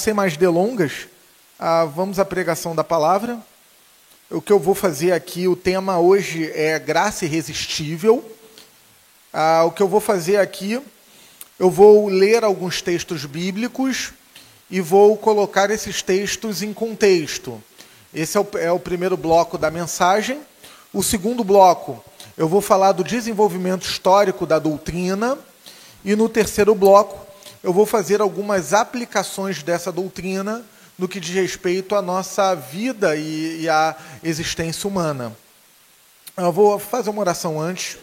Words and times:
sem 0.00 0.14
mais 0.14 0.36
delongas, 0.36 1.06
ah, 1.58 1.84
vamos 1.84 2.18
à 2.18 2.24
pregação 2.24 2.74
da 2.74 2.82
palavra. 2.82 3.38
O 4.30 4.40
que 4.40 4.52
eu 4.52 4.58
vou 4.58 4.74
fazer 4.74 5.12
aqui, 5.12 5.46
o 5.46 5.54
tema 5.54 5.98
hoje 5.98 6.50
é 6.54 6.78
graça 6.78 7.26
irresistível. 7.26 8.24
Ah, 9.32 9.64
o 9.66 9.70
que 9.70 9.82
eu 9.82 9.88
vou 9.88 10.00
fazer 10.00 10.38
aqui, 10.38 10.80
eu 11.58 11.70
vou 11.70 12.08
ler 12.08 12.42
alguns 12.44 12.80
textos 12.80 13.26
bíblicos 13.26 14.12
e 14.70 14.80
vou 14.80 15.16
colocar 15.16 15.70
esses 15.70 16.00
textos 16.00 16.62
em 16.62 16.72
contexto. 16.72 17.62
Esse 18.14 18.38
é 18.38 18.40
o, 18.40 18.48
é 18.58 18.72
o 18.72 18.78
primeiro 18.78 19.16
bloco 19.16 19.58
da 19.58 19.70
mensagem. 19.70 20.40
O 20.94 21.02
segundo 21.02 21.44
bloco, 21.44 22.02
eu 22.38 22.48
vou 22.48 22.62
falar 22.62 22.92
do 22.92 23.04
desenvolvimento 23.04 23.82
histórico 23.82 24.46
da 24.46 24.58
doutrina. 24.58 25.38
E 26.02 26.16
no 26.16 26.28
terceiro 26.28 26.74
bloco, 26.74 27.29
eu 27.62 27.72
vou 27.72 27.84
fazer 27.84 28.20
algumas 28.20 28.72
aplicações 28.72 29.62
dessa 29.62 29.92
doutrina 29.92 30.64
no 30.98 31.08
que 31.08 31.20
diz 31.20 31.34
respeito 31.34 31.94
à 31.94 32.02
nossa 32.02 32.54
vida 32.54 33.16
e, 33.16 33.62
e 33.62 33.68
à 33.68 33.96
existência 34.22 34.88
humana. 34.88 35.36
Eu 36.36 36.52
vou 36.52 36.78
fazer 36.78 37.10
uma 37.10 37.20
oração 37.20 37.60
antes 37.60 37.98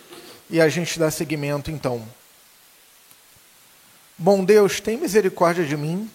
e 0.49 0.61
a 0.61 0.69
gente 0.69 0.99
dá 0.99 1.09
seguimento 1.09 1.71
então. 1.71 2.03
Bom 4.17 4.43
Deus, 4.43 4.79
tem 4.79 4.97
misericórdia 4.97 5.65
de 5.65 5.77
mim, 5.77 6.09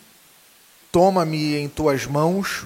toma-me 0.90 1.56
em 1.56 1.68
tuas 1.68 2.06
mãos. 2.06 2.64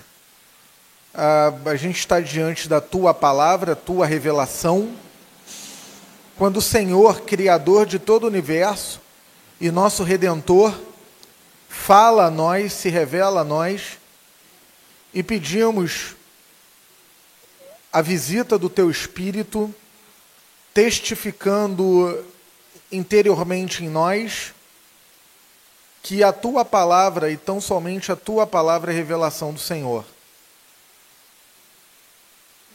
Ah, 1.14 1.52
a 1.66 1.76
gente 1.76 1.98
está 1.98 2.20
diante 2.20 2.68
da 2.68 2.80
tua 2.80 3.14
palavra, 3.14 3.76
tua 3.76 4.06
revelação. 4.06 4.94
Quando 6.36 6.58
o 6.58 6.62
Senhor, 6.62 7.22
Criador 7.22 7.86
de 7.86 7.98
todo 7.98 8.24
o 8.24 8.28
universo, 8.28 9.00
e 9.60 9.70
nosso 9.70 10.02
Redentor 10.02 10.78
fala 11.68 12.26
a 12.26 12.30
nós, 12.30 12.72
se 12.72 12.88
revela 12.88 13.40
a 13.40 13.44
nós, 13.44 13.98
e 15.14 15.22
pedimos 15.22 16.14
a 17.92 18.02
visita 18.02 18.58
do 18.58 18.68
Teu 18.68 18.90
Espírito, 18.90 19.74
testificando 20.74 22.24
interiormente 22.92 23.82
em 23.84 23.88
nós 23.88 24.52
que 26.02 26.22
a 26.22 26.32
Tua 26.32 26.64
palavra 26.64 27.30
e 27.30 27.36
tão 27.36 27.60
somente 27.60 28.12
a 28.12 28.16
Tua 28.16 28.46
palavra 28.46 28.92
é 28.92 28.94
revelação 28.94 29.52
do 29.52 29.58
Senhor. 29.58 30.04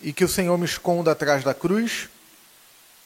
E 0.02 0.12
que 0.12 0.26
o 0.26 0.28
Senhor 0.30 0.58
me 0.58 0.66
esconda 0.66 1.12
atrás 1.12 1.44
da 1.44 1.54
cruz 1.54 2.10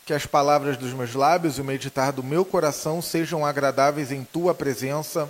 que 0.06 0.14
as 0.14 0.28
palavras 0.28 0.78
dos 0.78 0.94
meus 0.94 1.16
lábios 1.16 1.58
e 1.58 1.62
o 1.62 1.66
meditar 1.66 2.12
do 2.12 2.22
meu 2.22 2.46
coração 2.46 3.02
sejam 3.02 3.44
agradáveis 3.44 4.12
em 4.12 4.24
tua 4.24 4.54
presença, 4.54 5.28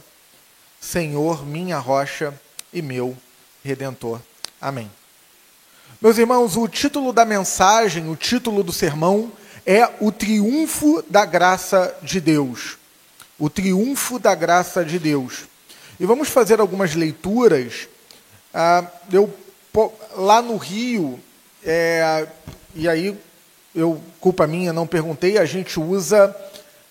Senhor, 0.82 1.46
minha 1.46 1.80
rocha 1.80 2.34
e 2.74 2.82
meu 2.82 3.16
redentor. 3.64 4.20
Amém. 4.60 4.92
Meus 6.02 6.18
irmãos, 6.18 6.58
o 6.58 6.68
título 6.68 7.14
da 7.14 7.24
mensagem, 7.24 8.10
o 8.10 8.18
título 8.18 8.64
do 8.64 8.74
sermão 8.74 9.32
é 9.66 9.90
O 10.02 10.12
Triunfo 10.12 11.02
da 11.10 11.24
Graça 11.24 11.96
de 12.04 12.20
Deus. 12.20 12.78
O 13.40 13.50
Triunfo 13.50 14.20
da 14.20 14.36
Graça 14.36 14.84
de 14.84 15.00
Deus. 15.00 15.46
E 15.98 16.06
vamos 16.06 16.28
fazer 16.28 16.60
algumas 16.60 16.94
leituras. 16.94 17.88
Ah, 18.54 18.86
eu, 19.10 19.34
lá 20.18 20.42
no 20.42 20.58
Rio, 20.58 21.18
é, 21.64 22.28
e 22.76 22.90
aí 22.90 23.18
eu 23.76 24.02
culpa 24.22 24.48
minha, 24.48 24.72
não 24.72 24.88
perguntei, 24.88 25.38
a 25.38 25.46
gente 25.46 25.80
usa 25.80 26.34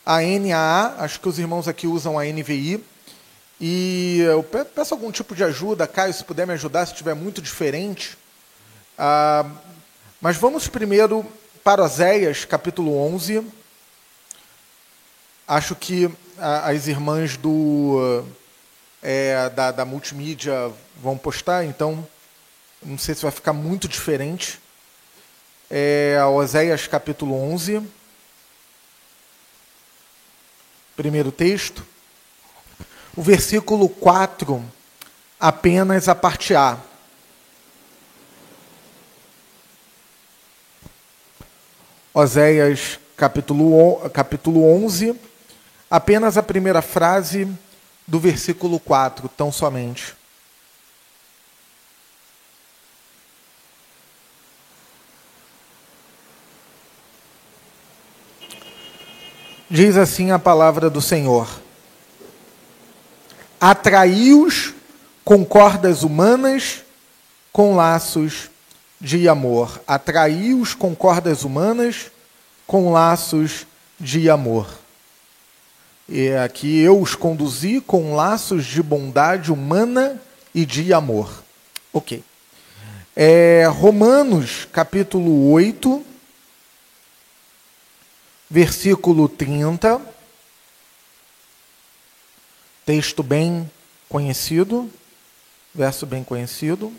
a 0.05 0.21
NAA, 0.21 0.97
acho 0.99 1.19
que 1.19 1.29
os 1.29 1.39
irmãos 1.39 1.67
aqui 1.67 1.87
usam 1.87 2.19
a 2.19 2.25
NVI. 2.25 2.85
E 3.61 4.21
eu 4.21 4.43
peço 4.43 4.93
algum 4.93 5.11
tipo 5.11 5.35
de 5.35 5.43
ajuda, 5.43 5.87
Caio, 5.87 6.13
se 6.13 6.23
puder 6.23 6.47
me 6.47 6.53
ajudar, 6.53 6.85
se 6.85 6.93
estiver 6.93 7.15
muito 7.15 7.41
diferente. 7.41 8.19
Ah, 8.99 9.47
mas 10.21 10.37
vamos 10.37 10.69
primeiro 10.69 11.25
para 11.63 11.83
Oséias, 11.83 12.45
capítulo 12.45 12.95
11. 12.99 13.47
Acho 15.49 15.75
que 15.75 16.11
as 16.39 16.87
irmãs 16.87 17.37
do, 17.39 18.25
é, 19.03 19.49
da, 19.51 19.71
da 19.71 19.85
multimídia 19.85 20.71
vão 21.01 21.17
postar, 21.17 21.65
então 21.65 22.07
não 22.83 22.99
sei 22.99 23.15
se 23.15 23.23
vai 23.23 23.31
ficar 23.31 23.53
muito 23.53 23.89
diferente 23.89 24.61
é 25.77 26.25
Oséias 26.25 26.87
capítulo 26.87 27.35
11. 27.35 27.83
Primeiro 30.95 31.33
texto. 31.33 31.85
O 33.17 33.21
versículo 33.21 33.89
4, 33.89 34.65
apenas 35.41 36.09
a 36.09 36.15
parte 36.15 36.55
A. 36.55 36.79
Oséias 42.13 43.01
capítulo, 43.17 43.99
capítulo 44.11 44.65
11, 44.85 45.19
apenas 45.91 46.39
a 46.39 46.43
primeira 46.45 46.83
frase 46.83 47.49
do 48.07 48.21
versículo 48.21 48.79
4, 48.79 49.29
tão 49.29 49.51
somente. 49.51 50.15
Diz 59.71 59.97
assim 59.97 60.31
a 60.31 60.39
palavra 60.39 60.91
do 60.91 61.01
Senhor: 61.01 61.49
Atraiu-os 63.61 64.75
com 65.25 65.45
cordas 65.45 66.03
humanas, 66.03 66.85
com 67.51 67.75
laços 67.75 68.51
de 69.01 69.29
amor. 69.29 69.81
Atraiu-os 69.87 70.75
com 70.75 70.95
cordas 70.95 71.45
humanas, 71.45 72.11
com 72.67 72.93
laços 72.93 73.67
de 73.99 74.29
amor. 74.29 74.67
E 76.07 76.31
aqui 76.33 76.81
eu 76.81 77.01
os 77.01 77.15
conduzi 77.15 77.81
com 77.81 78.15
laços 78.15 78.67
de 78.67 78.83
bondade 78.83 79.51
humana 79.51 80.21
e 80.55 80.67
de 80.67 80.93
amor. 80.93 81.43
Ok. 81.91 82.23
É, 83.17 83.67
Romanos, 83.71 84.69
capítulo 84.71 85.51
8, 85.53 86.05
versículo 88.51 89.29
30, 89.29 90.01
texto 92.85 93.23
bem 93.23 93.71
conhecido, 94.09 94.91
verso 95.75 96.07
bem 96.07 96.23
conhecido. 96.23 96.93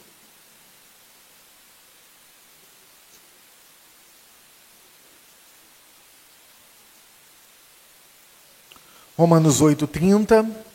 Romanos 9.17 9.61
8:30 9.61 10.65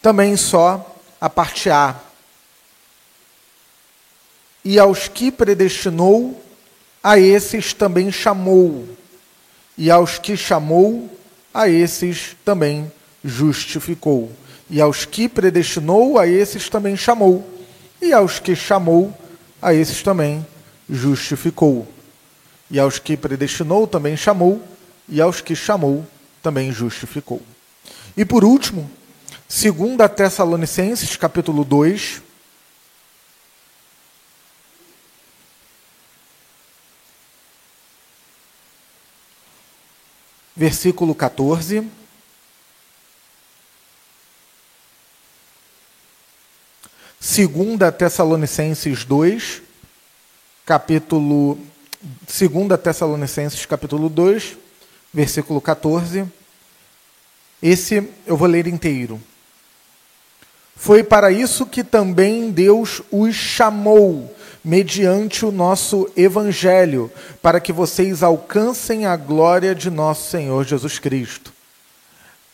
Também 0.00 0.36
só 0.36 0.96
a 1.20 1.28
parte 1.28 1.68
A. 1.68 2.05
E 4.68 4.80
aos 4.80 5.06
que 5.06 5.30
predestinou, 5.30 6.42
a 7.00 7.20
esses 7.20 7.72
também 7.72 8.10
chamou, 8.10 8.84
e 9.78 9.92
aos 9.92 10.18
que 10.18 10.36
chamou, 10.36 11.08
a 11.54 11.68
esses 11.68 12.34
também 12.44 12.90
justificou, 13.24 14.28
e 14.68 14.80
aos 14.80 15.04
que 15.04 15.28
predestinou, 15.28 16.18
a 16.18 16.26
esses 16.26 16.68
também 16.68 16.96
chamou, 16.96 17.48
e 18.02 18.12
aos 18.12 18.40
que 18.40 18.56
chamou, 18.56 19.16
a 19.62 19.72
esses 19.72 20.02
também 20.02 20.44
justificou, 20.90 21.86
e 22.68 22.80
aos 22.80 22.98
que 22.98 23.16
predestinou, 23.16 23.86
também 23.86 24.16
chamou, 24.16 24.60
e 25.08 25.20
aos 25.20 25.40
que 25.40 25.54
chamou, 25.54 26.04
também 26.42 26.72
justificou. 26.72 27.40
E 28.16 28.24
por 28.24 28.42
último, 28.42 28.90
2 29.48 30.10
Tessalonicenses, 30.10 31.14
capítulo 31.14 31.62
2, 31.62 32.25
versículo 40.56 41.14
14. 41.14 41.86
Segunda 47.20 47.92
Tessalonicenses 47.92 49.04
2, 49.04 49.62
capítulo 50.64 51.58
Segunda 52.26 52.78
Tessalonicenses 52.78 53.66
capítulo 53.66 54.08
2, 54.08 54.56
versículo 55.12 55.60
14. 55.60 56.24
Esse 57.60 58.08
eu 58.26 58.36
vou 58.36 58.48
ler 58.48 58.66
inteiro. 58.66 59.20
Foi 60.76 61.02
para 61.02 61.32
isso 61.32 61.66
que 61.66 61.82
também 61.82 62.50
Deus 62.50 63.00
os 63.10 63.34
chamou 63.34 64.32
mediante 64.62 65.46
o 65.46 65.50
nosso 65.50 66.08
evangelho, 66.16 67.10
para 67.40 67.58
que 67.60 67.72
vocês 67.72 68.22
alcancem 68.22 69.06
a 69.06 69.16
glória 69.16 69.74
de 69.74 69.90
nosso 69.90 70.30
Senhor 70.30 70.64
Jesus 70.64 70.98
Cristo. 70.98 71.52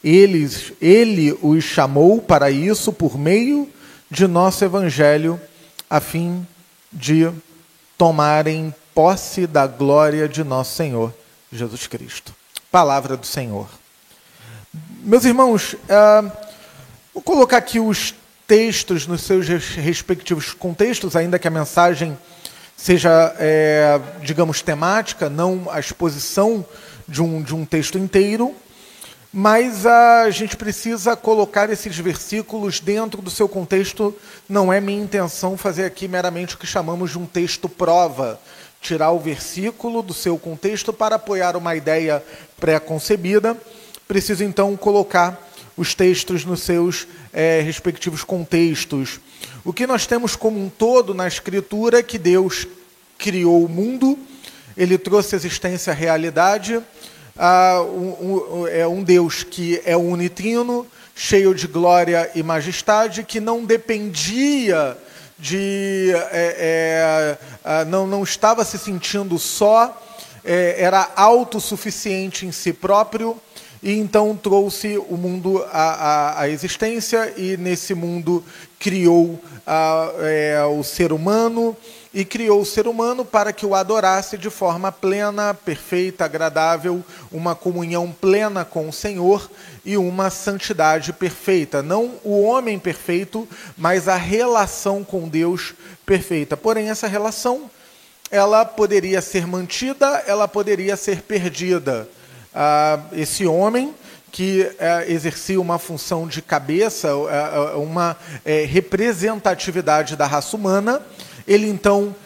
Eles, 0.04 0.72
ele 0.80 1.36
os 1.42 1.64
chamou 1.64 2.20
para 2.20 2.50
isso 2.50 2.92
por 2.92 3.18
meio 3.18 3.68
de 4.10 4.26
nosso 4.26 4.64
evangelho, 4.64 5.40
a 5.88 6.00
fim 6.00 6.46
de 6.92 7.30
tomarem 7.96 8.74
posse 8.94 9.46
da 9.46 9.66
glória 9.66 10.28
de 10.28 10.44
nosso 10.44 10.76
Senhor 10.76 11.14
Jesus 11.50 11.86
Cristo. 11.86 12.34
Palavra 12.70 13.16
do 13.16 13.26
Senhor. 13.26 13.68
Meus 15.02 15.24
irmãos, 15.24 15.74
uh, 15.74 16.51
vou 17.12 17.22
colocar 17.22 17.58
aqui 17.58 17.78
os 17.78 18.14
textos 18.46 19.06
nos 19.06 19.22
seus 19.22 19.46
respectivos 19.46 20.54
contextos, 20.54 21.14
ainda 21.14 21.38
que 21.38 21.46
a 21.46 21.50
mensagem 21.50 22.16
seja, 22.76 23.34
é, 23.38 24.00
digamos, 24.22 24.62
temática, 24.62 25.28
não 25.28 25.68
a 25.70 25.78
exposição 25.78 26.64
de 27.06 27.22
um, 27.22 27.42
de 27.42 27.54
um 27.54 27.64
texto 27.64 27.98
inteiro, 27.98 28.54
mas 29.32 29.86
a 29.86 30.28
gente 30.30 30.56
precisa 30.56 31.14
colocar 31.14 31.70
esses 31.70 31.96
versículos 31.98 32.80
dentro 32.80 33.22
do 33.22 33.30
seu 33.30 33.48
contexto. 33.48 34.14
Não 34.48 34.72
é 34.72 34.80
minha 34.80 35.02
intenção 35.02 35.56
fazer 35.56 35.84
aqui 35.84 36.08
meramente 36.08 36.54
o 36.54 36.58
que 36.58 36.66
chamamos 36.66 37.12
de 37.12 37.18
um 37.18 37.26
texto 37.26 37.68
prova, 37.68 38.40
tirar 38.80 39.10
o 39.12 39.18
versículo 39.18 40.02
do 40.02 40.12
seu 40.12 40.38
contexto 40.38 40.92
para 40.92 41.16
apoiar 41.16 41.56
uma 41.56 41.76
ideia 41.76 42.22
pré-concebida. 42.58 43.56
Preciso 44.08 44.44
então 44.44 44.76
colocar 44.76 45.51
os 45.76 45.94
textos 45.94 46.44
nos 46.44 46.62
seus 46.62 47.06
é, 47.32 47.60
respectivos 47.60 48.24
contextos. 48.24 49.20
O 49.64 49.72
que 49.72 49.86
nós 49.86 50.06
temos 50.06 50.36
como 50.36 50.62
um 50.62 50.68
todo 50.68 51.14
na 51.14 51.26
Escritura 51.26 51.98
é 51.98 52.02
que 52.02 52.18
Deus 52.18 52.66
criou 53.18 53.64
o 53.64 53.68
mundo, 53.68 54.18
ele 54.76 54.98
trouxe 54.98 55.36
existência 55.36 55.92
à 55.92 55.94
realidade, 55.94 56.82
ah, 57.36 57.82
um, 57.82 58.62
um, 58.62 58.66
é 58.66 58.86
um 58.86 59.02
Deus 59.02 59.42
que 59.42 59.80
é 59.84 59.96
unitrino, 59.96 60.86
cheio 61.14 61.54
de 61.54 61.66
glória 61.66 62.30
e 62.34 62.42
majestade, 62.42 63.22
que 63.22 63.40
não 63.40 63.64
dependia 63.64 64.96
de. 65.38 66.12
É, 66.30 67.38
é, 67.64 67.84
não, 67.86 68.06
não 68.06 68.22
estava 68.22 68.64
se 68.64 68.78
sentindo 68.78 69.38
só, 69.38 70.00
é, 70.44 70.76
era 70.78 71.10
autossuficiente 71.16 72.46
em 72.46 72.52
si 72.52 72.72
próprio 72.72 73.40
e 73.82 73.98
então 73.98 74.36
trouxe 74.36 74.96
o 75.08 75.16
mundo 75.16 75.64
à, 75.72 75.72
à, 75.72 76.40
à 76.42 76.48
existência 76.48 77.34
e 77.36 77.56
nesse 77.56 77.94
mundo 77.94 78.44
criou 78.78 79.42
é, 80.20 80.62
o 80.64 80.84
ser 80.84 81.12
humano 81.12 81.76
e 82.14 82.24
criou 82.24 82.60
o 82.60 82.66
ser 82.66 82.86
humano 82.86 83.24
para 83.24 83.52
que 83.52 83.66
o 83.66 83.74
adorasse 83.74 84.38
de 84.38 84.50
forma 84.50 84.92
plena, 84.92 85.52
perfeita, 85.52 86.24
agradável, 86.24 87.02
uma 87.30 87.56
comunhão 87.56 88.12
plena 88.12 88.64
com 88.64 88.88
o 88.88 88.92
Senhor 88.92 89.50
e 89.84 89.96
uma 89.96 90.30
santidade 90.30 91.12
perfeita. 91.12 91.82
Não 91.82 92.12
o 92.22 92.42
homem 92.42 92.78
perfeito, 92.78 93.48
mas 93.76 94.06
a 94.08 94.16
relação 94.16 95.02
com 95.02 95.28
Deus 95.28 95.74
perfeita. 96.06 96.56
Porém, 96.56 96.88
essa 96.88 97.08
relação 97.08 97.70
ela 98.30 98.64
poderia 98.64 99.20
ser 99.20 99.46
mantida, 99.46 100.22
ela 100.26 100.46
poderia 100.46 100.96
ser 100.96 101.22
perdida 101.22 102.08
ah, 102.54 103.00
esse 103.12 103.46
homem 103.46 103.94
que 104.32 104.62
eh, 104.78 105.04
exercia 105.08 105.60
uma 105.60 105.78
função 105.78 106.26
de 106.26 106.40
cabeça, 106.40 107.08
eh, 107.08 107.74
eh, 107.74 107.76
uma 107.76 108.16
representatividade 108.66 110.16
da 110.16 110.26
raça 110.26 110.56
humana, 110.56 111.02
ele 111.46 111.68
então 111.68 112.16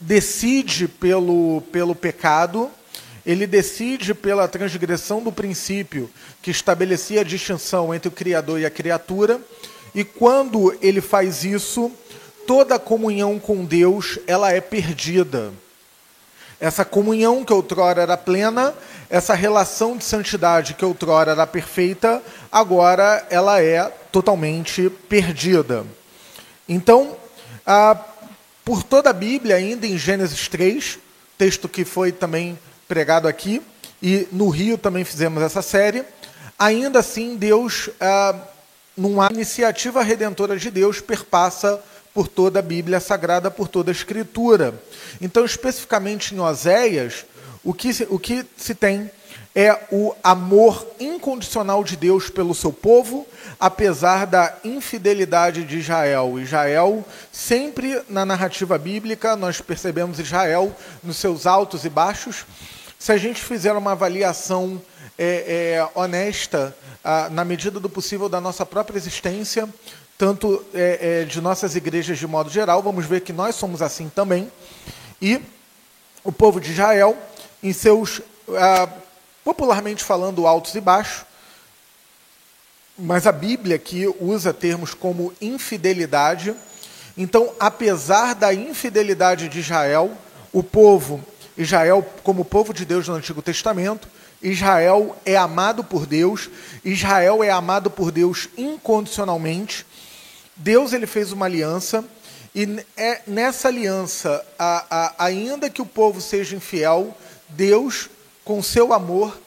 decide 0.00 0.88
pelo, 0.88 1.62
pelo 1.72 1.94
pecado, 1.94 2.68
ele 3.24 3.46
decide 3.46 4.14
pela 4.14 4.48
transgressão 4.48 5.22
do 5.22 5.30
princípio 5.30 6.10
que 6.42 6.50
estabelecia 6.50 7.20
a 7.20 7.24
distinção 7.24 7.94
entre 7.94 8.08
o 8.08 8.12
Criador 8.12 8.58
e 8.60 8.66
a 8.66 8.70
criatura, 8.70 9.40
e 9.94 10.04
quando 10.04 10.76
ele 10.80 11.00
faz 11.00 11.44
isso, 11.44 11.90
toda 12.46 12.74
a 12.74 12.78
comunhão 12.80 13.38
com 13.38 13.64
Deus 13.64 14.18
ela 14.26 14.52
é 14.52 14.60
perdida. 14.60 15.52
Essa 16.60 16.84
comunhão 16.84 17.44
que 17.44 17.52
outrora 17.52 18.02
era 18.02 18.16
plena, 18.16 18.74
essa 19.08 19.34
relação 19.34 19.96
de 19.96 20.04
santidade 20.04 20.74
que 20.74 20.84
outrora 20.84 21.32
era 21.32 21.46
perfeita, 21.46 22.22
agora 22.52 23.26
ela 23.30 23.62
é 23.62 23.82
totalmente 24.12 24.90
perdida. 25.08 25.86
Então, 26.68 27.16
ah, 27.66 27.98
por 28.64 28.82
toda 28.82 29.10
a 29.10 29.14
Bíblia, 29.14 29.56
ainda 29.56 29.86
em 29.86 29.96
Gênesis 29.96 30.48
3, 30.48 30.98
texto 31.38 31.68
que 31.68 31.84
foi 31.84 32.12
também 32.12 32.58
pregado 32.86 33.26
aqui, 33.26 33.62
e 34.02 34.28
no 34.30 34.48
Rio 34.48 34.76
também 34.76 35.04
fizemos 35.04 35.42
essa 35.42 35.62
série, 35.62 36.04
ainda 36.58 36.98
assim 36.98 37.36
Deus, 37.36 37.88
ah, 37.98 38.34
numa 38.94 39.28
iniciativa 39.32 40.02
redentora 40.02 40.58
de 40.58 40.70
Deus, 40.70 41.00
perpassa 41.00 41.82
por 42.12 42.28
toda 42.28 42.58
a 42.58 42.62
Bíblia 42.62 43.00
Sagrada, 43.00 43.50
por 43.50 43.68
toda 43.68 43.90
a 43.90 43.92
Escritura. 43.92 44.74
Então, 45.20 45.44
especificamente 45.44 46.34
em 46.34 46.40
Oséias, 46.40 47.24
o 47.62 47.72
que, 47.72 47.92
se, 47.92 48.06
o 48.10 48.18
que 48.18 48.44
se 48.56 48.74
tem 48.74 49.10
é 49.54 49.86
o 49.90 50.14
amor 50.22 50.86
incondicional 51.00 51.82
de 51.82 51.96
Deus 51.96 52.30
pelo 52.30 52.54
seu 52.54 52.72
povo, 52.72 53.26
apesar 53.58 54.26
da 54.26 54.56
infidelidade 54.62 55.64
de 55.64 55.78
Israel. 55.78 56.38
Israel, 56.38 57.04
sempre 57.32 58.00
na 58.08 58.24
narrativa 58.24 58.78
bíblica, 58.78 59.34
nós 59.34 59.60
percebemos 59.60 60.20
Israel 60.20 60.74
nos 61.02 61.16
seus 61.16 61.46
altos 61.46 61.84
e 61.84 61.90
baixos. 61.90 62.46
Se 62.98 63.12
a 63.12 63.16
gente 63.16 63.42
fizer 63.42 63.72
uma 63.72 63.92
avaliação 63.92 64.80
é, 65.18 65.74
é, 65.76 65.88
honesta, 65.98 66.74
ah, 67.02 67.28
na 67.30 67.44
medida 67.44 67.80
do 67.80 67.88
possível, 67.88 68.28
da 68.28 68.40
nossa 68.40 68.64
própria 68.64 68.96
existência, 68.98 69.68
tanto 70.20 70.62
é, 70.74 71.22
é, 71.22 71.24
de 71.24 71.40
nossas 71.40 71.74
igrejas 71.74 72.18
de 72.18 72.26
modo 72.26 72.50
geral, 72.50 72.82
vamos 72.82 73.06
ver 73.06 73.22
que 73.22 73.32
nós 73.32 73.54
somos 73.54 73.80
assim 73.80 74.10
também. 74.10 74.52
E 75.18 75.40
o 76.22 76.30
povo 76.30 76.60
de 76.60 76.72
Israel, 76.72 77.16
em 77.62 77.72
seus, 77.72 78.20
ah, 78.50 78.86
popularmente 79.42 80.04
falando, 80.04 80.46
altos 80.46 80.74
e 80.74 80.80
baixos, 80.82 81.24
mas 82.98 83.26
a 83.26 83.32
Bíblia 83.32 83.78
que 83.78 84.14
usa 84.20 84.52
termos 84.52 84.92
como 84.92 85.32
infidelidade. 85.40 86.54
Então, 87.16 87.54
apesar 87.58 88.34
da 88.34 88.52
infidelidade 88.52 89.48
de 89.48 89.60
Israel, 89.60 90.12
o 90.52 90.62
povo, 90.62 91.24
Israel, 91.56 92.06
como 92.22 92.44
povo 92.44 92.74
de 92.74 92.84
Deus 92.84 93.08
no 93.08 93.14
Antigo 93.14 93.40
Testamento, 93.40 94.06
Israel 94.42 95.16
é 95.24 95.34
amado 95.34 95.82
por 95.82 96.04
Deus, 96.04 96.50
Israel 96.84 97.42
é 97.42 97.48
amado 97.48 97.90
por 97.90 98.12
Deus 98.12 98.50
incondicionalmente, 98.54 99.86
Deus 100.60 100.92
ele 100.92 101.06
fez 101.06 101.32
uma 101.32 101.46
aliança 101.46 102.04
e 102.54 102.84
é 102.96 103.22
nessa 103.26 103.68
aliança, 103.68 104.44
a, 104.58 104.84
a, 104.90 105.24
ainda 105.24 105.70
que 105.70 105.80
o 105.80 105.86
povo 105.86 106.20
seja 106.20 106.54
infiel, 106.54 107.16
Deus, 107.48 108.10
com 108.44 108.62
seu 108.62 108.92
amor 108.92 109.38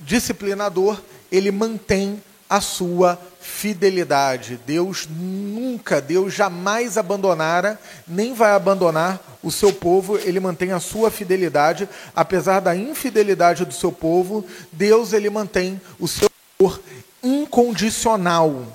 disciplinador, 0.00 1.00
ele 1.30 1.50
mantém 1.50 2.22
a 2.50 2.60
sua 2.60 3.18
fidelidade. 3.40 4.60
Deus 4.66 5.08
nunca, 5.08 6.02
Deus 6.02 6.34
jamais 6.34 6.98
abandonara, 6.98 7.80
nem 8.06 8.34
vai 8.34 8.52
abandonar 8.52 9.38
o 9.42 9.50
seu 9.50 9.72
povo, 9.72 10.18
ele 10.18 10.38
mantém 10.38 10.72
a 10.72 10.80
sua 10.80 11.10
fidelidade, 11.10 11.88
apesar 12.14 12.60
da 12.60 12.76
infidelidade 12.76 13.64
do 13.64 13.72
seu 13.72 13.90
povo, 13.90 14.44
Deus 14.70 15.14
ele 15.14 15.30
mantém 15.30 15.80
o 15.98 16.06
seu 16.06 16.28
amor 16.60 16.78
incondicional. 17.22 18.66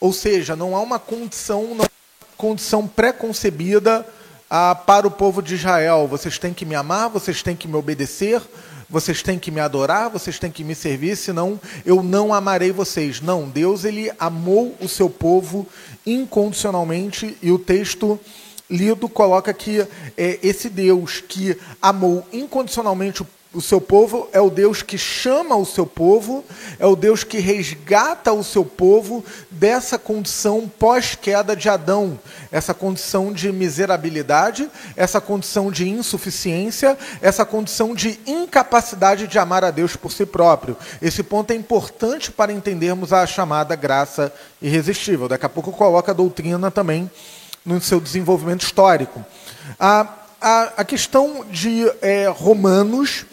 Ou 0.00 0.12
seja, 0.12 0.54
não 0.54 0.76
há 0.76 0.80
uma 0.80 0.98
condição, 0.98 1.74
não 1.74 1.86
condição 2.36 2.86
pré-concebida 2.86 4.06
ah, 4.48 4.74
para 4.74 5.06
o 5.06 5.10
povo 5.10 5.42
de 5.42 5.56
Israel. 5.56 6.06
Vocês 6.06 6.38
têm 6.38 6.54
que 6.54 6.64
me 6.64 6.74
amar, 6.74 7.10
vocês 7.10 7.42
têm 7.42 7.56
que 7.56 7.66
me 7.66 7.74
obedecer, 7.74 8.40
vocês 8.88 9.22
têm 9.22 9.38
que 9.38 9.50
me 9.50 9.60
adorar, 9.60 10.08
vocês 10.08 10.38
têm 10.38 10.50
que 10.50 10.64
me 10.64 10.74
servir, 10.74 11.16
senão 11.16 11.60
eu 11.84 12.02
não 12.02 12.32
amarei 12.32 12.70
vocês. 12.70 13.20
Não, 13.20 13.48
Deus 13.48 13.84
ele 13.84 14.10
amou 14.18 14.74
o 14.80 14.88
seu 14.88 15.10
povo 15.10 15.66
incondicionalmente 16.06 17.36
e 17.42 17.50
o 17.50 17.58
texto 17.58 18.18
lido 18.70 19.08
coloca 19.08 19.52
que 19.52 19.80
é, 20.16 20.38
esse 20.42 20.68
Deus 20.68 21.20
que 21.26 21.56
amou 21.82 22.26
incondicionalmente 22.32 23.22
o 23.22 23.26
o 23.52 23.62
seu 23.62 23.80
povo, 23.80 24.28
é 24.30 24.40
o 24.40 24.50
Deus 24.50 24.82
que 24.82 24.98
chama 24.98 25.56
o 25.56 25.64
seu 25.64 25.86
povo, 25.86 26.44
é 26.78 26.86
o 26.86 26.94
Deus 26.94 27.24
que 27.24 27.38
resgata 27.38 28.30
o 28.32 28.44
seu 28.44 28.62
povo 28.62 29.24
dessa 29.50 29.98
condição 29.98 30.70
pós-queda 30.78 31.56
de 31.56 31.68
Adão, 31.68 32.20
essa 32.52 32.74
condição 32.74 33.32
de 33.32 33.50
miserabilidade, 33.50 34.70
essa 34.94 35.18
condição 35.18 35.70
de 35.70 35.88
insuficiência, 35.88 36.98
essa 37.22 37.44
condição 37.46 37.94
de 37.94 38.20
incapacidade 38.26 39.26
de 39.26 39.38
amar 39.38 39.64
a 39.64 39.70
Deus 39.70 39.96
por 39.96 40.12
si 40.12 40.26
próprio. 40.26 40.76
Esse 41.00 41.22
ponto 41.22 41.50
é 41.50 41.54
importante 41.54 42.30
para 42.30 42.52
entendermos 42.52 43.14
a 43.14 43.26
chamada 43.26 43.74
graça 43.74 44.32
irresistível. 44.60 45.26
Daqui 45.26 45.46
a 45.46 45.48
pouco 45.48 45.72
coloca 45.72 46.12
a 46.12 46.14
doutrina 46.14 46.70
também 46.70 47.10
no 47.64 47.80
seu 47.80 47.98
desenvolvimento 47.98 48.62
histórico. 48.62 49.24
A, 49.80 50.06
a, 50.40 50.72
a 50.78 50.84
questão 50.84 51.44
de 51.50 51.90
é, 52.00 52.28
Romanos 52.28 53.26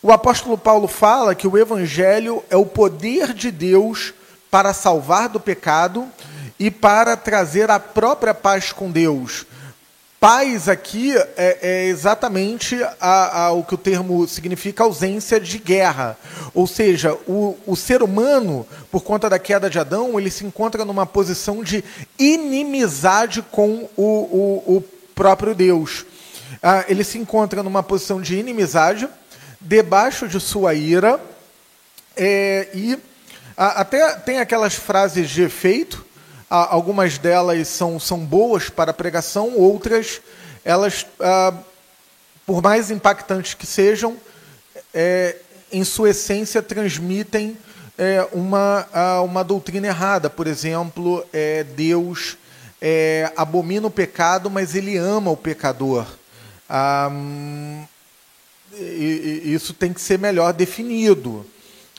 o 0.00 0.12
apóstolo 0.12 0.56
Paulo 0.56 0.86
fala 0.86 1.34
que 1.34 1.48
o 1.48 1.58
evangelho 1.58 2.44
é 2.48 2.56
o 2.56 2.64
poder 2.64 3.34
de 3.34 3.50
Deus 3.50 4.14
para 4.48 4.72
salvar 4.72 5.28
do 5.28 5.40
pecado 5.40 6.06
e 6.56 6.70
para 6.70 7.16
trazer 7.16 7.68
a 7.68 7.80
própria 7.80 8.32
paz 8.32 8.70
com 8.70 8.92
Deus. 8.92 9.44
Paz 10.20 10.68
aqui 10.68 11.16
é, 11.36 11.58
é 11.60 11.84
exatamente 11.86 12.80
a, 13.00 13.46
a, 13.46 13.52
o 13.52 13.64
que 13.64 13.74
o 13.74 13.78
termo 13.78 14.26
significa 14.28 14.84
ausência 14.84 15.40
de 15.40 15.58
guerra. 15.58 16.16
Ou 16.54 16.68
seja, 16.68 17.14
o, 17.26 17.56
o 17.66 17.74
ser 17.74 18.00
humano, 18.00 18.64
por 18.92 19.02
conta 19.02 19.28
da 19.28 19.38
queda 19.38 19.68
de 19.68 19.80
Adão, 19.80 20.18
ele 20.18 20.30
se 20.30 20.44
encontra 20.44 20.84
numa 20.84 21.06
posição 21.06 21.62
de 21.62 21.82
inimizade 22.16 23.42
com 23.50 23.88
o, 23.96 24.02
o, 24.02 24.76
o 24.76 24.84
próprio 25.14 25.56
Deus. 25.56 26.04
Ah, 26.62 26.84
ele 26.88 27.04
se 27.04 27.18
encontra 27.18 27.62
numa 27.62 27.82
posição 27.82 28.20
de 28.20 28.36
inimizade, 28.36 29.08
debaixo 29.60 30.26
de 30.28 30.40
sua 30.40 30.74
ira, 30.74 31.20
é, 32.16 32.68
e 32.74 32.98
até 33.56 34.14
tem 34.16 34.38
aquelas 34.38 34.74
frases 34.74 35.28
de 35.30 35.42
efeito 35.42 36.06
algumas 36.48 37.18
delas 37.18 37.68
são, 37.68 38.00
são 38.00 38.18
boas 38.18 38.70
para 38.70 38.92
pregação, 38.92 39.56
outras, 39.56 40.20
elas, 40.64 41.06
ah, 41.20 41.52
por 42.46 42.62
mais 42.62 42.90
impactantes 42.90 43.54
que 43.54 43.66
sejam, 43.66 44.16
é, 44.94 45.36
em 45.70 45.84
sua 45.84 46.10
essência 46.10 46.62
transmitem 46.62 47.56
é, 47.98 48.26
uma, 48.32 48.86
uma 49.22 49.44
doutrina 49.44 49.88
errada. 49.88 50.30
Por 50.30 50.46
exemplo, 50.46 51.24
é, 51.32 51.64
Deus 51.64 52.38
é, 52.80 53.30
abomina 53.36 53.86
o 53.86 53.90
pecado, 53.90 54.48
mas 54.48 54.74
ele 54.74 54.96
ama 54.96 55.30
o 55.30 55.36
pecador. 55.36 56.06
E 56.70 57.88
isso 59.44 59.72
tem 59.72 59.92
que 59.92 60.00
ser 60.00 60.18
melhor 60.18 60.52
definido. 60.52 61.46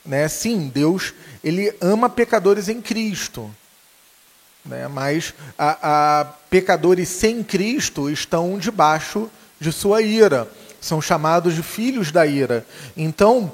Né? 0.06 0.28
Sim, 0.28 0.72
Deus 0.74 1.14
ele 1.44 1.74
ama 1.82 2.10
pecadores 2.10 2.68
em 2.68 2.82
Cristo. 2.82 3.50
Né? 4.66 4.88
Mas 4.88 5.34
a, 5.58 6.22
a, 6.22 6.26
pecadores 6.50 7.10
sem 7.10 7.44
Cristo 7.44 8.10
estão 8.10 8.58
debaixo 8.58 9.30
de 9.60 9.72
sua 9.72 10.02
ira, 10.02 10.50
são 10.80 11.02
chamados 11.02 11.56
de 11.56 11.64
filhos 11.64 12.12
da 12.12 12.26
ira. 12.26 12.66
Então, 12.96 13.52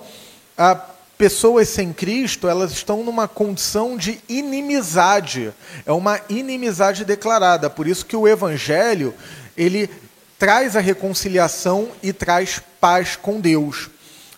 a 0.58 0.76
pessoas 1.18 1.70
sem 1.70 1.94
Cristo, 1.94 2.48
elas 2.48 2.72
estão 2.72 3.04
numa 3.04 3.28
condição 3.28 3.98
de 3.98 4.20
inimizade. 4.28 5.54
É 5.86 5.92
uma 5.92 6.20
inimizade 6.30 7.06
declarada. 7.06 7.70
Por 7.70 7.88
isso 7.88 8.06
que 8.06 8.16
o 8.16 8.28
evangelho, 8.28 9.14
ele 9.56 9.90
traz 10.38 10.76
a 10.76 10.80
reconciliação 10.80 11.90
e 12.04 12.12
traz 12.12 12.62
paz 12.80 13.16
com 13.16 13.40
Deus. 13.40 13.90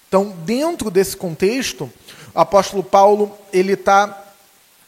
Então, 0.08 0.34
dentro 0.46 0.90
desse 0.90 1.18
contexto, 1.18 1.92
o 2.34 2.40
apóstolo 2.40 2.84
Paulo, 2.84 3.38
ele 3.52 3.74
está 3.74 4.26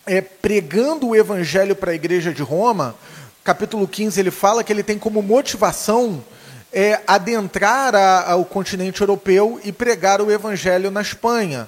é, 0.06 0.22
pregando 0.22 1.10
o 1.10 1.16
evangelho 1.16 1.76
para 1.76 1.92
a 1.92 1.96
igreja 1.96 2.34
de 2.34 2.42
Roma, 2.42 2.96
capítulo 3.44 3.88
15, 3.88 4.20
ele 4.20 4.32
fala 4.32 4.64
que 4.64 4.72
ele 4.72 4.84
tem 4.84 4.98
como 4.98 5.22
motivação 5.22 6.24
é, 6.72 7.02
adentrar 7.08 7.96
ao 8.30 8.46
continente 8.46 9.02
europeu 9.02 9.60
e 9.64 9.72
pregar 9.72 10.22
o 10.22 10.32
evangelho 10.32 10.92
na 10.92 11.02
Espanha. 11.02 11.68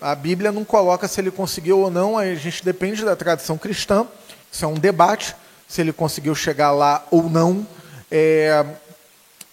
A 0.00 0.14
Bíblia 0.14 0.50
não 0.50 0.64
coloca 0.64 1.06
se 1.06 1.20
ele 1.20 1.30
conseguiu 1.30 1.80
ou 1.80 1.90
não, 1.90 2.18
a 2.18 2.34
gente 2.34 2.64
depende 2.64 3.04
da 3.04 3.14
tradição 3.14 3.56
cristã, 3.56 4.06
isso 4.50 4.64
é 4.64 4.68
um 4.68 4.74
debate, 4.74 5.36
se 5.68 5.80
ele 5.80 5.92
conseguiu 5.92 6.34
chegar 6.34 6.72
lá 6.72 7.06
ou 7.10 7.30
não. 7.30 7.66
É, 8.10 8.64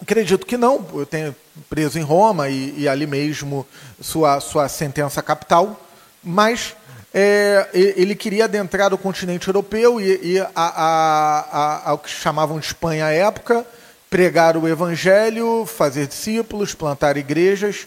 acredito 0.00 0.46
que 0.46 0.56
não, 0.56 0.84
eu 0.94 1.06
tenho 1.06 1.34
preso 1.68 1.98
em 1.98 2.02
Roma 2.02 2.48
e, 2.48 2.74
e 2.78 2.88
ali 2.88 3.06
mesmo 3.06 3.66
sua, 4.00 4.40
sua 4.40 4.68
sentença 4.68 5.22
capital, 5.22 5.80
mas 6.22 6.74
é, 7.12 7.68
ele 7.72 8.14
queria 8.14 8.44
adentrar 8.44 8.92
o 8.92 8.98
continente 8.98 9.48
europeu 9.48 10.00
e, 10.00 10.34
e 10.34 10.38
a, 10.40 10.48
a, 10.54 11.38
a, 11.50 11.90
ao 11.90 11.98
que 11.98 12.10
chamavam 12.10 12.58
de 12.58 12.66
Espanha 12.66 13.06
à 13.06 13.12
época, 13.12 13.66
pregar 14.10 14.56
o 14.56 14.66
evangelho, 14.66 15.66
fazer 15.66 16.06
discípulos, 16.06 16.74
plantar 16.74 17.16
igrejas. 17.16 17.86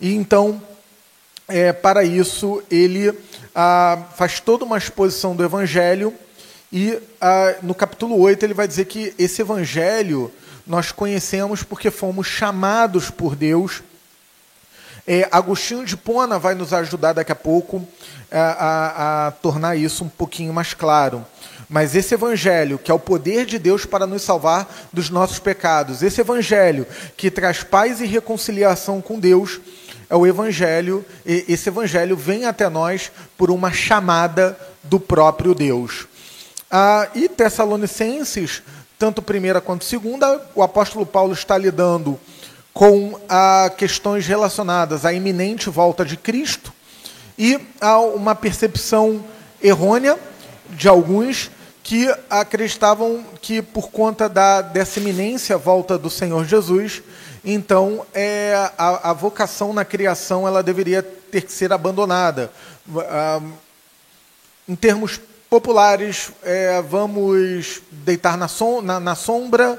E 0.00 0.14
então, 0.14 0.60
é, 1.48 1.72
para 1.72 2.04
isso, 2.04 2.62
ele 2.70 3.12
faz 4.14 4.40
toda 4.40 4.64
uma 4.64 4.78
exposição 4.78 5.36
do 5.36 5.44
evangelho 5.44 6.14
e 6.72 6.98
no 7.62 7.74
capítulo 7.74 8.18
8 8.18 8.42
ele 8.44 8.54
vai 8.54 8.66
dizer 8.66 8.86
que 8.86 9.14
esse 9.18 9.42
evangelho 9.42 10.32
nós 10.66 10.90
conhecemos 10.90 11.62
porque 11.62 11.90
fomos 11.90 12.26
chamados 12.26 13.10
por 13.10 13.36
Deus. 13.36 13.82
É, 15.06 15.28
Agostinho 15.30 15.84
de 15.84 15.96
Pona 15.96 16.38
vai 16.38 16.54
nos 16.54 16.72
ajudar 16.72 17.12
daqui 17.12 17.32
a 17.32 17.36
pouco 17.36 17.86
a, 18.30 19.26
a, 19.26 19.30
tornar 19.32 19.76
isso 19.76 20.04
um 20.04 20.08
pouquinho 20.08 20.52
mais 20.54 20.72
claro. 20.72 21.26
Mas 21.68 21.94
esse 21.94 22.14
evangelho, 22.14 22.78
que 22.78 22.90
é 22.90 22.94
o 22.94 22.98
poder 22.98 23.44
de 23.44 23.58
Deus 23.58 23.84
para 23.84 24.06
nos 24.06 24.22
salvar 24.22 24.68
dos 24.92 25.10
nossos 25.10 25.38
pecados, 25.38 26.02
esse 26.02 26.20
evangelho 26.20 26.86
que 27.16 27.30
traz 27.30 27.62
paz 27.62 28.00
e 28.00 28.06
reconciliação 28.06 29.00
com 29.00 29.18
Deus, 29.18 29.60
é 30.08 30.14
o 30.14 30.26
evangelho, 30.26 31.04
esse 31.24 31.68
evangelho 31.68 32.16
vem 32.16 32.44
até 32.44 32.68
nós 32.68 33.10
por 33.36 33.50
uma 33.50 33.72
chamada 33.72 34.58
do 34.82 35.00
próprio 35.00 35.54
Deus. 35.54 36.06
Ah, 36.74 37.06
e 37.14 37.28
Tessalonicenses, 37.28 38.62
tanto 38.98 39.20
primeira 39.20 39.60
quanto 39.60 39.84
segunda, 39.84 40.40
o 40.54 40.62
apóstolo 40.62 41.04
Paulo 41.04 41.34
está 41.34 41.58
lidando 41.58 42.18
com 42.72 43.20
ah, 43.28 43.70
questões 43.76 44.26
relacionadas 44.26 45.04
à 45.04 45.12
iminente 45.12 45.68
volta 45.68 46.02
de 46.02 46.16
Cristo 46.16 46.72
e 47.36 47.60
há 47.78 48.00
uma 48.00 48.34
percepção 48.34 49.22
errônea 49.62 50.18
de 50.70 50.88
alguns 50.88 51.50
que 51.82 52.08
acreditavam 52.30 53.22
que 53.42 53.60
por 53.60 53.90
conta 53.90 54.26
da, 54.26 54.62
dessa 54.62 54.98
iminência 54.98 55.58
volta 55.58 55.98
do 55.98 56.08
Senhor 56.08 56.46
Jesus, 56.46 57.02
então 57.44 58.06
é, 58.14 58.54
a, 58.78 59.10
a 59.10 59.12
vocação 59.12 59.74
na 59.74 59.84
criação 59.84 60.48
ela 60.48 60.62
deveria 60.62 61.02
ter 61.02 61.42
que 61.42 61.52
ser 61.52 61.70
abandonada. 61.70 62.50
Ah, 62.96 63.42
em 64.66 64.74
termos 64.74 65.20
populares, 65.52 66.32
é, 66.42 66.80
vamos 66.80 67.82
deitar 67.90 68.38
na, 68.38 68.48
som, 68.48 68.80
na, 68.80 68.98
na 68.98 69.14
sombra 69.14 69.78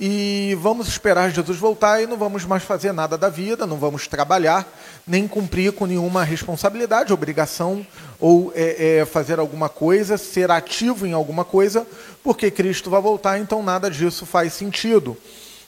e 0.00 0.56
vamos 0.62 0.88
esperar 0.88 1.30
Jesus 1.30 1.58
voltar 1.58 2.02
e 2.02 2.06
não 2.06 2.16
vamos 2.16 2.46
mais 2.46 2.62
fazer 2.62 2.90
nada 2.90 3.18
da 3.18 3.28
vida, 3.28 3.66
não 3.66 3.76
vamos 3.76 4.06
trabalhar, 4.06 4.66
nem 5.06 5.28
cumprir 5.28 5.72
com 5.72 5.84
nenhuma 5.84 6.24
responsabilidade, 6.24 7.12
obrigação 7.12 7.86
ou 8.18 8.50
é, 8.56 9.00
é, 9.00 9.04
fazer 9.04 9.38
alguma 9.38 9.68
coisa, 9.68 10.16
ser 10.16 10.50
ativo 10.50 11.06
em 11.06 11.12
alguma 11.12 11.44
coisa, 11.44 11.86
porque 12.24 12.50
Cristo 12.50 12.88
vai 12.88 13.02
voltar, 13.02 13.38
então 13.38 13.62
nada 13.62 13.90
disso 13.90 14.24
faz 14.24 14.54
sentido. 14.54 15.14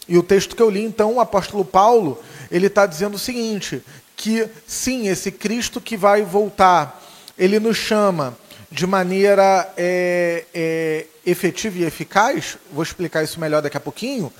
E 0.08 0.16
o 0.16 0.22
texto 0.22 0.56
que 0.56 0.62
eu 0.62 0.70
li, 0.70 0.82
então, 0.82 1.16
o 1.16 1.20
apóstolo 1.20 1.62
Paulo, 1.62 2.18
ele 2.50 2.68
está 2.68 2.86
dizendo 2.86 3.16
o 3.16 3.18
seguinte, 3.18 3.82
que 4.16 4.48
sim, 4.66 5.08
esse 5.08 5.30
Cristo 5.30 5.78
que 5.78 5.94
vai 5.94 6.22
voltar, 6.22 7.02
ele 7.36 7.60
nos 7.60 7.76
chama 7.76 8.34
de 8.72 8.86
maneira 8.86 9.70
é, 9.76 10.44
é, 10.54 11.06
efetiva 11.26 11.78
e 11.78 11.84
eficaz, 11.84 12.56
vou 12.72 12.82
explicar 12.82 13.22
isso 13.22 13.38
melhor 13.38 13.60
daqui 13.60 13.76
a 13.76 13.80
pouquinho, 13.80 14.32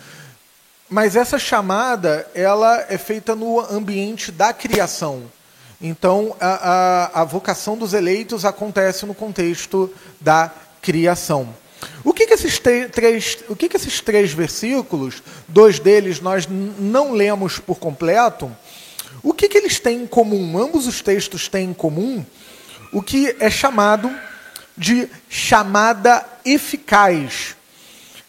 mas 0.89 1.17
essa 1.17 1.39
chamada 1.39 2.27
ela 2.35 2.87
é 2.89 2.97
feita 2.97 3.37
no 3.37 3.61
ambiente 3.61 4.33
da 4.33 4.53
criação. 4.55 5.25
Então, 5.81 6.35
a, 6.41 7.11
a, 7.17 7.21
a 7.21 7.25
vocação 7.25 7.77
dos 7.77 7.93
eleitos 7.93 8.45
acontece 8.47 9.05
no 9.05 9.15
contexto 9.15 9.93
da 10.19 10.51
criação. 10.81 11.55
O 12.03 12.15
que, 12.15 12.27
que, 12.27 12.35
esses, 12.35 12.59
três, 12.59 13.39
o 13.49 13.57
que, 13.57 13.69
que 13.69 13.77
esses 13.77 14.01
três 14.01 14.33
versículos, 14.33 15.23
dois 15.47 15.79
deles 15.79 16.21
nós 16.21 16.47
não 16.49 17.12
lemos 17.12 17.59
por 17.59 17.79
completo, 17.79 18.51
o 19.23 19.35
que, 19.35 19.49
que 19.49 19.59
eles 19.59 19.79
têm 19.79 20.03
em 20.03 20.07
comum? 20.07 20.57
Ambos 20.59 20.87
os 20.87 21.03
textos 21.03 21.49
têm 21.49 21.71
em 21.71 21.75
comum 21.75 22.25
o 22.92 23.02
que 23.02 23.34
é 23.40 23.50
chamado 23.50 24.14
de 24.76 25.08
chamada 25.28 26.25
eficaz. 26.44 27.56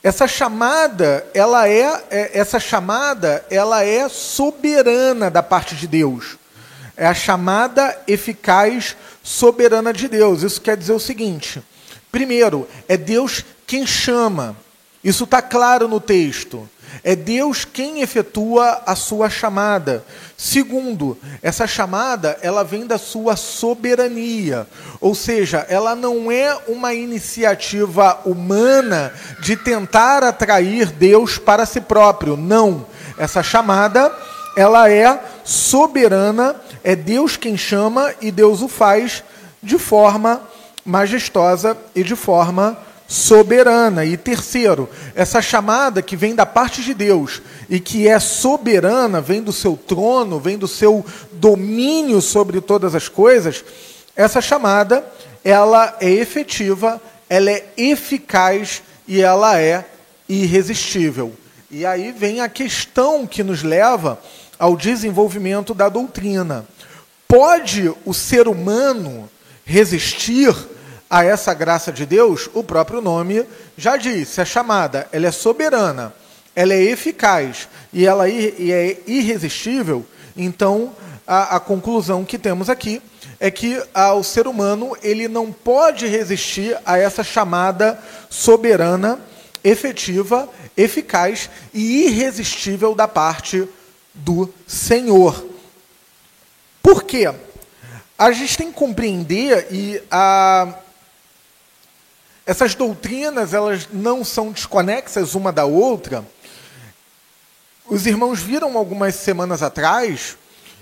Essa 0.02 0.28
chamada, 0.28 1.26
ela 1.34 1.68
é, 1.68 2.04
é, 2.10 2.32
essa 2.38 2.60
chamada, 2.60 3.46
ela 3.50 3.84
é 3.84 4.08
soberana 4.10 5.30
da 5.30 5.44
parte 5.44 5.76
de 5.76 5.88
Deus. 5.88 6.38
É 6.96 7.06
a 7.06 7.14
chamada 7.14 7.98
eficaz 8.08 8.96
soberana 9.24 9.94
de 9.94 10.08
Deus. 10.08 10.44
Isso 10.44 10.62
quer 10.62 10.78
dizer 10.78 10.94
o 10.94 11.00
seguinte: 11.00 11.64
primeiro, 12.12 12.68
é 12.88 12.98
Deus 12.98 13.44
quem 13.66 13.86
chama. 13.86 14.56
Isso 15.04 15.24
está 15.24 15.42
claro 15.42 15.88
no 15.88 16.00
texto. 16.00 16.70
É 17.04 17.16
Deus 17.16 17.64
quem 17.64 18.02
efetua 18.02 18.82
a 18.86 18.96
sua 18.96 19.30
chamada. 19.30 20.04
Segundo, 20.38 21.18
essa 21.42 21.66
chamada, 21.66 22.38
ela 22.42 22.64
vem 22.64 22.86
da 22.86 22.98
sua 22.98 23.36
soberania. 23.36 24.68
Ou 25.00 25.16
seja, 25.16 25.66
ela 25.70 25.96
não 25.96 26.32
é 26.32 26.58
uma 26.68 26.94
iniciativa 26.94 28.20
humana 28.26 29.14
de 29.40 29.56
tentar 29.56 30.24
atrair 30.24 30.88
Deus 30.88 31.38
para 31.38 31.66
si 31.66 31.80
próprio. 31.80 32.36
Não. 32.36 32.86
Essa 33.18 33.42
chamada, 33.42 34.14
ela 34.58 34.92
é 34.92 35.20
soberana, 35.44 36.56
é 36.84 36.96
Deus 36.96 37.38
quem 37.38 37.58
chama 37.58 38.14
e 38.22 38.32
Deus 38.32 38.62
o 38.62 38.68
faz 38.68 39.24
de 39.62 39.78
forma 39.80 40.42
majestosa 40.86 41.78
e 41.96 42.04
de 42.04 42.16
forma 42.16 42.78
soberana. 43.14 44.04
E 44.04 44.18
terceiro, 44.18 44.90
essa 45.14 45.40
chamada 45.40 46.02
que 46.02 46.16
vem 46.16 46.34
da 46.34 46.48
parte 46.48 46.82
de 46.82 46.96
Deus 46.96 47.44
e 47.70 47.80
que 47.80 48.08
é 48.08 48.20
soberana, 48.20 49.22
vem 49.22 49.40
do 49.40 49.54
seu 49.54 49.78
trono, 49.78 50.40
vem 50.40 50.58
do 50.58 50.68
seu 50.68 51.06
domínio 51.34 52.20
sobre 52.22 52.60
todas 52.60 52.96
as 52.96 53.08
coisas, 53.08 53.64
essa 54.16 54.42
chamada, 54.42 55.06
ela 55.44 55.96
é 56.02 56.10
efetiva, 56.10 57.00
ela 57.30 57.52
é 57.52 57.68
eficaz 57.78 58.82
e 59.08 59.22
ela 59.22 59.62
é 59.62 59.86
irresistível. 60.28 61.34
E 61.70 61.86
aí 61.86 62.12
vem 62.12 62.42
a 62.42 62.50
questão 62.50 63.28
que 63.28 63.44
nos 63.44 63.62
leva 63.62 64.20
ao 64.58 64.76
desenvolvimento 64.76 65.76
da 65.76 65.88
doutrina. 65.88 66.66
Pode 67.28 67.94
o 68.06 68.14
ser 68.14 68.48
humano 68.48 69.30
resistir 69.66 70.56
a 71.14 71.24
essa 71.24 71.54
graça 71.54 71.92
de 71.92 72.08
Deus? 72.08 72.50
O 72.56 72.64
próprio 72.64 73.00
nome 73.00 73.46
já 73.78 73.98
diz, 73.98 74.36
é 74.40 74.44
chamada, 74.44 75.08
ela 75.12 75.28
é 75.28 75.32
soberana, 75.32 76.12
ela 76.56 76.74
é 76.74 76.82
eficaz 76.82 77.70
e 77.94 78.04
ela 78.04 78.28
é 78.28 78.98
irresistível. 79.06 80.04
Então, 80.36 80.92
a, 81.28 81.58
a 81.58 81.60
conclusão 81.60 82.26
que 82.26 82.40
temos 82.40 82.68
aqui 82.68 83.00
é 83.40 83.52
que 83.52 83.80
ah, 83.94 84.16
o 84.16 84.24
ser 84.24 84.48
humano 84.48 84.98
ele 85.04 85.28
não 85.28 85.52
pode 85.52 86.08
resistir 86.08 86.76
a 86.84 86.98
essa 86.98 87.24
chamada 87.24 88.00
soberana, 88.28 89.20
efetiva, 89.64 90.50
eficaz 90.76 91.48
e 91.72 92.08
irresistível 92.08 92.96
da 92.96 93.08
parte 93.08 93.70
do 94.16 94.52
Senhor. 94.66 95.46
Por 96.82 97.04
quê? 97.04 97.32
A 98.18 98.32
gente 98.32 98.58
tem 98.58 98.72
que 98.72 98.80
compreender 98.80 99.68
e 99.70 100.02
a, 100.10 100.80
essas 102.46 102.76
doutrinas 102.76 103.54
elas 103.54 103.88
não 103.92 104.24
são 104.24 104.52
desconexas 104.52 105.36
uma 105.36 105.52
da 105.52 105.66
outra. 105.66 106.26
Os 107.86 108.06
irmãos 108.06 108.42
viram 108.42 108.78
algumas 108.78 109.16
semanas 109.16 109.64
atrás 109.64 110.38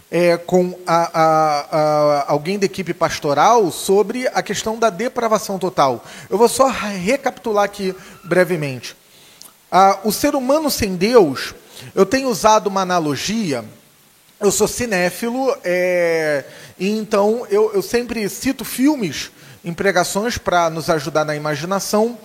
é, 0.09 0.37
com 0.37 0.77
a, 0.85 1.09
a, 1.13 1.59
a, 1.71 2.31
alguém 2.31 2.59
da 2.59 2.65
equipe 2.65 2.93
pastoral 2.93 3.71
sobre 3.71 4.27
a 4.27 4.41
questão 4.41 4.77
da 4.77 4.89
depravação 4.89 5.57
total. 5.57 6.03
Eu 6.29 6.37
vou 6.37 6.49
só 6.49 6.67
recapitular 6.67 7.63
aqui 7.63 7.95
brevemente. 8.23 8.95
Ah, 9.71 9.99
o 10.03 10.11
ser 10.11 10.35
humano 10.35 10.69
sem 10.69 10.95
Deus, 10.95 11.55
eu 11.95 12.05
tenho 12.05 12.27
usado 12.27 12.67
uma 12.67 12.81
analogia. 12.81 13.63
Eu 14.39 14.51
sou 14.51 14.67
cinéfilo, 14.67 15.55
é, 15.63 16.43
e 16.77 16.89
então 16.89 17.45
eu, 17.49 17.71
eu 17.73 17.81
sempre 17.81 18.27
cito 18.27 18.65
filmes 18.65 19.31
em 19.63 19.73
pregações 19.73 20.37
para 20.37 20.69
nos 20.69 20.89
ajudar 20.89 21.25
na 21.25 21.35
imaginação. 21.35 22.17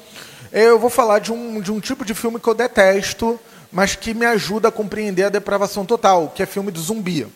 É, 0.52 0.64
eu 0.64 0.78
vou 0.78 0.90
falar 0.90 1.19
de 1.19 1.33
um, 1.33 1.61
de 1.61 1.71
um 1.71 1.81
tipo 1.81 2.05
de 2.05 2.14
filme 2.14 2.40
que 2.40 2.49
eu 2.49 2.55
detesto, 2.55 3.38
mas 3.71 3.95
que 3.95 4.14
me 4.14 4.25
ajuda 4.25 4.69
a 4.69 4.73
compreender 4.73 5.25
a 5.25 5.28
depravação 5.28 5.85
total, 5.85 6.33
que 6.35 6.43
é 6.43 6.47
filme 6.47 6.73
de 6.73 6.81
zumbi. 6.81 7.26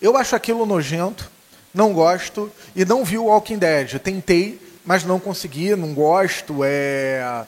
Eu 0.00 0.16
acho 0.16 0.36
aquilo 0.36 0.66
nojento, 0.66 1.30
não 1.72 1.92
gosto 1.92 2.50
e 2.76 2.84
não 2.84 3.04
vi 3.04 3.18
o 3.18 3.24
Walking 3.24 3.58
Dead. 3.58 3.98
Tentei, 3.98 4.60
mas 4.84 5.04
não 5.04 5.18
consegui, 5.18 5.74
não 5.74 5.94
gosto, 5.94 6.60
é 6.62 7.46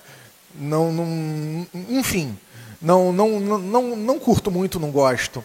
não, 0.59 0.93
não 0.93 1.67
enfim, 1.91 2.37
não, 2.81 3.13
não, 3.13 3.41
não, 3.41 3.97
não 3.97 4.19
curto 4.19 4.51
muito, 4.51 4.81
não 4.81 4.91
gosto. 4.91 5.45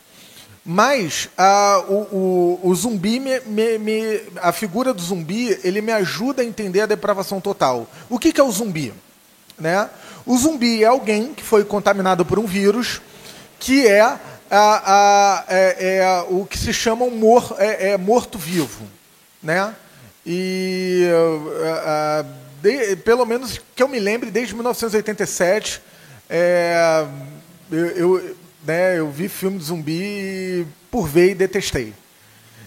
Mas 0.63 1.27
a, 1.35 1.83
o, 1.87 2.59
o, 2.63 2.69
o 2.69 2.75
zumbi, 2.75 3.19
me, 3.19 3.39
me, 3.41 3.77
me, 3.79 4.21
a 4.41 4.51
figura 4.51 4.93
do 4.93 5.01
zumbi, 5.01 5.59
ele 5.63 5.81
me 5.81 5.91
ajuda 5.91 6.43
a 6.43 6.45
entender 6.45 6.81
a 6.81 6.85
depravação 6.85 7.41
total. 7.41 7.89
O 8.09 8.19
que, 8.19 8.31
que 8.31 8.39
é 8.39 8.43
o 8.43 8.51
zumbi? 8.51 8.93
Né? 9.59 9.89
O 10.25 10.37
zumbi 10.37 10.83
é 10.83 10.87
alguém 10.87 11.33
que 11.33 11.43
foi 11.43 11.65
contaminado 11.65 12.23
por 12.23 12.37
um 12.37 12.45
vírus, 12.45 13.01
que 13.59 13.87
é 13.87 14.01
a, 14.01 14.19
a, 14.51 15.45
é, 15.47 15.97
é, 15.97 16.25
o 16.29 16.45
que 16.45 16.57
se 16.57 16.71
chama 16.71 17.05
um 17.05 17.11
mor, 17.11 17.55
é, 17.57 17.91
é 17.91 17.97
morto-vivo. 17.97 18.85
Né? 19.41 19.75
E 20.23 21.07
de, 22.61 22.95
pelo 22.97 23.25
menos 23.25 23.59
que 23.75 23.81
eu 23.81 23.87
me 23.87 23.99
lembre, 23.99 24.29
desde 24.29 24.53
1987, 24.53 25.81
é, 26.29 27.05
eu, 27.71 27.87
eu, 27.87 28.35
né, 28.65 28.99
eu 28.99 29.09
vi 29.09 29.27
filme 29.27 29.57
de 29.57 29.63
zumbi 29.65 30.67
por 30.89 31.07
ver 31.07 31.31
e 31.31 31.35
detestei. 31.35 31.93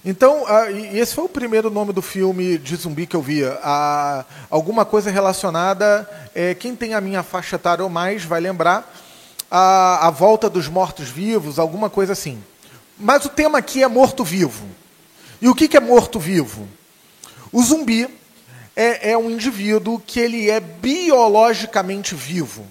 Então, 0.04 0.44
e 0.70 0.98
esse 0.98 1.14
foi 1.14 1.24
o 1.24 1.28
primeiro 1.28 1.70
nome 1.70 1.92
do 1.92 2.02
filme 2.02 2.59
de 2.59 2.76
zumbi 2.76 3.07
que 3.07 3.16
eu 3.16 3.22
via. 3.22 3.59
alguma 4.50 4.85
coisa 4.85 5.11
relacionada. 5.11 6.09
É, 6.35 6.54
quem 6.54 6.76
tem 6.76 6.92
a 6.92 7.00
minha 7.00 7.22
faixa 7.22 7.57
etária 7.57 7.83
ou 7.83 7.88
mais 7.88 8.22
vai 8.22 8.38
lembrar 8.38 8.92
a, 9.50 10.09
a 10.09 10.11
volta 10.11 10.50
dos 10.50 10.68
mortos-vivos, 10.68 11.59
alguma 11.59 11.88
coisa 11.88 12.12
assim. 12.12 12.42
Mas 12.98 13.24
o 13.24 13.30
tema 13.30 13.59
aqui 13.59 13.83
é 13.83 13.88
morto-vivo. 13.88 14.66
E 15.40 15.48
o 15.48 15.54
que, 15.54 15.68
que 15.68 15.76
é 15.76 15.80
morto-vivo? 15.80 16.68
O 17.50 17.62
zumbi 17.62 18.09
é, 18.76 19.12
é 19.12 19.18
um 19.18 19.30
indivíduo 19.30 19.98
que 20.04 20.20
ele 20.20 20.50
é 20.50 20.61
biologicamente 20.61 22.14
vivo. 22.14 22.66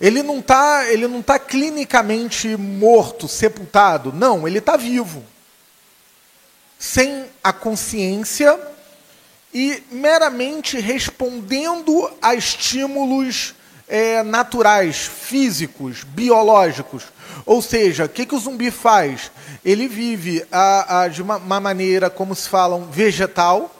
Ele 0.00 0.22
não 0.22 0.38
está 0.38 0.84
tá 1.24 1.38
clinicamente 1.38 2.56
morto, 2.56 3.26
sepultado. 3.26 4.12
Não, 4.12 4.46
ele 4.46 4.58
está 4.58 4.76
vivo. 4.76 5.24
Sem 6.78 7.26
a 7.42 7.52
consciência 7.52 8.58
e 9.52 9.82
meramente 9.90 10.78
respondendo 10.78 12.10
a 12.22 12.34
estímulos 12.34 13.54
é, 13.88 14.22
naturais, 14.22 15.06
físicos, 15.06 16.04
biológicos. 16.04 17.04
Ou 17.46 17.62
seja, 17.62 18.04
o 18.04 18.08
que, 18.08 18.26
que 18.26 18.34
o 18.34 18.38
zumbi 18.38 18.70
faz? 18.70 19.32
Ele 19.64 19.88
vive 19.88 20.44
a, 20.52 21.00
a, 21.00 21.08
de 21.08 21.22
uma, 21.22 21.38
uma, 21.38 21.58
maneira, 21.58 22.10
como 22.10 22.34
se 22.34 22.48
falam, 22.48 22.84
vegetal, 22.90 23.74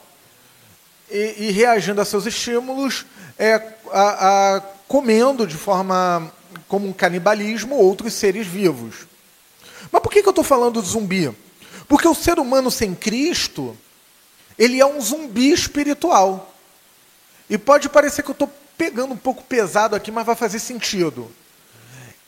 e, 1.10 1.34
e 1.38 1.50
reagindo 1.50 2.00
a 2.00 2.04
seus 2.04 2.26
estímulos, 2.26 3.04
é, 3.38 3.54
a, 3.92 4.56
a, 4.56 4.62
comendo 4.88 5.46
de 5.46 5.56
forma 5.56 6.32
como 6.66 6.88
um 6.88 6.92
canibalismo 6.92 7.76
outros 7.76 8.14
seres 8.14 8.46
vivos. 8.46 9.06
Mas 9.92 10.02
por 10.02 10.10
que, 10.10 10.22
que 10.22 10.28
eu 10.28 10.30
estou 10.30 10.44
falando 10.44 10.82
de 10.82 10.88
zumbi? 10.88 11.30
Porque 11.86 12.08
o 12.08 12.14
ser 12.14 12.38
humano 12.38 12.70
sem 12.70 12.94
Cristo, 12.94 13.76
ele 14.58 14.80
é 14.80 14.86
um 14.86 15.00
zumbi 15.00 15.52
espiritual. 15.52 16.54
E 17.48 17.56
pode 17.56 17.88
parecer 17.88 18.22
que 18.22 18.30
eu 18.30 18.32
estou 18.32 18.50
pegando 18.76 19.12
um 19.12 19.16
pouco 19.16 19.42
pesado 19.44 19.94
aqui, 19.94 20.10
mas 20.10 20.26
vai 20.26 20.34
fazer 20.34 20.58
sentido. 20.58 21.30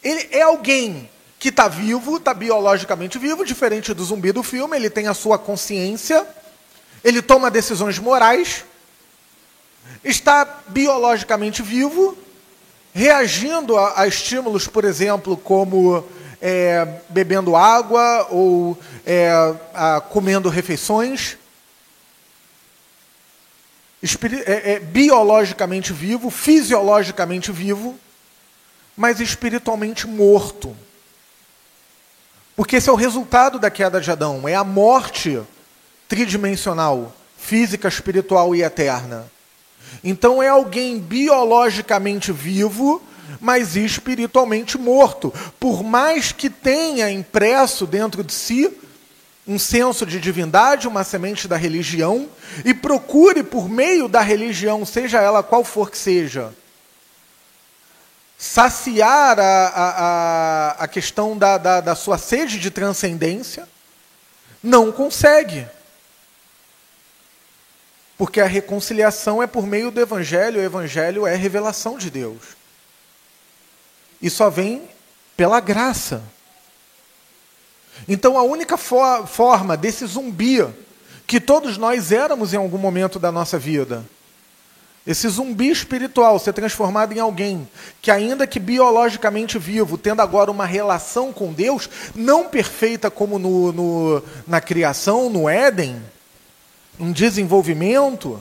Ele 0.02 0.28
é 0.30 0.42
alguém 0.42 1.08
que 1.38 1.48
está 1.48 1.68
vivo, 1.68 2.18
está 2.18 2.34
biologicamente 2.34 3.18
vivo, 3.18 3.44
diferente 3.44 3.94
do 3.94 4.04
zumbi 4.04 4.32
do 4.32 4.42
filme, 4.42 4.76
ele 4.76 4.90
tem 4.90 5.08
a 5.08 5.14
sua 5.14 5.38
consciência, 5.38 6.26
ele 7.02 7.22
toma 7.22 7.50
decisões 7.50 7.98
morais, 7.98 8.64
está 10.04 10.44
biologicamente 10.68 11.62
vivo, 11.62 12.16
reagindo 12.92 13.76
a, 13.76 14.02
a 14.02 14.06
estímulos, 14.06 14.66
por 14.66 14.84
exemplo, 14.84 15.36
como 15.36 16.04
é, 16.40 17.00
bebendo 17.08 17.54
água 17.54 18.26
ou 18.30 18.78
é, 19.04 19.30
a, 19.74 20.00
comendo 20.00 20.48
refeições 20.48 21.36
é, 24.46 24.72
é, 24.72 24.80
biologicamente 24.80 25.92
vivo, 25.92 26.30
fisiologicamente 26.30 27.52
vivo, 27.52 27.98
mas 28.96 29.20
espiritualmente 29.20 30.06
morto. 30.06 30.74
Porque 32.56 32.76
esse 32.76 32.88
é 32.88 32.92
o 32.92 32.96
resultado 32.96 33.58
da 33.58 33.70
queda 33.70 34.00
de 34.00 34.10
Adão, 34.10 34.48
é 34.48 34.54
a 34.54 34.64
morte 34.64 35.40
tridimensional, 36.08 37.14
física, 37.36 37.88
espiritual 37.88 38.54
e 38.54 38.62
eterna. 38.62 39.30
Então 40.02 40.42
é 40.42 40.48
alguém 40.48 40.98
biologicamente 40.98 42.32
vivo, 42.32 43.02
mas 43.40 43.76
espiritualmente 43.76 44.78
morto. 44.78 45.32
Por 45.58 45.82
mais 45.82 46.32
que 46.32 46.50
tenha 46.50 47.10
impresso 47.10 47.86
dentro 47.86 48.24
de 48.24 48.32
si 48.32 48.70
um 49.46 49.58
senso 49.58 50.06
de 50.06 50.20
divindade, 50.20 50.86
uma 50.86 51.02
semente 51.02 51.48
da 51.48 51.56
religião, 51.56 52.28
e 52.64 52.72
procure 52.72 53.42
por 53.42 53.68
meio 53.68 54.06
da 54.06 54.20
religião, 54.20 54.84
seja 54.84 55.20
ela 55.20 55.42
qual 55.42 55.64
for 55.64 55.90
que 55.90 55.98
seja, 55.98 56.54
saciar 58.38 59.40
a, 59.40 59.66
a, 59.66 60.70
a 60.84 60.88
questão 60.88 61.36
da, 61.36 61.58
da, 61.58 61.80
da 61.80 61.94
sua 61.94 62.16
sede 62.16 62.58
de 62.58 62.70
transcendência, 62.70 63.68
não 64.62 64.92
consegue. 64.92 65.66
Porque 68.20 68.38
a 68.38 68.46
reconciliação 68.46 69.42
é 69.42 69.46
por 69.46 69.66
meio 69.66 69.90
do 69.90 69.98
Evangelho, 69.98 70.60
o 70.60 70.62
Evangelho 70.62 71.26
é 71.26 71.34
revelação 71.34 71.96
de 71.96 72.10
Deus. 72.10 72.48
E 74.20 74.28
só 74.28 74.50
vem 74.50 74.82
pela 75.34 75.58
graça. 75.58 76.22
Então 78.06 78.36
a 78.36 78.42
única 78.42 78.76
for 78.76 79.26
forma 79.26 79.74
desse 79.74 80.04
zumbi 80.04 80.58
que 81.26 81.40
todos 81.40 81.78
nós 81.78 82.12
éramos 82.12 82.52
em 82.52 82.58
algum 82.58 82.76
momento 82.76 83.18
da 83.18 83.32
nossa 83.32 83.58
vida, 83.58 84.04
esse 85.06 85.26
zumbi 85.26 85.70
espiritual 85.70 86.38
ser 86.38 86.52
transformado 86.52 87.14
em 87.14 87.20
alguém 87.20 87.66
que, 88.02 88.10
ainda 88.10 88.46
que 88.46 88.60
biologicamente 88.60 89.58
vivo, 89.58 89.96
tendo 89.96 90.20
agora 90.20 90.50
uma 90.50 90.66
relação 90.66 91.32
com 91.32 91.54
Deus, 91.54 91.88
não 92.14 92.48
perfeita 92.48 93.10
como 93.10 93.38
no, 93.38 93.72
no 93.72 94.22
na 94.46 94.60
criação, 94.60 95.30
no 95.30 95.48
Éden, 95.48 96.02
um 97.00 97.10
desenvolvimento, 97.12 98.40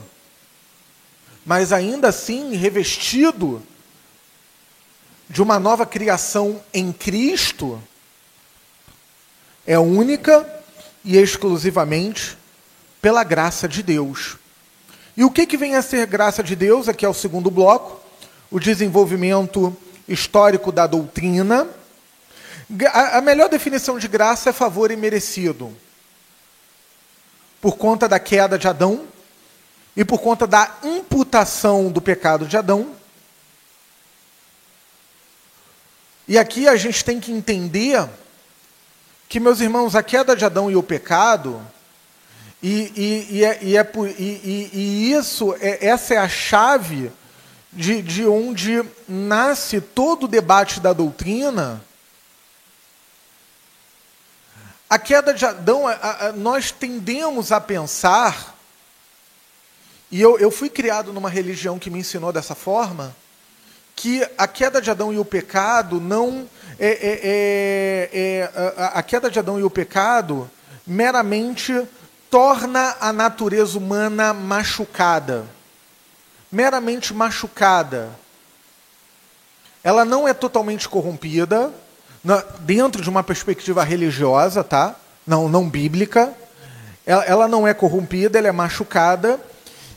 mas 1.46 1.72
ainda 1.72 2.08
assim 2.08 2.54
revestido 2.54 3.62
de 5.28 5.40
uma 5.40 5.58
nova 5.58 5.86
criação 5.86 6.60
em 6.74 6.92
Cristo, 6.92 7.82
é 9.66 9.78
única 9.78 10.46
e 11.02 11.16
exclusivamente 11.16 12.36
pela 13.00 13.24
graça 13.24 13.66
de 13.66 13.82
Deus. 13.82 14.36
E 15.16 15.24
o 15.24 15.30
que, 15.30 15.46
que 15.46 15.56
vem 15.56 15.74
a 15.76 15.82
ser 15.82 16.06
graça 16.06 16.42
de 16.42 16.54
Deus? 16.54 16.88
Aqui 16.88 17.06
é 17.06 17.08
o 17.08 17.14
segundo 17.14 17.50
bloco, 17.50 18.00
o 18.50 18.60
desenvolvimento 18.60 19.74
histórico 20.06 20.70
da 20.70 20.86
doutrina. 20.86 21.66
A 22.92 23.20
melhor 23.20 23.48
definição 23.48 23.98
de 23.98 24.06
graça 24.06 24.50
é 24.50 24.52
favor 24.52 24.90
imerecido. 24.90 25.74
Por 27.60 27.76
conta 27.76 28.08
da 28.08 28.18
queda 28.18 28.58
de 28.58 28.66
Adão 28.66 29.06
e 29.96 30.04
por 30.04 30.20
conta 30.20 30.46
da 30.46 30.78
imputação 30.82 31.90
do 31.90 32.00
pecado 32.00 32.46
de 32.46 32.56
Adão. 32.56 32.94
E 36.26 36.38
aqui 36.38 36.68
a 36.68 36.76
gente 36.76 37.04
tem 37.04 37.18
que 37.18 37.32
entender 37.32 38.08
que, 39.28 39.40
meus 39.40 39.60
irmãos, 39.60 39.94
a 39.94 40.02
queda 40.02 40.36
de 40.36 40.44
Adão 40.44 40.70
e 40.70 40.76
o 40.76 40.82
pecado, 40.82 41.60
e, 42.62 42.92
e, 42.96 43.36
e, 43.38 43.44
é, 43.44 43.58
e, 43.62 43.76
é, 43.76 43.90
e, 44.18 44.70
e 44.72 45.12
isso, 45.12 45.54
é, 45.60 45.86
essa 45.86 46.14
é 46.14 46.18
a 46.18 46.28
chave 46.28 47.10
de, 47.72 48.02
de 48.02 48.26
onde 48.26 48.82
nasce 49.08 49.80
todo 49.80 50.24
o 50.24 50.28
debate 50.28 50.80
da 50.80 50.92
doutrina. 50.92 51.82
A 54.90 54.98
queda 54.98 55.32
de 55.32 55.46
Adão, 55.46 55.86
a, 55.86 55.92
a, 55.92 56.32
nós 56.32 56.72
tendemos 56.72 57.52
a 57.52 57.60
pensar, 57.60 58.56
e 60.10 60.20
eu, 60.20 60.36
eu 60.40 60.50
fui 60.50 60.68
criado 60.68 61.12
numa 61.12 61.30
religião 61.30 61.78
que 61.78 61.88
me 61.88 62.00
ensinou 62.00 62.32
dessa 62.32 62.56
forma, 62.56 63.14
que 63.94 64.28
a 64.36 64.48
queda 64.48 64.82
de 64.82 64.90
Adão 64.90 65.12
e 65.12 65.18
o 65.18 65.24
pecado 65.24 66.00
não 66.00 66.44
é, 66.76 66.88
é, 66.88 67.20
é, 67.22 68.10
é 68.12 68.72
a, 68.76 68.98
a 68.98 69.02
queda 69.04 69.30
de 69.30 69.38
Adão 69.38 69.60
e 69.60 69.62
o 69.62 69.70
pecado 69.70 70.50
meramente 70.84 71.86
torna 72.28 72.96
a 73.00 73.12
natureza 73.12 73.78
humana 73.78 74.34
machucada, 74.34 75.46
meramente 76.50 77.14
machucada. 77.14 78.10
Ela 79.84 80.04
não 80.04 80.26
é 80.26 80.34
totalmente 80.34 80.88
corrompida 80.88 81.72
dentro 82.60 83.02
de 83.02 83.08
uma 83.08 83.22
perspectiva 83.22 83.82
religiosa, 83.84 84.62
tá? 84.62 84.96
Não, 85.26 85.48
não 85.48 85.68
bíblica. 85.68 86.32
Ela, 87.06 87.24
ela 87.24 87.48
não 87.48 87.66
é 87.66 87.74
corrompida, 87.74 88.38
ela 88.38 88.48
é 88.48 88.52
machucada. 88.52 89.40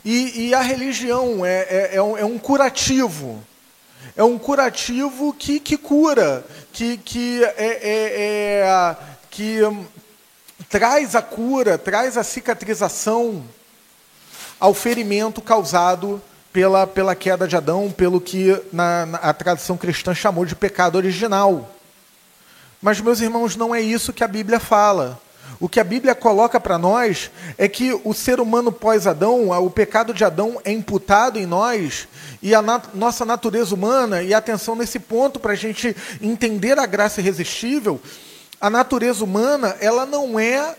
E, 0.04 0.48
e 0.48 0.54
a 0.54 0.60
religião 0.60 1.44
é, 1.44 1.66
é, 1.68 1.90
é, 1.94 2.02
um, 2.02 2.16
é 2.16 2.24
um 2.24 2.38
curativo 2.38 3.42
é 4.16 4.22
um 4.22 4.38
curativo 4.38 5.32
que, 5.32 5.58
que 5.58 5.76
cura, 5.76 6.44
que, 6.72 6.96
que, 6.98 7.42
é, 7.42 7.54
é, 7.56 8.60
é, 8.62 8.96
que 9.30 9.62
hum, 9.64 9.84
traz 10.68 11.14
a 11.14 11.22
cura, 11.22 11.76
traz 11.76 12.16
a 12.16 12.22
cicatrização 12.22 13.44
ao 14.60 14.72
ferimento 14.72 15.40
causado 15.40 16.22
pela, 16.52 16.86
pela 16.86 17.16
queda 17.16 17.48
de 17.48 17.56
Adão, 17.56 17.90
pelo 17.90 18.20
que 18.20 18.56
na, 18.72 19.06
na, 19.06 19.18
a 19.18 19.32
tradição 19.32 19.76
cristã 19.76 20.14
chamou 20.14 20.44
de 20.44 20.54
pecado 20.54 20.94
original. 20.96 21.70
Mas, 22.84 23.00
meus 23.00 23.22
irmãos, 23.22 23.56
não 23.56 23.74
é 23.74 23.80
isso 23.80 24.12
que 24.12 24.22
a 24.22 24.28
Bíblia 24.28 24.60
fala. 24.60 25.18
O 25.58 25.70
que 25.70 25.80
a 25.80 25.84
Bíblia 25.84 26.14
coloca 26.14 26.60
para 26.60 26.76
nós 26.76 27.30
é 27.56 27.66
que 27.66 27.98
o 28.04 28.12
ser 28.12 28.40
humano 28.40 28.70
pós-Adão, 28.70 29.48
o 29.48 29.70
pecado 29.70 30.12
de 30.12 30.22
Adão 30.22 30.60
é 30.66 30.70
imputado 30.70 31.38
em 31.38 31.46
nós 31.46 32.06
e 32.42 32.54
a 32.54 32.60
nat 32.60 32.88
nossa 32.92 33.24
natureza 33.24 33.74
humana, 33.74 34.22
e 34.22 34.34
atenção 34.34 34.76
nesse 34.76 34.98
ponto 34.98 35.40
para 35.40 35.52
a 35.52 35.56
gente 35.56 35.96
entender 36.20 36.78
a 36.78 36.84
graça 36.84 37.22
irresistível, 37.22 37.98
a 38.60 38.68
natureza 38.68 39.24
humana 39.24 39.74
ela 39.80 40.04
não 40.04 40.38
é, 40.38 40.76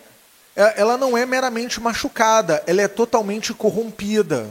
é 0.55 0.79
ela 0.79 0.99
não 0.99 1.17
é 1.17 1.25
meramente 1.25 1.81
machucada, 1.81 2.61
ela 2.67 2.83
é 2.83 2.87
totalmente 2.87 3.51
corrompida 3.51 4.47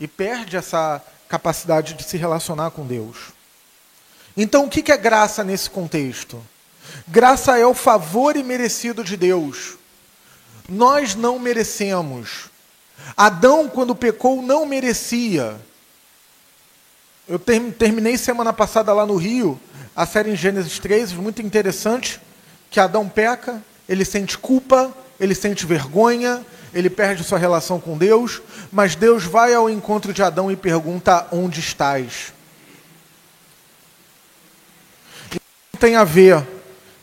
e 0.00 0.08
perde 0.08 0.56
essa 0.56 1.00
capacidade 1.28 1.94
de 1.94 2.02
se 2.02 2.16
relacionar 2.16 2.72
com 2.72 2.84
Deus. 2.84 3.37
Então, 4.40 4.66
o 4.66 4.70
que 4.70 4.92
é 4.92 4.96
graça 4.96 5.42
nesse 5.42 5.68
contexto? 5.68 6.40
Graça 7.08 7.58
é 7.58 7.66
o 7.66 7.74
favor 7.74 8.36
imerecido 8.36 9.02
de 9.02 9.16
Deus. 9.16 9.76
Nós 10.68 11.16
não 11.16 11.40
merecemos. 11.40 12.48
Adão, 13.16 13.68
quando 13.68 13.96
pecou, 13.96 14.40
não 14.40 14.64
merecia. 14.64 15.60
Eu 17.26 17.40
terminei 17.40 18.16
semana 18.16 18.52
passada 18.52 18.92
lá 18.92 19.04
no 19.04 19.16
Rio, 19.16 19.60
a 19.94 20.06
série 20.06 20.30
em 20.30 20.36
Gênesis 20.36 20.78
3, 20.78 21.14
muito 21.14 21.42
interessante, 21.42 22.20
que 22.70 22.78
Adão 22.78 23.08
peca, 23.08 23.60
ele 23.88 24.04
sente 24.04 24.38
culpa, 24.38 24.94
ele 25.18 25.34
sente 25.34 25.66
vergonha, 25.66 26.46
ele 26.72 26.88
perde 26.88 27.24
sua 27.24 27.38
relação 27.38 27.80
com 27.80 27.98
Deus, 27.98 28.40
mas 28.70 28.94
Deus 28.94 29.24
vai 29.24 29.52
ao 29.52 29.68
encontro 29.68 30.12
de 30.12 30.22
Adão 30.22 30.48
e 30.48 30.54
pergunta: 30.54 31.26
onde 31.32 31.58
estás? 31.58 32.32
Isso 35.32 35.67
tem 35.78 35.96
a 35.96 36.04
ver 36.04 36.44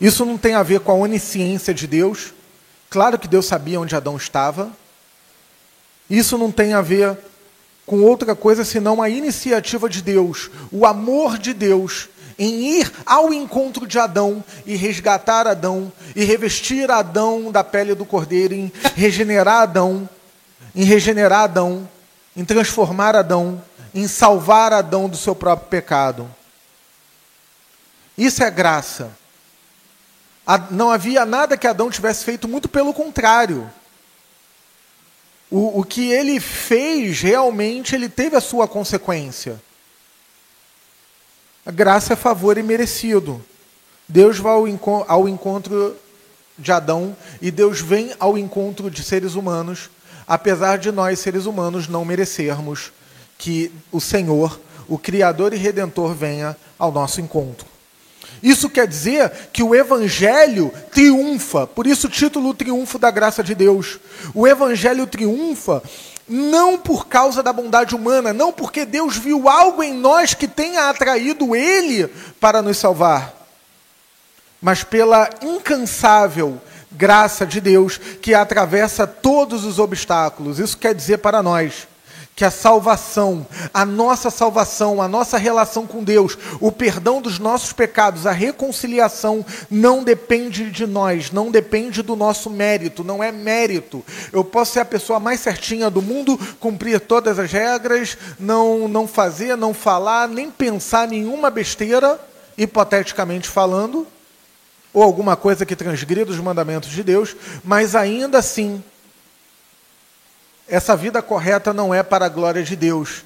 isso 0.00 0.24
não 0.26 0.36
tem 0.36 0.54
a 0.54 0.62
ver 0.62 0.80
com 0.80 0.92
a 0.92 0.94
onisciência 0.94 1.72
de 1.72 1.86
Deus. 1.86 2.34
Claro 2.90 3.18
que 3.18 3.26
Deus 3.26 3.46
sabia 3.46 3.80
onde 3.80 3.96
Adão 3.96 4.16
estava. 4.16 4.70
Isso 6.08 6.36
não 6.36 6.52
tem 6.52 6.74
a 6.74 6.82
ver 6.82 7.16
com 7.86 8.02
outra 8.02 8.34
coisa 8.34 8.64
senão 8.64 9.00
a 9.00 9.08
iniciativa 9.08 9.88
de 9.88 10.02
Deus, 10.02 10.50
o 10.72 10.84
amor 10.84 11.38
de 11.38 11.54
Deus 11.54 12.08
em 12.38 12.80
ir 12.80 12.92
ao 13.06 13.32
encontro 13.32 13.86
de 13.86 13.98
Adão 13.98 14.44
e 14.66 14.76
resgatar 14.76 15.46
Adão 15.46 15.90
e 16.14 16.22
revestir 16.22 16.90
Adão 16.90 17.50
da 17.50 17.64
pele 17.64 17.94
do 17.94 18.04
cordeiro, 18.04 18.52
em 18.52 18.70
regenerar 18.94 19.62
Adão, 19.62 20.06
em 20.74 20.84
regenerar 20.84 21.44
Adão, 21.44 21.88
em 22.36 22.44
transformar 22.44 23.16
Adão, 23.16 23.62
em 23.94 24.06
salvar 24.06 24.72
Adão 24.74 25.08
do 25.08 25.16
seu 25.16 25.34
próprio 25.34 25.70
pecado. 25.70 26.28
Isso 28.16 28.42
é 28.42 28.50
graça 28.50 29.12
não 30.70 30.90
havia 30.90 31.26
nada 31.26 31.56
que 31.56 31.66
Adão 31.66 31.90
tivesse 31.90 32.24
feito, 32.24 32.46
muito 32.46 32.68
pelo 32.68 32.94
contrário. 32.94 33.68
O, 35.50 35.80
o 35.80 35.84
que 35.84 36.10
ele 36.10 36.38
fez, 36.38 37.20
realmente, 37.20 37.94
ele 37.94 38.08
teve 38.08 38.36
a 38.36 38.40
sua 38.40 38.68
consequência. 38.68 39.60
A 41.64 41.70
graça 41.72 42.12
é 42.12 42.16
favor 42.16 42.56
e 42.58 42.62
merecido. 42.62 43.44
Deus 44.08 44.38
vai 44.38 44.52
ao, 44.52 44.66
ao 45.08 45.28
encontro 45.28 45.96
de 46.56 46.70
Adão 46.70 47.16
e 47.42 47.50
Deus 47.50 47.80
vem 47.80 48.14
ao 48.20 48.38
encontro 48.38 48.88
de 48.88 49.02
seres 49.02 49.34
humanos, 49.34 49.90
apesar 50.28 50.78
de 50.78 50.92
nós, 50.92 51.18
seres 51.18 51.44
humanos, 51.44 51.88
não 51.88 52.04
merecermos 52.04 52.92
que 53.36 53.72
o 53.90 54.00
Senhor, 54.00 54.60
o 54.86 54.96
Criador 54.96 55.52
e 55.52 55.56
Redentor, 55.56 56.14
venha 56.14 56.56
ao 56.78 56.92
nosso 56.92 57.20
encontro. 57.20 57.75
Isso 58.42 58.68
quer 58.68 58.86
dizer 58.86 59.30
que 59.52 59.62
o 59.62 59.74
Evangelho 59.74 60.72
triunfa, 60.92 61.66
por 61.66 61.86
isso 61.86 62.06
o 62.06 62.10
título 62.10 62.54
Triunfo 62.54 62.98
da 62.98 63.10
Graça 63.10 63.42
de 63.42 63.54
Deus. 63.54 63.98
O 64.34 64.46
Evangelho 64.46 65.06
triunfa 65.06 65.82
não 66.28 66.76
por 66.76 67.06
causa 67.06 67.42
da 67.42 67.52
bondade 67.52 67.94
humana, 67.94 68.32
não 68.32 68.52
porque 68.52 68.84
Deus 68.84 69.16
viu 69.16 69.48
algo 69.48 69.82
em 69.82 69.94
nós 69.94 70.34
que 70.34 70.48
tenha 70.48 70.88
atraído 70.88 71.54
Ele 71.54 72.08
para 72.40 72.60
nos 72.60 72.78
salvar, 72.78 73.32
mas 74.60 74.82
pela 74.82 75.30
incansável 75.40 76.60
graça 76.90 77.46
de 77.46 77.60
Deus 77.60 77.98
que 77.98 78.34
atravessa 78.34 79.06
todos 79.06 79.64
os 79.64 79.78
obstáculos. 79.78 80.58
Isso 80.58 80.78
quer 80.78 80.94
dizer 80.94 81.18
para 81.18 81.42
nós 81.42 81.86
que 82.36 82.44
a 82.44 82.50
salvação, 82.50 83.46
a 83.72 83.86
nossa 83.86 84.28
salvação, 84.28 85.00
a 85.00 85.08
nossa 85.08 85.38
relação 85.38 85.86
com 85.86 86.04
Deus, 86.04 86.36
o 86.60 86.70
perdão 86.70 87.22
dos 87.22 87.38
nossos 87.38 87.72
pecados, 87.72 88.26
a 88.26 88.30
reconciliação 88.30 89.42
não 89.70 90.04
depende 90.04 90.70
de 90.70 90.86
nós, 90.86 91.30
não 91.30 91.50
depende 91.50 92.02
do 92.02 92.14
nosso 92.14 92.50
mérito, 92.50 93.02
não 93.02 93.24
é 93.24 93.32
mérito. 93.32 94.04
Eu 94.30 94.44
posso 94.44 94.74
ser 94.74 94.80
a 94.80 94.84
pessoa 94.84 95.18
mais 95.18 95.40
certinha 95.40 95.88
do 95.88 96.02
mundo, 96.02 96.38
cumprir 96.60 97.00
todas 97.00 97.38
as 97.38 97.50
regras, 97.50 98.18
não 98.38 98.86
não 98.86 99.08
fazer, 99.08 99.56
não 99.56 99.72
falar, 99.72 100.28
nem 100.28 100.50
pensar 100.50 101.08
nenhuma 101.08 101.48
besteira, 101.48 102.20
hipoteticamente 102.58 103.48
falando, 103.48 104.06
ou 104.92 105.02
alguma 105.02 105.36
coisa 105.36 105.64
que 105.64 105.74
transgrida 105.74 106.30
os 106.30 106.38
mandamentos 106.38 106.90
de 106.90 107.02
Deus, 107.02 107.34
mas 107.64 107.94
ainda 107.94 108.38
assim, 108.40 108.84
essa 110.68 110.96
vida 110.96 111.22
correta 111.22 111.72
não 111.72 111.94
é 111.94 112.02
para 112.02 112.26
a 112.26 112.28
glória 112.28 112.62
de 112.62 112.74
Deus. 112.74 113.24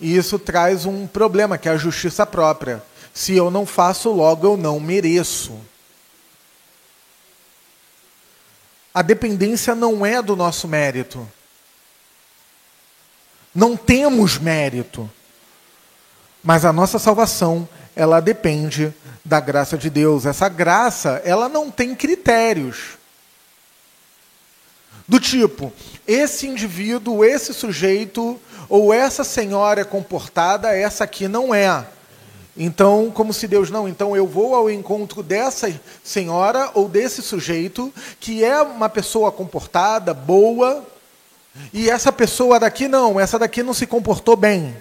E 0.00 0.16
isso 0.16 0.38
traz 0.38 0.84
um 0.84 1.06
problema, 1.06 1.56
que 1.56 1.68
é 1.68 1.72
a 1.72 1.76
justiça 1.76 2.26
própria. 2.26 2.82
Se 3.14 3.34
eu 3.36 3.50
não 3.50 3.64
faço, 3.64 4.10
logo 4.10 4.46
eu 4.46 4.56
não 4.56 4.80
mereço. 4.80 5.58
A 8.92 9.00
dependência 9.00 9.74
não 9.74 10.04
é 10.04 10.20
do 10.20 10.34
nosso 10.34 10.66
mérito. 10.66 11.26
Não 13.54 13.76
temos 13.76 14.38
mérito. 14.38 15.10
Mas 16.42 16.64
a 16.64 16.72
nossa 16.72 16.98
salvação, 16.98 17.68
ela 17.94 18.18
depende 18.20 18.92
da 19.24 19.38
graça 19.38 19.78
de 19.78 19.88
Deus. 19.88 20.26
Essa 20.26 20.48
graça, 20.48 21.22
ela 21.24 21.48
não 21.48 21.70
tem 21.70 21.94
critérios. 21.94 22.98
Do 25.06 25.18
tipo, 25.18 25.72
esse 26.06 26.46
indivíduo, 26.46 27.24
esse 27.24 27.52
sujeito 27.52 28.40
ou 28.68 28.92
essa 28.92 29.24
senhora 29.24 29.80
é 29.80 29.84
comportada, 29.84 30.74
essa 30.74 31.04
aqui 31.04 31.28
não 31.28 31.54
é. 31.54 31.86
Então, 32.56 33.10
como 33.12 33.32
se 33.32 33.48
Deus 33.48 33.70
não, 33.70 33.88
então 33.88 34.14
eu 34.14 34.26
vou 34.26 34.54
ao 34.54 34.70
encontro 34.70 35.22
dessa 35.22 35.72
senhora 36.04 36.70
ou 36.74 36.88
desse 36.88 37.22
sujeito 37.22 37.92
que 38.20 38.44
é 38.44 38.60
uma 38.60 38.88
pessoa 38.88 39.32
comportada, 39.32 40.12
boa, 40.12 40.86
e 41.72 41.88
essa 41.88 42.12
pessoa 42.12 42.60
daqui 42.60 42.88
não, 42.88 43.18
essa 43.18 43.38
daqui 43.38 43.62
não 43.62 43.74
se 43.74 43.86
comportou 43.86 44.36
bem. 44.36 44.76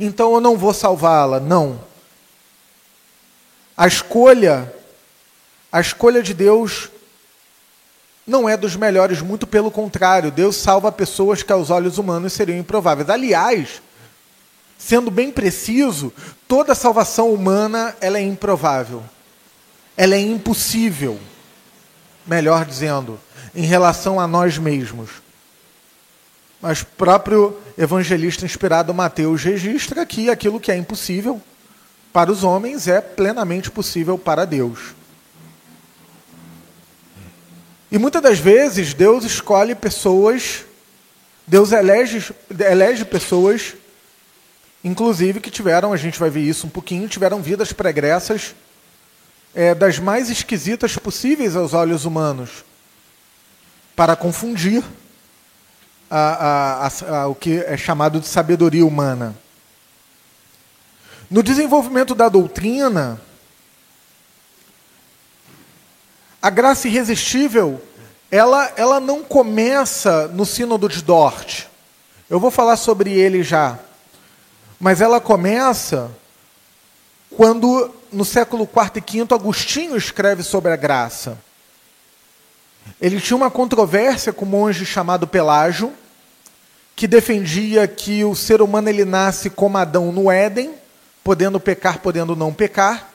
Então 0.00 0.34
eu 0.34 0.40
não 0.40 0.56
vou 0.56 0.74
salvá-la, 0.74 1.38
não. 1.38 1.80
A 3.76 3.86
escolha, 3.86 4.72
a 5.70 5.80
escolha 5.80 6.22
de 6.22 6.34
Deus 6.34 6.90
não 8.26 8.48
é 8.48 8.56
dos 8.56 8.76
melhores, 8.76 9.20
muito 9.20 9.46
pelo 9.46 9.70
contrário. 9.70 10.30
Deus 10.30 10.56
salva 10.56 10.92
pessoas 10.92 11.42
que 11.42 11.52
aos 11.52 11.70
olhos 11.70 11.98
humanos 11.98 12.32
seriam 12.32 12.58
improváveis. 12.58 13.10
Aliás, 13.10 13.82
sendo 14.78 15.10
bem 15.10 15.30
preciso, 15.30 16.12
toda 16.46 16.74
salvação 16.74 17.32
humana 17.32 17.94
ela 18.00 18.18
é 18.18 18.22
improvável. 18.22 19.02
Ela 19.96 20.14
é 20.14 20.20
impossível. 20.20 21.18
Melhor 22.24 22.64
dizendo, 22.64 23.18
em 23.54 23.64
relação 23.64 24.20
a 24.20 24.26
nós 24.26 24.56
mesmos. 24.56 25.10
Mas 26.60 26.84
próprio 26.84 27.58
evangelista 27.76 28.44
inspirado 28.44 28.94
Mateus 28.94 29.42
registra 29.42 30.06
que 30.06 30.30
aquilo 30.30 30.60
que 30.60 30.70
é 30.70 30.76
impossível 30.76 31.42
para 32.12 32.30
os 32.30 32.44
homens 32.44 32.86
é 32.86 33.00
plenamente 33.00 33.68
possível 33.68 34.16
para 34.16 34.44
Deus. 34.44 34.94
E 37.92 37.98
muitas 37.98 38.22
das 38.22 38.38
vezes 38.38 38.94
Deus 38.94 39.22
escolhe 39.22 39.74
pessoas, 39.74 40.64
Deus 41.46 41.72
elege, 41.72 42.34
elege 42.58 43.04
pessoas, 43.04 43.74
inclusive 44.82 45.40
que 45.40 45.50
tiveram, 45.50 45.92
a 45.92 45.96
gente 45.98 46.18
vai 46.18 46.30
ver 46.30 46.40
isso 46.40 46.66
um 46.66 46.70
pouquinho, 46.70 47.06
tiveram 47.06 47.42
vidas 47.42 47.70
pregressas 47.70 48.54
é, 49.54 49.74
das 49.74 49.98
mais 49.98 50.30
esquisitas 50.30 50.96
possíveis 50.96 51.54
aos 51.54 51.74
olhos 51.74 52.06
humanos, 52.06 52.64
para 53.94 54.16
confundir 54.16 54.82
a, 56.10 56.86
a, 56.86 57.14
a, 57.14 57.26
o 57.26 57.34
que 57.34 57.58
é 57.58 57.76
chamado 57.76 58.20
de 58.20 58.26
sabedoria 58.26 58.86
humana. 58.86 59.36
No 61.30 61.42
desenvolvimento 61.42 62.14
da 62.14 62.30
doutrina, 62.30 63.20
a 66.42 66.50
graça 66.50 66.88
irresistível, 66.88 67.80
ela, 68.28 68.72
ela 68.76 68.98
não 68.98 69.22
começa 69.22 70.26
no 70.26 70.44
Sínodo 70.44 70.88
de 70.88 71.00
Dort. 71.00 71.66
Eu 72.28 72.40
vou 72.40 72.50
falar 72.50 72.76
sobre 72.76 73.12
ele 73.12 73.44
já. 73.44 73.78
Mas 74.80 75.00
ela 75.00 75.20
começa 75.20 76.10
quando, 77.30 77.94
no 78.12 78.24
século 78.24 78.64
IV 78.64 79.20
e 79.20 79.24
V, 79.24 79.34
Agostinho 79.34 79.96
escreve 79.96 80.42
sobre 80.42 80.72
a 80.72 80.76
graça. 80.76 81.38
Ele 83.00 83.20
tinha 83.20 83.36
uma 83.36 83.50
controvérsia 83.50 84.32
com 84.32 84.44
um 84.44 84.48
monge 84.48 84.84
chamado 84.84 85.28
Pelágio, 85.28 85.92
que 86.96 87.06
defendia 87.06 87.86
que 87.86 88.24
o 88.24 88.34
ser 88.34 88.60
humano 88.60 88.88
ele 88.88 89.04
nasce 89.04 89.48
como 89.48 89.78
Adão 89.78 90.10
no 90.10 90.28
Éden, 90.28 90.74
podendo 91.22 91.60
pecar, 91.60 92.00
podendo 92.00 92.34
não 92.34 92.52
pecar, 92.52 93.12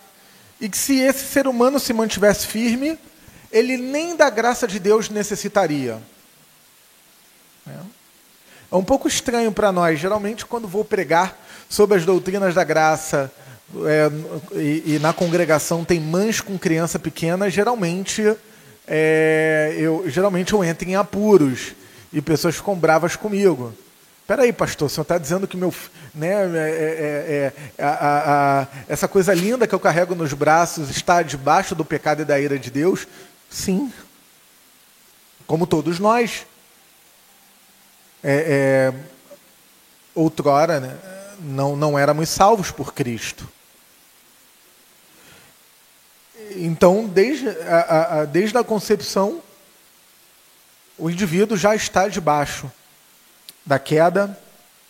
e 0.61 0.69
que 0.69 0.77
se 0.77 0.99
esse 0.99 1.25
ser 1.25 1.47
humano 1.47 1.79
se 1.79 1.91
mantivesse 1.91 2.47
firme, 2.47 2.97
ele 3.51 3.77
nem 3.77 4.15
da 4.15 4.29
graça 4.29 4.67
de 4.67 4.79
Deus 4.79 5.09
necessitaria. 5.09 6.01
É 8.71 8.75
um 8.75 8.83
pouco 8.83 9.07
estranho 9.07 9.51
para 9.51 9.71
nós. 9.71 9.99
Geralmente, 9.99 10.45
quando 10.45 10.67
vou 10.67 10.83
pregar 10.83 11.37
sobre 11.69 11.97
as 11.97 12.05
doutrinas 12.05 12.53
da 12.53 12.63
graça 12.63 13.31
é, 13.85 14.09
e, 14.53 14.95
e, 14.95 14.99
na 14.99 15.13
congregação 15.13 15.83
tem 15.83 15.99
mães 15.99 16.39
com 16.39 16.57
criança 16.57 16.97
pequena, 16.97 17.49
geralmente 17.49 18.35
é, 18.87 19.75
eu 19.77 20.05
geralmente 20.07 20.53
eu 20.53 20.63
entro 20.63 20.87
em 20.87 20.95
apuros 20.95 21.73
e 22.11 22.21
pessoas 22.21 22.55
ficam 22.55 22.75
bravas 22.75 23.15
comigo. 23.15 23.73
Peraí, 24.25 24.51
pastor, 24.51 24.87
o 24.87 24.89
senhor 24.89 25.03
está 25.03 25.17
dizendo 25.17 25.47
que 25.47 25.55
meu, 25.55 25.73
né, 26.13 26.27
é, 26.27 27.53
é, 27.53 27.53
é, 27.77 27.83
a, 27.83 27.89
a, 27.89 28.61
a, 28.61 28.67
essa 28.89 29.07
coisa 29.07 29.33
linda 29.33 29.65
que 29.65 29.73
eu 29.73 29.79
carrego 29.79 30.15
nos 30.15 30.33
braços 30.33 30.89
está 30.89 31.21
debaixo 31.21 31.73
do 31.73 31.85
pecado 31.85 32.21
e 32.21 32.25
da 32.25 32.37
ira 32.37 32.59
de 32.59 32.69
Deus? 32.69 33.07
Sim. 33.49 33.91
Como 35.45 35.67
todos 35.67 35.99
nós. 35.99 36.45
É, 38.23 38.91
é, 38.93 39.17
outrora, 40.13 40.79
né, 40.79 40.97
não, 41.39 41.75
não 41.75 41.97
éramos 41.97 42.29
salvos 42.29 42.71
por 42.71 42.93
Cristo. 42.93 43.47
Então, 46.55 47.07
desde 47.07 47.49
a, 47.49 48.25
desde 48.25 48.57
a 48.57 48.63
concepção, 48.63 49.41
o 50.97 51.09
indivíduo 51.09 51.57
já 51.57 51.75
está 51.75 52.07
debaixo 52.07 52.71
da 53.65 53.77
queda, 53.77 54.37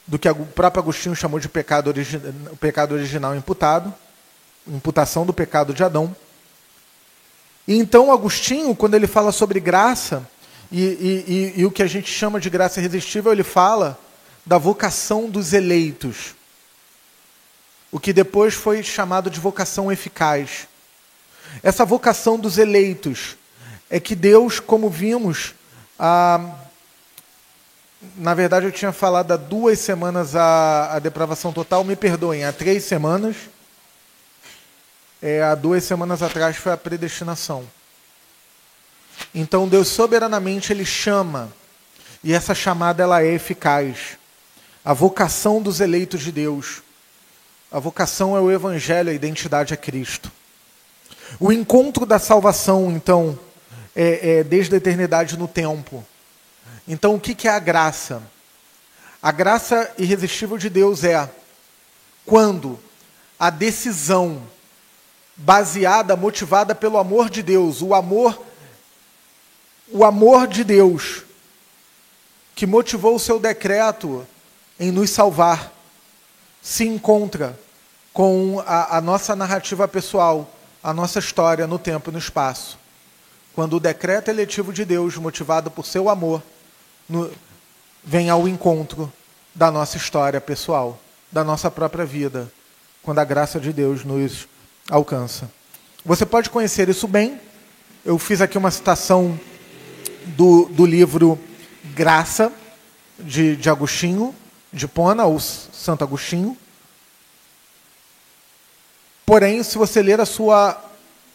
do 0.05 0.17
que 0.17 0.29
o 0.29 0.45
próprio 0.45 0.81
Agostinho 0.81 1.15
chamou 1.15 1.39
de 1.39 1.49
pecado, 1.49 1.87
origi 1.87 2.19
pecado 2.59 2.93
original 2.95 3.35
imputado, 3.35 3.93
imputação 4.65 5.25
do 5.25 5.33
pecado 5.33 5.73
de 5.73 5.83
Adão. 5.83 6.15
E 7.67 7.77
então 7.77 8.11
Agostinho, 8.11 8.75
quando 8.75 8.95
ele 8.95 9.07
fala 9.07 9.31
sobre 9.31 9.59
graça, 9.59 10.27
e, 10.71 10.81
e, 10.81 11.25
e, 11.27 11.61
e 11.61 11.65
o 11.65 11.71
que 11.71 11.83
a 11.83 11.87
gente 11.87 12.09
chama 12.09 12.39
de 12.39 12.49
graça 12.49 12.79
irresistível, 12.79 13.31
ele 13.31 13.43
fala 13.43 13.99
da 14.45 14.57
vocação 14.57 15.29
dos 15.29 15.53
eleitos. 15.53 16.35
O 17.91 17.99
que 17.99 18.13
depois 18.13 18.53
foi 18.53 18.83
chamado 18.83 19.29
de 19.29 19.39
vocação 19.39 19.91
eficaz. 19.91 20.67
Essa 21.63 21.85
vocação 21.85 22.37
dos 22.37 22.57
eleitos 22.57 23.37
é 23.89 23.99
que 23.99 24.15
Deus, 24.15 24.59
como 24.59 24.89
vimos, 24.89 25.55
na 28.15 28.33
verdade, 28.33 28.65
eu 28.65 28.71
tinha 28.71 28.91
falado 28.91 29.31
há 29.31 29.37
duas 29.37 29.79
semanas 29.79 30.35
a, 30.35 30.95
a 30.95 30.99
depravação 30.99 31.51
total, 31.51 31.83
me 31.83 31.95
perdoem, 31.95 32.43
há 32.45 32.53
três 32.53 32.83
semanas. 32.83 33.35
É, 35.21 35.41
há 35.41 35.55
duas 35.55 35.83
semanas 35.83 36.21
atrás 36.21 36.57
foi 36.57 36.71
a 36.71 36.77
predestinação. 36.77 37.67
Então 39.33 39.67
Deus 39.67 39.87
soberanamente 39.87 40.71
ele 40.71 40.85
chama, 40.85 41.51
e 42.23 42.33
essa 42.33 42.53
chamada 42.53 43.03
ela 43.03 43.21
é 43.23 43.33
eficaz. 43.33 44.17
A 44.83 44.93
vocação 44.93 45.61
dos 45.61 45.79
eleitos 45.79 46.21
de 46.21 46.31
Deus. 46.31 46.81
A 47.71 47.79
vocação 47.79 48.37
é 48.37 48.39
o 48.39 48.51
evangelho, 48.51 49.09
a 49.09 49.13
identidade 49.13 49.73
é 49.73 49.77
Cristo. 49.77 50.31
O 51.39 51.51
encontro 51.51 52.05
da 52.05 52.19
salvação, 52.19 52.89
então, 52.91 53.37
é, 53.95 54.39
é 54.39 54.43
desde 54.43 54.73
a 54.73 54.77
eternidade 54.77 55.37
no 55.37 55.47
tempo. 55.47 56.05
Então, 56.87 57.15
o 57.15 57.19
que 57.19 57.47
é 57.47 57.51
a 57.51 57.59
graça? 57.59 58.23
A 59.21 59.31
graça 59.31 59.91
irresistível 59.97 60.57
de 60.57 60.69
Deus 60.69 61.03
é 61.03 61.29
quando 62.25 62.79
a 63.37 63.49
decisão 63.49 64.41
baseada, 65.37 66.15
motivada 66.15 66.73
pelo 66.73 66.97
amor 66.97 67.29
de 67.29 67.43
Deus, 67.43 67.81
o 67.81 67.93
amor 67.93 68.41
o 69.89 70.03
amor 70.03 70.47
de 70.47 70.63
Deus 70.65 71.23
que 72.53 72.65
motivou 72.65 73.15
o 73.15 73.19
seu 73.19 73.39
decreto 73.39 74.27
em 74.79 74.91
nos 74.91 75.11
salvar 75.11 75.71
se 76.61 76.85
encontra 76.85 77.57
com 78.11 78.61
a, 78.65 78.97
a 78.97 79.01
nossa 79.01 79.35
narrativa 79.35 79.87
pessoal, 79.87 80.49
a 80.83 80.91
nossa 80.93 81.19
história 81.19 81.67
no 81.67 81.77
tempo 81.77 82.09
e 82.09 82.13
no 82.13 82.19
espaço. 82.19 82.77
Quando 83.53 83.75
o 83.75 83.79
decreto 83.79 84.29
eletivo 84.29 84.73
de 84.73 84.83
Deus, 84.83 85.15
motivado 85.17 85.69
por 85.71 85.85
seu 85.85 86.09
amor, 86.09 86.41
no, 87.07 87.31
vem 88.03 88.29
ao 88.29 88.47
encontro 88.47 89.11
da 89.53 89.71
nossa 89.71 89.97
história 89.97 90.41
pessoal, 90.41 90.99
da 91.31 91.43
nossa 91.43 91.69
própria 91.71 92.05
vida, 92.05 92.51
quando 93.03 93.19
a 93.19 93.23
graça 93.23 93.59
de 93.59 93.71
Deus 93.71 94.03
nos 94.03 94.47
alcança. 94.89 95.49
Você 96.05 96.25
pode 96.25 96.49
conhecer 96.49 96.89
isso 96.89 97.07
bem 97.07 97.39
eu 98.07 98.17
fiz 98.17 98.39
aqui 98.39 98.57
uma 98.57 98.71
citação 98.71 99.37
do, 100.27 100.63
do 100.67 100.85
livro 100.85 101.37
Graça, 101.93 102.53
de, 103.19 103.57
de 103.57 103.69
Agostinho, 103.69 104.33
de 104.71 104.87
Pona, 104.87 105.25
ou 105.25 105.37
Santo 105.41 106.05
Agostinho. 106.05 106.57
Porém, 109.25 109.61
se 109.61 109.77
você 109.77 110.01
ler 110.01 110.21
a 110.21 110.25
sua 110.25 110.81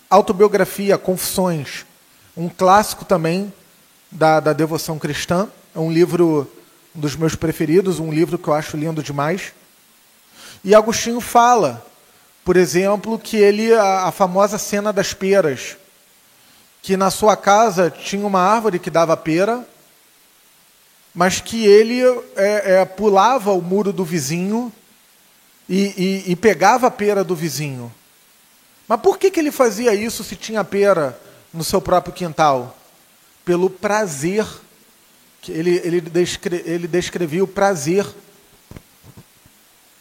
autobiografia, 0.09 0.97
Confissões, 0.97 1.85
um 2.35 2.49
clássico 2.49 3.05
também 3.05 3.53
da, 4.11 4.41
da 4.41 4.55
devoção 4.55 4.99
cristã, 4.99 5.47
é 5.75 5.79
um 5.79 5.93
livro 5.93 6.51
dos 6.95 7.15
meus 7.15 7.35
preferidos, 7.35 7.99
um 7.99 8.11
livro 8.11 8.39
que 8.39 8.49
eu 8.49 8.55
acho 8.55 8.79
lindo 8.79 9.03
demais. 9.03 9.53
E 10.65 10.75
Agostinho 10.75 11.21
fala, 11.21 11.87
por 12.45 12.57
exemplo, 12.57 13.19
que 13.19 13.37
ele 13.37 13.73
a, 13.73 14.09
a 14.09 14.13
famosa 14.13 14.59
cena 14.59 14.93
das 14.93 15.15
peras, 15.15 15.77
que 16.83 16.97
na 16.97 17.11
sua 17.11 17.37
casa 17.37 17.91
tinha 17.91 18.27
uma 18.27 18.41
árvore 18.41 18.79
que 18.79 18.91
dava 18.91 19.17
pera, 19.17 19.65
mas 21.15 21.41
que 21.41 21.65
ele 21.65 22.01
é, 22.35 22.81
é, 22.81 22.85
pulava 22.85 23.53
o 23.53 23.63
muro 23.63 23.93
do 23.93 24.05
vizinho 24.05 24.73
e, 25.69 26.25
e, 26.27 26.33
e, 26.33 26.37
pegava 26.37 26.89
a 26.89 26.91
pera 26.91 27.23
do 27.23 27.37
vizinho. 27.37 27.93
Mas 28.89 29.01
por 29.01 29.19
que, 29.19 29.31
que 29.31 29.39
ele 29.39 29.53
fazia 29.53 29.95
isso 29.95 30.25
se 30.25 30.35
tinha 30.35 30.65
pera 30.65 31.19
no 31.53 31.63
seu 31.63 31.81
próprio 31.81 32.13
quintal? 32.13 32.77
Pelo 33.45 33.71
prazer. 33.71 34.47
que 35.41 35.53
Ele, 35.53 35.81
ele, 35.85 36.01
descre, 36.01 36.63
ele 36.67 36.89
descrevia 36.89 37.45
o 37.45 37.49
prazer 37.49 38.07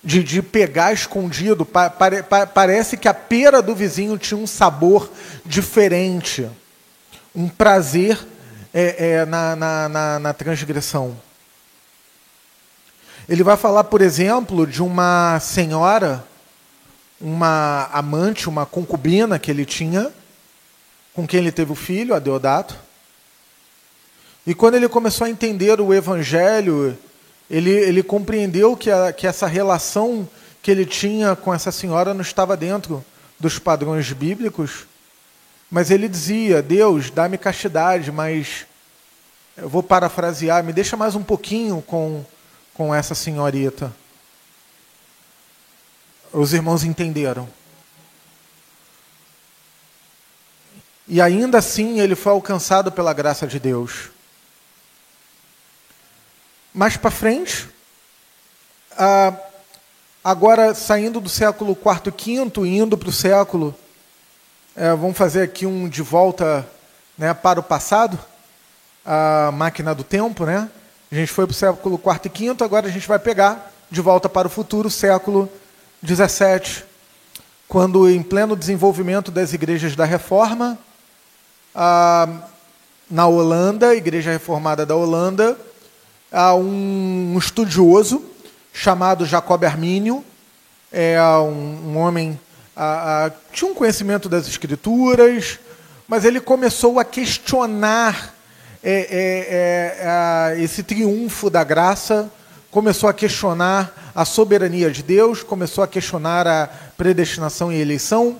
de, 0.03 0.23
de 0.23 0.41
pegar 0.41 0.93
escondido. 0.93 1.65
Pa, 1.65 1.89
pare, 1.89 2.23
pa, 2.23 2.45
parece 2.45 2.97
que 2.97 3.07
a 3.07 3.13
pera 3.13 3.61
do 3.61 3.75
vizinho 3.75 4.17
tinha 4.17 4.37
um 4.37 4.47
sabor 4.47 5.11
diferente 5.45 6.49
um 7.33 7.47
prazer 7.47 8.19
é, 8.73 9.11
é, 9.11 9.25
na, 9.25 9.55
na, 9.55 9.89
na, 9.89 10.19
na 10.19 10.33
transgressão. 10.33 11.17
Ele 13.27 13.43
vai 13.43 13.55
falar, 13.55 13.85
por 13.85 14.01
exemplo, 14.01 14.67
de 14.67 14.83
uma 14.83 15.39
senhora, 15.39 16.25
uma 17.19 17.89
amante, 17.93 18.49
uma 18.49 18.65
concubina 18.65 19.39
que 19.39 19.49
ele 19.49 19.65
tinha, 19.65 20.11
com 21.13 21.25
quem 21.25 21.39
ele 21.39 21.51
teve 21.51 21.71
o 21.71 21.75
filho, 21.75 22.13
Adeodato. 22.13 22.75
E 24.45 24.53
quando 24.53 24.75
ele 24.75 24.89
começou 24.89 25.25
a 25.25 25.29
entender 25.29 25.79
o 25.79 25.93
evangelho, 25.93 26.97
ele, 27.51 27.69
ele 27.69 28.01
compreendeu 28.01 28.77
que, 28.77 28.89
a, 28.89 29.11
que 29.11 29.27
essa 29.27 29.45
relação 29.45 30.27
que 30.63 30.71
ele 30.71 30.85
tinha 30.85 31.35
com 31.35 31.53
essa 31.53 31.69
senhora 31.69 32.13
não 32.13 32.21
estava 32.21 32.55
dentro 32.55 33.03
dos 33.37 33.59
padrões 33.59 34.09
bíblicos, 34.13 34.85
mas 35.69 35.91
ele 35.91 36.07
dizia: 36.07 36.61
Deus, 36.61 37.11
dá-me 37.11 37.37
castidade, 37.37 38.09
mas 38.09 38.65
eu 39.57 39.67
vou 39.67 39.83
parafrasear, 39.83 40.63
me 40.63 40.71
deixa 40.71 40.95
mais 40.95 41.13
um 41.13 41.23
pouquinho 41.23 41.81
com, 41.81 42.23
com 42.73 42.95
essa 42.95 43.13
senhorita. 43.13 43.93
Os 46.31 46.53
irmãos 46.53 46.85
entenderam. 46.85 47.49
E 51.05 51.19
ainda 51.19 51.57
assim 51.57 51.99
ele 51.99 52.15
foi 52.15 52.31
alcançado 52.31 52.93
pela 52.93 53.11
graça 53.11 53.45
de 53.45 53.59
Deus. 53.59 54.09
Mais 56.73 56.95
para 56.95 57.11
frente, 57.11 57.69
ah, 58.97 59.33
agora 60.23 60.73
saindo 60.73 61.19
do 61.19 61.29
século 61.29 61.71
IV, 61.71 62.11
V, 62.11 62.67
indo 62.67 62.97
para 62.97 63.09
o 63.09 63.13
século 63.13 63.75
é, 64.75 64.89
vamos 64.95 65.17
fazer 65.17 65.41
aqui 65.41 65.65
um 65.65 65.89
de 65.89 66.01
volta 66.01 66.65
né, 67.17 67.33
para 67.33 67.59
o 67.59 67.63
passado, 67.63 68.17
a 69.05 69.51
máquina 69.51 69.93
do 69.93 70.03
tempo, 70.03 70.45
né? 70.45 70.69
A 71.11 71.15
gente 71.15 71.31
foi 71.31 71.45
para 71.45 71.51
o 71.51 71.55
século 71.55 72.01
IV 72.01 72.31
e 72.33 72.53
V, 72.53 72.63
agora 72.63 72.87
a 72.87 72.91
gente 72.91 73.05
vai 73.05 73.19
pegar 73.19 73.69
de 73.89 73.99
volta 73.99 74.29
para 74.29 74.47
o 74.47 74.51
futuro, 74.51 74.89
século 74.89 75.49
XVII, 76.05 76.83
quando, 77.67 78.09
em 78.09 78.23
pleno 78.23 78.55
desenvolvimento 78.55 79.29
das 79.29 79.51
igrejas 79.51 79.93
da 79.93 80.05
Reforma, 80.05 80.79
a, 81.75 82.29
na 83.09 83.27
Holanda, 83.27 83.93
Igreja 83.93 84.31
Reformada 84.31 84.85
da 84.85 84.95
Holanda, 84.95 85.57
há 86.31 86.55
um, 86.55 87.35
estudioso 87.37 88.23
chamado 88.73 89.25
Jacob 89.25 89.63
Arminio, 89.65 90.23
é 90.91 91.21
um, 91.21 91.91
um 91.91 91.97
homem 91.97 92.39
a, 92.75 93.25
a, 93.25 93.31
tinha 93.51 93.69
um 93.69 93.73
conhecimento 93.73 94.29
das 94.29 94.47
escrituras, 94.47 95.59
mas 96.07 96.23
ele 96.23 96.39
começou 96.39 96.99
a 96.99 97.05
questionar 97.05 98.33
é, 98.81 98.91
é, 98.91 100.01
é, 100.01 100.07
a, 100.07 100.55
esse 100.57 100.83
triunfo 100.83 101.49
da 101.49 101.63
graça, 101.63 102.31
começou 102.71 103.09
a 103.09 103.13
questionar 103.13 104.11
a 104.15 104.23
soberania 104.23 104.89
de 104.89 105.03
Deus, 105.03 105.43
começou 105.43 105.83
a 105.83 105.87
questionar 105.87 106.47
a 106.47 106.69
predestinação 106.97 107.71
e 107.71 107.79
eleição. 107.79 108.37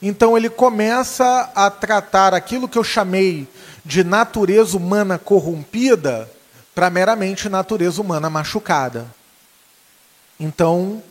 Então 0.00 0.36
ele 0.36 0.48
começa 0.48 1.50
a 1.54 1.70
tratar 1.70 2.34
aquilo 2.34 2.68
que 2.68 2.78
eu 2.78 2.84
chamei 2.84 3.48
de 3.84 4.04
natureza 4.04 4.76
humana 4.76 5.18
corrompida 5.18 6.28
para 6.76 6.90
meramente 6.90 7.48
natureza 7.48 8.02
humana 8.02 8.28
machucada. 8.28 9.06
Então 10.38 11.02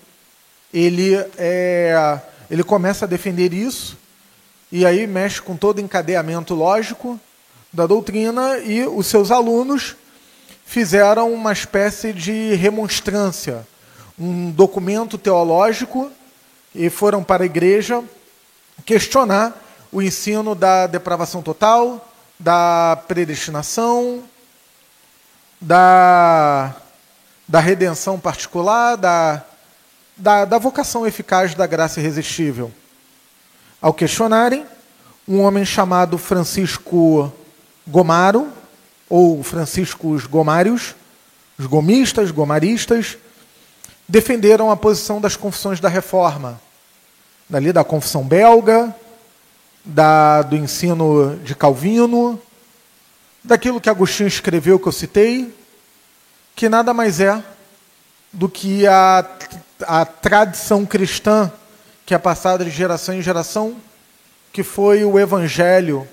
ele 0.71 1.15
é, 1.39 2.21
ele 2.51 2.63
começa 2.63 3.05
a 3.05 3.07
defender 3.07 3.51
isso, 3.51 3.97
e 4.71 4.85
aí 4.85 5.07
mexe 5.07 5.41
com 5.41 5.57
todo 5.57 5.79
o 5.79 5.81
encadeamento 5.81 6.53
lógico 6.53 7.19
da 7.73 7.87
doutrina, 7.87 8.59
e 8.59 8.85
os 8.85 9.07
seus 9.07 9.31
alunos 9.31 9.95
fizeram 10.67 11.33
uma 11.33 11.51
espécie 11.51 12.13
de 12.13 12.53
remonstrância, 12.53 13.65
um 14.19 14.51
documento 14.51 15.17
teológico, 15.17 16.11
e 16.75 16.91
foram 16.91 17.23
para 17.23 17.41
a 17.41 17.47
igreja 17.47 18.03
questionar 18.85 19.59
o 19.91 19.99
ensino 19.99 20.53
da 20.53 20.85
depravação 20.85 21.41
total, 21.41 22.07
da 22.39 23.01
predestinação, 23.07 24.23
da, 25.65 26.75
da 27.47 27.59
redenção 27.59 28.19
particular, 28.19 28.95
da 28.95 29.43
da, 30.17 30.45
da 30.45 30.57
vocação 30.57 31.05
eficaz 31.05 31.53
da 31.53 31.67
graça 31.67 31.99
irresistível. 31.99 32.71
Ao 33.81 33.93
questionarem, 33.93 34.65
um 35.27 35.41
homem 35.41 35.65
chamado 35.65 36.17
Francisco 36.17 37.31
Gomaro, 37.85 38.47
ou 39.09 39.43
Franciscos 39.43 40.25
Gomários, 40.25 40.95
os 41.57 41.65
gomistas, 41.67 42.31
gomaristas, 42.31 43.17
defenderam 44.07 44.71
a 44.71 44.77
posição 44.77 45.21
das 45.21 45.35
confissões 45.35 45.79
da 45.79 45.89
reforma, 45.89 46.59
dali 47.49 47.71
da 47.71 47.83
confissão 47.83 48.23
belga, 48.23 48.95
da, 49.83 50.41
do 50.41 50.55
ensino 50.55 51.37
de 51.43 51.53
Calvino, 51.53 52.41
daquilo 53.45 53.79
que 53.79 53.89
Agostinho 53.89 54.27
escreveu, 54.27 54.79
que 54.79 54.87
eu 54.87 54.91
citei, 54.91 55.53
que 56.55 56.67
nada 56.67 56.93
mais 56.93 57.19
é 57.19 57.43
do 58.33 58.49
que 58.49 58.85
a 58.87 59.25
a 59.83 60.05
tradição 60.05 60.85
cristã 60.85 61.51
que 62.05 62.13
é 62.13 62.17
passada 62.17 62.63
de 62.63 62.69
geração 62.69 63.15
em 63.15 63.21
geração, 63.21 63.75
que 64.53 64.63
foi 64.63 65.03
o 65.03 65.19
evangelho 65.19 66.07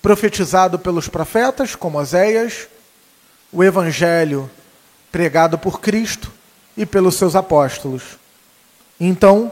profetizado 0.00 0.78
pelos 0.78 1.08
profetas, 1.08 1.74
como 1.74 1.98
Oséias, 1.98 2.68
o 3.52 3.62
evangelho 3.64 4.48
pregado 5.10 5.58
por 5.58 5.80
Cristo 5.80 6.30
e 6.76 6.86
pelos 6.86 7.16
seus 7.16 7.34
apóstolos. 7.34 8.18
Então, 9.00 9.50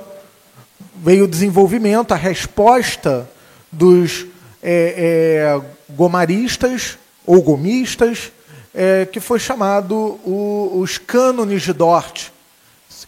veio 0.97 1.25
o 1.25 1.29
desenvolvimento, 1.29 2.13
a 2.13 2.17
resposta 2.17 3.29
dos 3.73 4.27
é, 4.63 5.59
é, 5.59 5.93
gomaristas 5.93 6.99
ou 7.27 7.41
gomistas, 7.43 8.33
é, 8.75 9.07
que 9.07 9.21
foi 9.21 9.39
chamado 9.39 9.95
o, 10.25 10.79
os 10.81 10.99
cânones 10.99 11.63
de 11.63 11.73
Dort, 11.73 12.29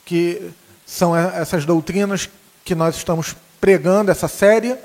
que 0.05 0.51
são 0.87 1.17
essas 1.17 1.65
doutrinas 1.65 2.31
que 2.65 2.75
nós 2.75 2.97
estamos 2.97 3.35
pregando, 3.61 4.11
essa 4.11 4.29
série, 4.29 4.77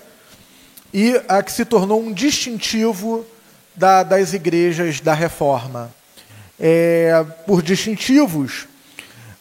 e 0.94 1.22
a 1.28 1.42
que 1.44 1.52
se 1.52 1.64
tornou 1.64 2.02
um 2.02 2.12
distintivo 2.12 3.26
da, 3.76 4.04
das 4.04 4.34
igrejas 4.34 5.00
da 5.00 5.14
reforma. 5.14 5.94
É, 6.60 7.26
por 7.48 7.62
distintivos, 7.62 8.68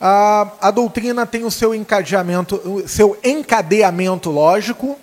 a, 0.01 0.51
a 0.61 0.71
doutrina 0.71 1.27
tem 1.27 1.45
o 1.45 1.51
seu 1.51 1.75
encadeamento, 1.75 2.57
o 2.57 2.89
seu 2.89 3.19
encadeamento 3.23 4.31
lógico, 4.31 4.99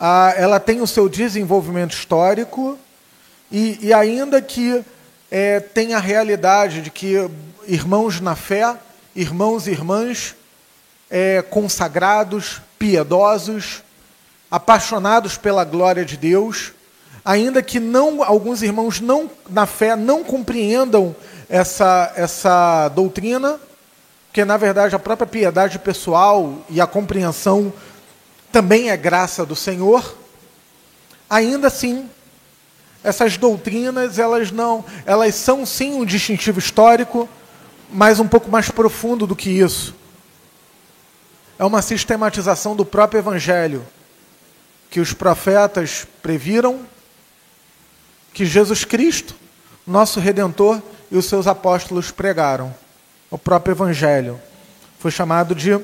a, 0.00 0.32
ela 0.36 0.58
tem 0.58 0.80
o 0.80 0.86
seu 0.86 1.08
desenvolvimento 1.08 1.92
histórico, 1.92 2.78
e, 3.54 3.78
e 3.82 3.92
ainda 3.92 4.42
que 4.42 4.84
é, 5.30 5.60
tem 5.60 5.94
a 5.94 6.00
realidade 6.00 6.82
de 6.82 6.90
que 6.90 7.30
irmãos 7.68 8.20
na 8.20 8.34
fé, 8.34 8.76
irmãos 9.14 9.68
e 9.68 9.70
irmãs 9.70 10.34
é, 11.08 11.40
consagrados, 11.40 12.60
piedosos, 12.76 13.84
apaixonados 14.50 15.36
pela 15.36 15.62
glória 15.62 16.04
de 16.04 16.16
Deus, 16.16 16.72
ainda 17.24 17.62
que 17.62 17.78
não 17.78 18.24
alguns 18.24 18.60
irmãos 18.60 19.00
não 19.00 19.30
na 19.48 19.66
fé 19.66 19.94
não 19.94 20.24
compreendam 20.24 21.14
essa 21.48 22.12
essa 22.16 22.88
doutrina, 22.88 23.60
porque 24.26 24.44
na 24.44 24.56
verdade 24.56 24.96
a 24.96 24.98
própria 24.98 25.28
piedade 25.28 25.78
pessoal 25.78 26.58
e 26.68 26.80
a 26.80 26.88
compreensão 26.88 27.72
também 28.50 28.90
é 28.90 28.96
graça 28.96 29.46
do 29.46 29.54
Senhor. 29.54 30.18
Ainda 31.30 31.68
assim, 31.68 32.10
essas 33.04 33.36
doutrinas, 33.36 34.18
elas 34.18 34.50
não, 34.50 34.82
elas 35.04 35.34
são 35.34 35.66
sim 35.66 35.92
um 35.92 36.06
distintivo 36.06 36.58
histórico, 36.58 37.28
mas 37.92 38.18
um 38.18 38.26
pouco 38.26 38.50
mais 38.50 38.70
profundo 38.70 39.26
do 39.26 39.36
que 39.36 39.50
isso. 39.50 39.94
É 41.58 41.64
uma 41.64 41.82
sistematização 41.82 42.74
do 42.74 42.84
próprio 42.84 43.18
evangelho 43.18 43.86
que 44.90 45.00
os 45.00 45.12
profetas 45.12 46.06
previram 46.22 46.80
que 48.32 48.46
Jesus 48.46 48.84
Cristo, 48.84 49.36
nosso 49.86 50.18
redentor, 50.18 50.82
e 51.10 51.16
os 51.16 51.26
seus 51.26 51.46
apóstolos 51.46 52.10
pregaram. 52.10 52.74
O 53.30 53.38
próprio 53.38 53.74
evangelho 53.74 54.40
foi 54.98 55.10
chamado 55.10 55.54
de 55.54 55.78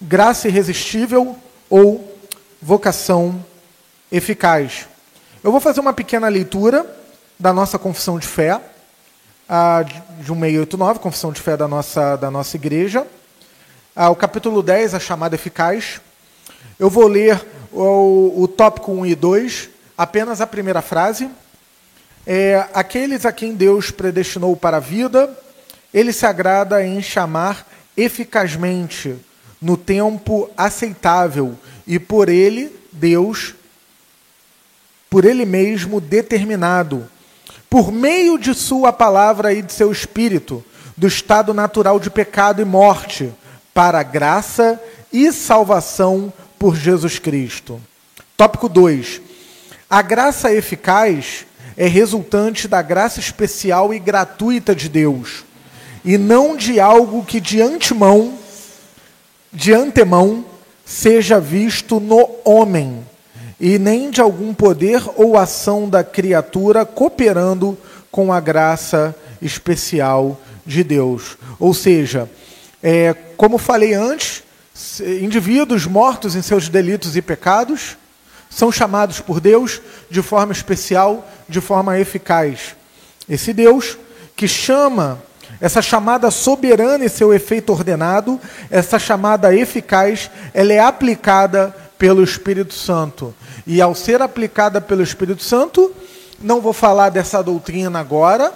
graça 0.00 0.48
irresistível 0.48 1.38
ou 1.70 2.18
vocação 2.60 3.42
eficaz. 4.10 4.86
Eu 5.42 5.52
vou 5.52 5.60
fazer 5.60 5.78
uma 5.78 5.92
pequena 5.92 6.26
leitura 6.26 6.84
da 7.38 7.52
nossa 7.52 7.78
confissão 7.78 8.18
de 8.18 8.26
fé, 8.26 8.60
a, 9.48 9.82
de 9.82 10.02
1689, 10.02 10.98
confissão 10.98 11.30
de 11.30 11.40
fé 11.40 11.56
da 11.56 11.68
nossa, 11.68 12.16
da 12.16 12.28
nossa 12.28 12.56
igreja. 12.56 13.06
o 13.94 14.16
capítulo 14.16 14.64
10, 14.64 14.94
a 14.94 14.98
chamada 14.98 15.36
eficaz. 15.36 16.00
Eu 16.76 16.90
vou 16.90 17.06
ler 17.06 17.40
o, 17.70 18.34
o 18.36 18.48
tópico 18.48 18.90
1 18.90 19.06
e 19.06 19.14
2, 19.14 19.70
apenas 19.96 20.40
a 20.40 20.46
primeira 20.46 20.82
frase. 20.82 21.30
É, 22.26 22.66
aqueles 22.74 23.24
a 23.24 23.30
quem 23.30 23.54
Deus 23.54 23.92
predestinou 23.92 24.56
para 24.56 24.78
a 24.78 24.80
vida, 24.80 25.30
ele 25.94 26.12
se 26.12 26.26
agrada 26.26 26.84
em 26.84 27.00
chamar 27.00 27.64
eficazmente, 27.96 29.16
no 29.62 29.76
tempo 29.76 30.50
aceitável, 30.56 31.56
e 31.86 32.00
por 32.00 32.28
ele, 32.28 32.76
Deus, 32.92 33.54
por 35.10 35.24
ele 35.24 35.44
mesmo 35.44 36.00
determinado, 36.00 37.08
por 37.68 37.92
meio 37.92 38.38
de 38.38 38.54
sua 38.54 38.92
palavra 38.92 39.52
e 39.52 39.62
de 39.62 39.72
seu 39.72 39.90
espírito, 39.90 40.64
do 40.96 41.06
estado 41.06 41.54
natural 41.54 42.00
de 42.00 42.10
pecado 42.10 42.60
e 42.60 42.64
morte, 42.64 43.32
para 43.72 44.00
a 44.00 44.02
graça 44.02 44.80
e 45.12 45.30
salvação 45.32 46.32
por 46.58 46.76
Jesus 46.76 47.18
Cristo. 47.18 47.80
Tópico 48.36 48.68
2. 48.68 49.20
A 49.88 50.02
graça 50.02 50.52
eficaz 50.52 51.46
é 51.76 51.86
resultante 51.86 52.66
da 52.66 52.82
graça 52.82 53.20
especial 53.20 53.94
e 53.94 53.98
gratuita 53.98 54.74
de 54.74 54.88
Deus, 54.88 55.44
e 56.04 56.18
não 56.18 56.56
de 56.56 56.80
algo 56.80 57.24
que 57.24 57.40
de 57.40 57.62
antemão, 57.62 58.34
de 59.52 59.72
antemão, 59.72 60.44
seja 60.84 61.38
visto 61.38 62.00
no 62.00 62.28
homem 62.44 63.06
e 63.60 63.78
nem 63.78 64.10
de 64.10 64.20
algum 64.20 64.54
poder 64.54 65.02
ou 65.16 65.36
ação 65.36 65.88
da 65.88 66.04
criatura 66.04 66.84
cooperando 66.84 67.76
com 68.10 68.32
a 68.32 68.40
graça 68.40 69.14
especial 69.42 70.40
de 70.64 70.84
Deus. 70.84 71.36
Ou 71.58 71.74
seja, 71.74 72.28
é, 72.82 73.14
como 73.36 73.58
falei 73.58 73.94
antes, 73.94 74.42
indivíduos 75.20 75.86
mortos 75.86 76.36
em 76.36 76.42
seus 76.42 76.68
delitos 76.68 77.16
e 77.16 77.22
pecados 77.22 77.96
são 78.48 78.70
chamados 78.70 79.20
por 79.20 79.40
Deus 79.40 79.80
de 80.08 80.22
forma 80.22 80.52
especial, 80.52 81.28
de 81.48 81.60
forma 81.60 81.98
eficaz. 81.98 82.76
Esse 83.28 83.52
Deus 83.52 83.98
que 84.36 84.46
chama 84.46 85.20
essa 85.60 85.82
chamada 85.82 86.30
soberana 86.30 87.04
e 87.04 87.08
seu 87.08 87.34
efeito 87.34 87.72
ordenado, 87.72 88.40
essa 88.70 88.98
chamada 88.98 89.54
eficaz, 89.54 90.30
ela 90.54 90.72
é 90.72 90.78
aplicada 90.78 91.74
pelo 91.98 92.22
Espírito 92.22 92.74
Santo. 92.74 93.34
E 93.66 93.82
ao 93.82 93.94
ser 93.94 94.22
aplicada 94.22 94.80
pelo 94.80 95.02
Espírito 95.02 95.42
Santo, 95.42 95.92
não 96.40 96.60
vou 96.60 96.72
falar 96.72 97.10
dessa 97.10 97.42
doutrina 97.42 97.98
agora, 97.98 98.52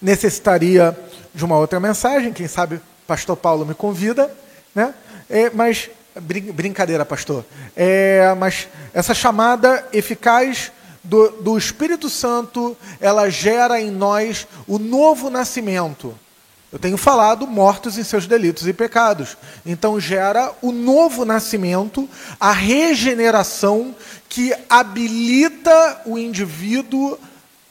necessitaria 0.00 0.98
de 1.34 1.44
uma 1.44 1.56
outra 1.56 1.78
mensagem, 1.78 2.32
quem 2.32 2.48
sabe 2.48 2.80
pastor 3.06 3.36
Paulo 3.36 3.66
me 3.66 3.74
convida, 3.74 4.34
né? 4.74 4.94
É, 5.28 5.50
mas 5.50 5.90
brin 6.20 6.52
brincadeira, 6.52 7.04
pastor. 7.04 7.44
É, 7.76 8.34
mas 8.38 8.68
essa 8.94 9.14
chamada 9.14 9.86
eficaz 9.92 10.72
do, 11.02 11.28
do 11.30 11.58
Espírito 11.58 12.08
Santo, 12.08 12.76
ela 13.00 13.28
gera 13.28 13.80
em 13.80 13.90
nós 13.90 14.46
o 14.66 14.78
novo 14.78 15.30
nascimento. 15.30 16.14
Eu 16.72 16.78
tenho 16.78 16.96
falado 16.96 17.46
mortos 17.48 17.98
em 17.98 18.04
seus 18.04 18.26
delitos 18.26 18.66
e 18.68 18.72
pecados. 18.72 19.36
Então 19.66 19.98
gera 19.98 20.52
o 20.62 20.70
novo 20.70 21.24
nascimento, 21.24 22.08
a 22.38 22.52
regeneração 22.52 23.94
que 24.28 24.54
habilita 24.68 26.02
o 26.06 26.16
indivíduo 26.16 27.18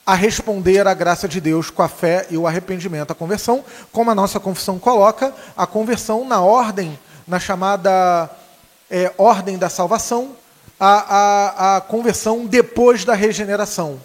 a 0.05 0.15
responder 0.15 0.85
à 0.87 0.93
graça 0.93 1.27
de 1.27 1.39
Deus 1.39 1.69
com 1.69 1.81
a 1.81 1.87
fé 1.87 2.25
e 2.29 2.37
o 2.37 2.47
arrependimento. 2.47 3.11
A 3.11 3.15
conversão, 3.15 3.63
como 3.91 4.11
a 4.11 4.15
nossa 4.15 4.39
confissão 4.39 4.77
coloca, 4.79 5.33
a 5.55 5.65
conversão 5.65 6.27
na 6.27 6.41
ordem, 6.41 6.99
na 7.27 7.39
chamada 7.39 8.29
é, 8.89 9.13
ordem 9.17 9.57
da 9.57 9.69
salvação, 9.69 10.35
a, 10.79 10.87
a, 10.87 11.77
a 11.77 11.81
conversão 11.81 12.45
depois 12.45 13.05
da 13.05 13.13
regeneração. 13.13 13.99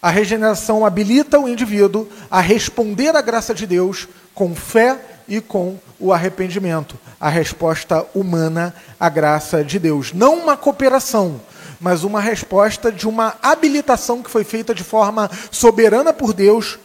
A 0.00 0.10
regeneração 0.10 0.86
habilita 0.86 1.40
o 1.40 1.48
indivíduo 1.48 2.08
a 2.30 2.40
responder 2.40 3.16
à 3.16 3.20
graça 3.20 3.52
de 3.52 3.66
Deus 3.66 4.08
com 4.32 4.54
fé 4.54 4.96
e 5.26 5.40
com 5.40 5.78
o 5.98 6.12
arrependimento. 6.12 6.96
A 7.20 7.28
resposta 7.28 8.06
humana 8.14 8.74
à 8.98 9.08
graça 9.08 9.64
de 9.64 9.78
Deus. 9.78 10.12
Não 10.12 10.36
uma 10.36 10.56
cooperação, 10.56 11.40
mas 11.80 12.04
uma 12.04 12.20
resposta 12.20 12.92
de 12.92 13.08
uma 13.08 13.36
habilitação 13.42 14.22
que 14.22 14.30
foi 14.30 14.44
feita 14.44 14.72
de 14.72 14.84
forma 14.84 15.28
soberana 15.50 16.12
por 16.12 16.32
Deus, 16.32 16.78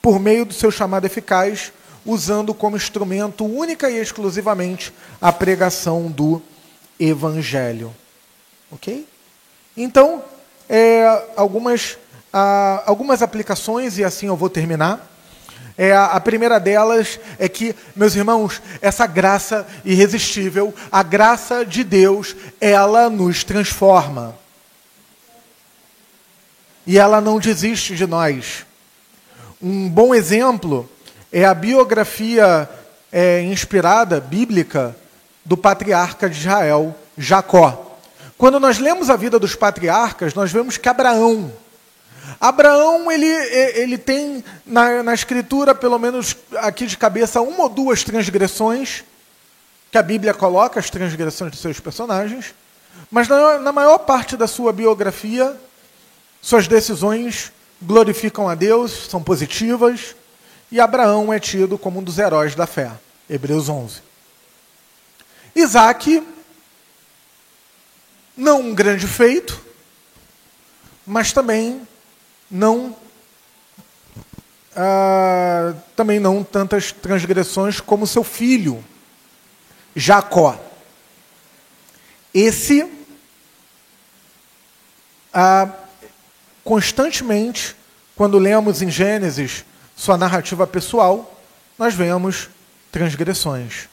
por 0.00 0.20
meio 0.20 0.44
do 0.44 0.54
seu 0.54 0.70
chamado 0.70 1.04
eficaz, 1.04 1.72
usando 2.06 2.54
como 2.54 2.76
instrumento 2.76 3.44
única 3.44 3.90
e 3.90 3.98
exclusivamente 3.98 4.92
a 5.20 5.32
pregação 5.32 6.10
do 6.10 6.40
Evangelho. 6.98 7.94
Ok? 8.70 9.06
Então, 9.76 10.22
é, 10.68 11.26
algumas 11.36 11.98
ah, 12.32 12.82
algumas 12.86 13.22
aplicações, 13.22 13.98
e 13.98 14.04
assim 14.04 14.26
eu 14.26 14.36
vou 14.36 14.48
terminar. 14.48 15.10
É, 15.76 15.94
a 15.96 16.20
primeira 16.20 16.60
delas 16.60 17.18
é 17.38 17.48
que, 17.48 17.74
meus 17.96 18.14
irmãos, 18.14 18.60
essa 18.80 19.06
graça 19.06 19.66
irresistível, 19.84 20.74
a 20.90 21.02
graça 21.02 21.64
de 21.64 21.82
Deus, 21.82 22.36
ela 22.60 23.08
nos 23.08 23.42
transforma. 23.42 24.36
E 26.86 26.98
ela 26.98 27.20
não 27.20 27.38
desiste 27.38 27.96
de 27.96 28.06
nós. 28.06 28.66
Um 29.60 29.88
bom 29.88 30.14
exemplo 30.14 30.88
é 31.32 31.44
a 31.44 31.54
biografia 31.54 32.68
é, 33.10 33.40
inspirada, 33.42 34.20
bíblica, 34.20 34.94
do 35.44 35.56
patriarca 35.56 36.28
de 36.28 36.38
Israel, 36.38 36.94
Jacó. 37.16 37.98
Quando 38.36 38.60
nós 38.60 38.78
lemos 38.78 39.08
a 39.08 39.16
vida 39.16 39.38
dos 39.38 39.54
patriarcas, 39.54 40.34
nós 40.34 40.52
vemos 40.52 40.76
que 40.76 40.88
Abraão, 40.88 41.52
Abraão, 42.40 43.10
ele, 43.10 43.26
ele 43.26 43.98
tem 43.98 44.44
na, 44.64 45.02
na 45.02 45.14
escritura, 45.14 45.74
pelo 45.74 45.98
menos 45.98 46.36
aqui 46.56 46.86
de 46.86 46.96
cabeça, 46.96 47.40
uma 47.40 47.64
ou 47.64 47.68
duas 47.68 48.04
transgressões, 48.04 49.04
que 49.90 49.98
a 49.98 50.02
Bíblia 50.02 50.32
coloca, 50.32 50.80
as 50.80 50.88
transgressões 50.88 51.52
de 51.52 51.58
seus 51.58 51.78
personagens, 51.80 52.54
mas 53.10 53.28
na, 53.28 53.58
na 53.58 53.72
maior 53.72 53.98
parte 53.98 54.36
da 54.36 54.46
sua 54.46 54.72
biografia, 54.72 55.56
suas 56.40 56.66
decisões 56.66 57.52
glorificam 57.80 58.48
a 58.48 58.54
Deus, 58.54 59.08
são 59.08 59.22
positivas, 59.22 60.14
e 60.70 60.80
Abraão 60.80 61.32
é 61.32 61.38
tido 61.38 61.76
como 61.76 62.00
um 62.00 62.02
dos 62.02 62.18
heróis 62.18 62.54
da 62.54 62.66
fé. 62.66 62.90
Hebreus 63.28 63.68
11. 63.68 64.00
Isaac, 65.54 66.26
não 68.36 68.60
um 68.60 68.74
grande 68.74 69.06
feito, 69.06 69.60
mas 71.06 71.32
também 71.32 71.86
não 72.52 72.94
ah, 74.76 75.74
também 75.96 76.20
não 76.20 76.44
tantas 76.44 76.92
transgressões 76.92 77.80
como 77.80 78.06
seu 78.06 78.22
filho 78.22 78.84
Jacó. 79.96 80.58
Esse 82.32 82.90
ah, 85.32 85.68
constantemente, 86.62 87.74
quando 88.14 88.38
lemos 88.38 88.82
em 88.82 88.90
Gênesis 88.90 89.64
sua 89.96 90.18
narrativa 90.18 90.66
pessoal, 90.66 91.40
nós 91.78 91.94
vemos 91.94 92.50
transgressões. 92.90 93.88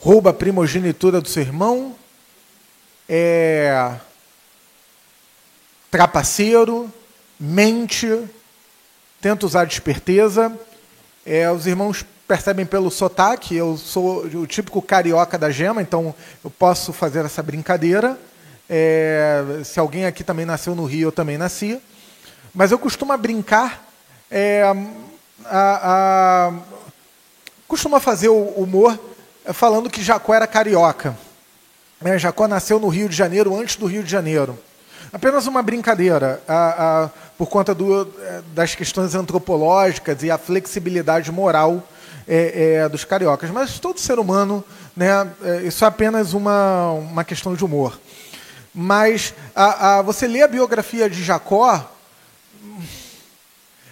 Rouba 0.00 0.30
a 0.30 0.34
primogenitura 0.34 1.20
do 1.20 1.28
seu 1.28 1.42
irmão, 1.42 1.94
é 3.08 3.96
trapaceiro, 5.90 6.92
mente, 7.40 8.06
tenta 9.20 9.46
usar 9.46 9.64
desperteza. 9.64 10.52
É, 11.24 11.50
os 11.50 11.66
irmãos 11.66 12.04
percebem 12.28 12.66
pelo 12.66 12.90
sotaque, 12.90 13.56
eu 13.56 13.76
sou 13.76 14.24
o 14.26 14.46
típico 14.46 14.80
carioca 14.82 15.38
da 15.38 15.50
gema, 15.50 15.82
então 15.82 16.14
eu 16.44 16.50
posso 16.50 16.92
fazer 16.92 17.24
essa 17.24 17.42
brincadeira. 17.42 18.18
É, 18.68 19.42
se 19.64 19.80
alguém 19.80 20.04
aqui 20.04 20.22
também 20.22 20.44
nasceu 20.44 20.74
no 20.74 20.84
Rio, 20.84 21.08
eu 21.08 21.12
também 21.12 21.38
nasci. 21.38 21.80
Mas 22.54 22.70
eu 22.70 22.78
costumo 22.78 23.16
brincar, 23.16 23.88
é, 24.30 24.62
a, 25.46 25.80
a, 25.82 26.52
costuma 27.66 27.98
fazer 27.98 28.28
o 28.28 28.44
humor 28.50 28.98
falando 29.52 29.90
que 29.90 30.02
Jacó 30.02 30.34
era 30.34 30.46
carioca. 30.46 31.16
É, 32.04 32.18
Jacó 32.18 32.46
nasceu 32.46 32.78
no 32.78 32.88
Rio 32.88 33.08
de 33.08 33.16
Janeiro, 33.16 33.58
antes 33.58 33.76
do 33.76 33.86
Rio 33.86 34.02
de 34.02 34.10
Janeiro. 34.10 34.58
Apenas 35.12 35.46
uma 35.46 35.62
brincadeira, 35.62 36.40
a, 36.46 37.04
a, 37.04 37.10
por 37.36 37.48
conta 37.48 37.74
do, 37.74 38.02
é, 38.20 38.42
das 38.54 38.74
questões 38.74 39.14
antropológicas 39.14 40.22
e 40.22 40.30
a 40.30 40.38
flexibilidade 40.38 41.32
moral 41.32 41.82
é, 42.28 42.74
é, 42.82 42.88
dos 42.88 43.04
cariocas. 43.04 43.50
Mas 43.50 43.78
todo 43.78 43.98
ser 43.98 44.18
humano, 44.18 44.64
né, 44.96 45.28
é, 45.42 45.62
isso 45.62 45.84
é 45.84 45.88
apenas 45.88 46.32
uma, 46.32 46.92
uma 46.92 47.24
questão 47.24 47.54
de 47.54 47.64
humor. 47.64 47.98
Mas 48.72 49.34
a, 49.54 50.00
você 50.02 50.28
lê 50.28 50.42
a 50.42 50.48
biografia 50.48 51.10
de 51.10 51.24
Jacó, 51.24 51.90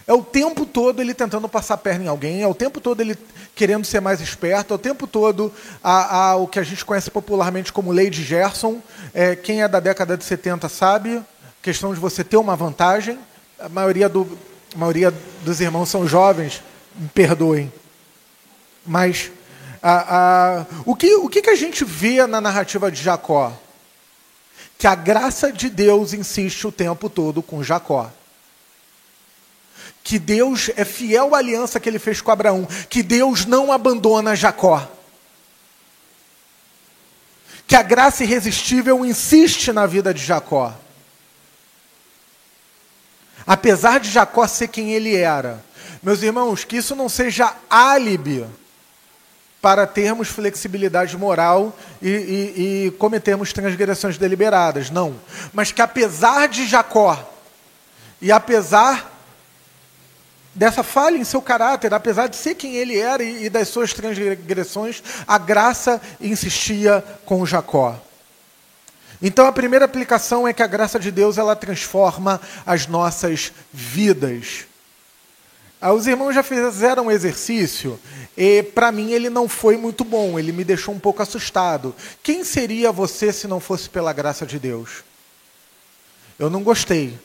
é 0.09 0.13
o 0.15 0.23
tempo 0.23 0.65
todo 0.65 1.03
ele 1.03 1.13
tentando 1.13 1.47
passar 1.51 1.77
perna 1.77 2.07
em 2.07 2.09
alguém, 2.09 2.43
é 2.43 2.47
o 2.49 2.55
tempo 2.55 2.81
todo 2.81 3.03
ele 3.03 3.15
querendo 3.55 3.85
ser 3.85 4.01
mais 4.01 4.23
esperto, 4.23 4.73
é 4.73 4.77
o 4.77 4.79
tempo 4.79 5.07
todo 5.07 5.53
a, 5.85 6.31
a, 6.31 6.37
o 6.37 6.49
que 6.49 6.59
a 6.59 6.63
gente 6.63 6.83
conhece 6.83 7.11
popularmente 7.11 7.71
como 7.71 7.93
lei 7.93 8.09
de 8.09 8.25
Gerson. 8.25 8.81
É, 9.13 9.37
quem 9.37 9.63
é 9.63 9.69
da 9.69 9.79
década 9.79 10.17
de 10.17 10.25
70 10.25 10.67
sabe, 10.71 11.23
questão 11.61 11.93
de 11.93 12.01
você 12.01 12.25
ter 12.25 12.39
uma 12.39 12.57
vantagem. 12.57 13.19
A 13.61 13.69
maioria, 13.69 14.09
do, 14.09 14.39
a 14.75 14.79
maioria 14.79 15.13
dos 15.43 15.61
irmãos 15.61 15.91
são 15.91 16.09
jovens, 16.09 16.63
me 16.97 17.09
perdoem. 17.09 17.71
Mas 18.87 19.31
a, 19.83 20.61
a, 20.61 20.67
o, 20.87 20.97
que, 20.97 21.17
o 21.17 21.29
que 21.29 21.51
a 21.51 21.55
gente 21.55 21.85
vê 21.85 22.27
na 22.27 22.41
narrativa 22.41 22.91
de 22.91 23.03
Jacó? 23.03 23.53
Que 24.79 24.87
a 24.87 24.95
graça 24.95 25.53
de 25.53 25.69
Deus 25.69 26.15
insiste 26.15 26.67
o 26.67 26.73
tempo 26.73 27.11
todo 27.11 27.43
com 27.43 27.63
Jacó 27.63 28.11
que 30.09 30.19
Deus 30.19 30.71
é 30.75 30.87
fiel 30.87 31.35
à 31.35 31.39
aliança 31.39 31.79
que 31.79 31.87
ele 31.87 31.99
fez 31.99 32.23
com 32.23 32.31
Abraão, 32.31 32.67
que 32.89 33.03
Deus 33.03 33.45
não 33.45 33.71
abandona 33.71 34.35
Jacó. 34.35 34.91
Que 37.67 37.77
a 37.77 37.83
graça 37.83 38.25
irresistível 38.25 39.05
insiste 39.05 39.71
na 39.71 39.85
vida 39.85 40.15
de 40.15 40.25
Jacó. 40.25 40.75
Apesar 43.47 44.01
de 44.01 44.11
Jacó 44.11 44.47
ser 44.47 44.69
quem 44.69 44.95
ele 44.95 45.15
era. 45.15 45.63
Meus 46.03 46.23
irmãos, 46.23 46.65
que 46.65 46.79
isso 46.79 46.97
não 46.97 47.11
seja 47.11 47.55
álibi 47.69 48.47
para 49.61 49.87
termos 49.87 50.29
flexibilidade 50.29 51.19
moral 51.19 51.77
e, 52.01 52.09
e, 52.09 52.87
e 52.87 52.91
cometermos 52.93 53.53
transgressões 53.53 54.17
deliberadas. 54.17 54.89
Não. 54.89 55.21
Mas 55.53 55.71
que 55.71 55.83
apesar 55.83 56.49
de 56.49 56.67
Jacó 56.67 57.31
e 58.23 58.33
apesar 58.33 59.08
dessa 60.59 60.83
falha 60.83 61.17
em 61.17 61.25
seu 61.25 61.41
caráter, 61.41 61.95
apesar 61.95 62.27
de 62.27 62.35
ser 62.35 62.57
quem 62.57 62.75
ele 62.75 62.99
era 62.99 63.23
e, 63.23 63.45
e 63.45 63.49
das 63.49 63.69
suas 63.69 63.93
transgressões, 63.93 65.01
a 65.27 65.39
graça 65.39 66.03
insistia 66.21 67.03
com 67.25 67.47
Jacó. 67.47 67.97
Então 69.23 69.47
a 69.47 69.53
primeira 69.53 69.85
aplicação 69.85 70.47
é 70.47 70.53
que 70.53 70.63
a 70.63 70.67
graça 70.67 70.99
de 70.99 71.13
Deus 71.13 71.39
ela 71.39 71.55
transforma 71.55 72.41
as 72.67 72.89
nossas 72.89 73.53
vidas. 73.73 74.67
Ah, 75.81 75.93
os 75.93 76.09
irmãos 76.09 76.35
já 76.35 76.43
fizeram 76.43 77.07
um 77.07 77.11
exercício 77.11 77.99
e 78.37 78.65
para 78.65 78.91
mim 78.91 79.13
ele 79.13 79.31
não 79.31 79.49
foi 79.49 79.77
muito 79.77 80.05
bom, 80.05 80.41
ele 80.41 80.51
me 80.51 80.65
deixou 80.65 80.93
um 80.93 80.99
pouco 80.99 81.23
assustado. 81.23 81.95
Quem 82.21 82.43
seria 82.43 82.91
você 82.91 83.33
se 83.33 83.47
não 83.47 83.61
fosse 83.61 83.89
pela 83.89 84.13
graça 84.13 84.45
de 84.45 84.59
Deus? 84.59 85.05
Eu 86.37 86.51
não 86.51 86.65
gostei. 86.65 87.17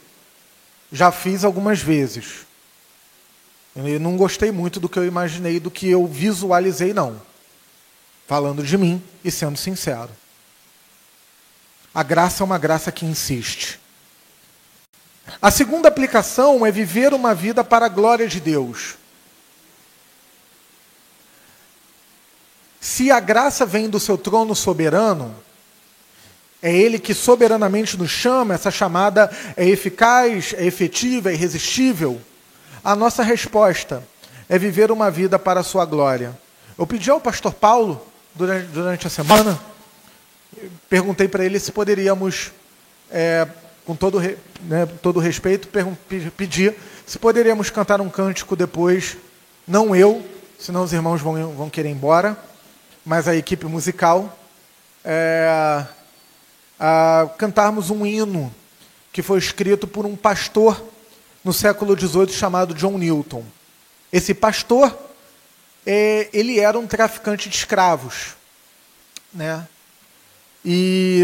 Já 0.92 1.12
fiz 1.12 1.44
algumas 1.44 1.80
vezes. 1.80 2.53
Eu 3.76 4.00
não 4.00 4.16
gostei 4.16 4.52
muito 4.52 4.80
do 4.80 4.88
que 4.88 5.00
eu 5.00 5.06
imaginei, 5.06 5.60
do 5.60 5.72
que 5.72 5.90
eu 5.90 6.06
visualizei, 6.06 6.94
não. 6.94 7.20
Falando 8.28 8.64
de 8.64 8.78
mim 8.78 9.02
e 9.24 9.32
sendo 9.32 9.58
sincero. 9.58 10.10
A 11.94 12.04
graça 12.04 12.44
é 12.44 12.46
uma 12.46 12.58
graça 12.58 12.92
que 12.92 13.06
insiste. 13.06 13.80
A 15.42 15.50
segunda 15.50 15.88
aplicação 15.88 16.66
é 16.66 16.72
viver 16.72 17.14
uma 17.14 17.34
vida 17.34 17.64
para 17.64 17.86
a 17.86 17.90
glória 17.90 18.28
de 18.28 18.40
Deus. 18.40 18.96
Se 22.80 23.10
a 23.10 23.20
graça 23.20 23.66
vem 23.66 23.90
do 23.90 24.00
seu 24.00 24.18
trono 24.18 24.54
soberano, 24.54 25.34
é 26.62 26.76
Ele 26.76 27.00
que 27.00 27.14
soberanamente 27.14 27.98
nos 27.98 28.12
chama, 28.12 28.54
essa 28.54 28.70
chamada 28.70 29.32
é 29.56 29.68
eficaz, 29.68 30.54
é 30.58 30.66
efetiva, 30.66 31.32
é 31.32 31.34
irresistível. 31.34 32.22
A 32.84 32.98
nossa 32.98 33.24
resposta 33.24 34.04
é 34.50 34.60
viver 34.60 34.92
uma 34.92 35.10
vida 35.10 35.40
para 35.40 35.62
a 35.62 35.64
sua 35.64 35.86
glória. 35.86 36.38
Eu 36.78 36.86
pedi 36.86 37.10
ao 37.10 37.22
pastor 37.22 37.54
Paulo, 37.54 38.06
durante, 38.36 38.68
durante 38.68 39.08
a 39.08 39.10
semana, 39.10 39.58
perguntei 40.90 41.30
para 41.30 41.46
ele 41.46 41.62
se 41.62 41.72
poderíamos, 41.72 42.52
é, 43.10 43.48
com 43.86 43.96
todo, 43.96 44.20
né, 44.20 44.86
todo 45.02 45.22
respeito, 45.22 45.70
pedir 46.36 46.76
se 47.06 47.18
poderíamos 47.18 47.70
cantar 47.70 48.02
um 48.02 48.10
cântico 48.10 48.54
depois, 48.54 49.16
não 49.66 49.96
eu, 49.96 50.22
senão 50.60 50.84
os 50.84 50.92
irmãos 50.92 51.22
vão, 51.22 51.54
vão 51.54 51.70
querer 51.70 51.88
ir 51.88 51.94
embora, 51.94 52.38
mas 53.06 53.30
a 53.30 53.36
equipe 53.36 53.66
musical, 53.66 54.38
é, 55.06 55.86
a 56.78 57.30
cantarmos 57.38 57.90
um 57.90 58.06
hino 58.06 58.54
que 59.14 59.22
foi 59.22 59.40
escrito 59.40 59.88
por 59.88 60.06
um 60.06 60.18
pastor 60.18 60.93
no 61.44 61.52
século 61.52 61.98
XVIII 62.00 62.32
chamado 62.32 62.74
John 62.74 62.98
Newton. 62.98 63.44
Esse 64.12 64.34
pastor, 64.34 64.98
é, 65.86 66.30
ele 66.32 66.60
era 66.60 66.78
um 66.80 66.88
traficante 66.88 67.50
de 67.50 67.56
escravos, 67.56 68.36
né? 69.34 69.68
E 70.64 71.24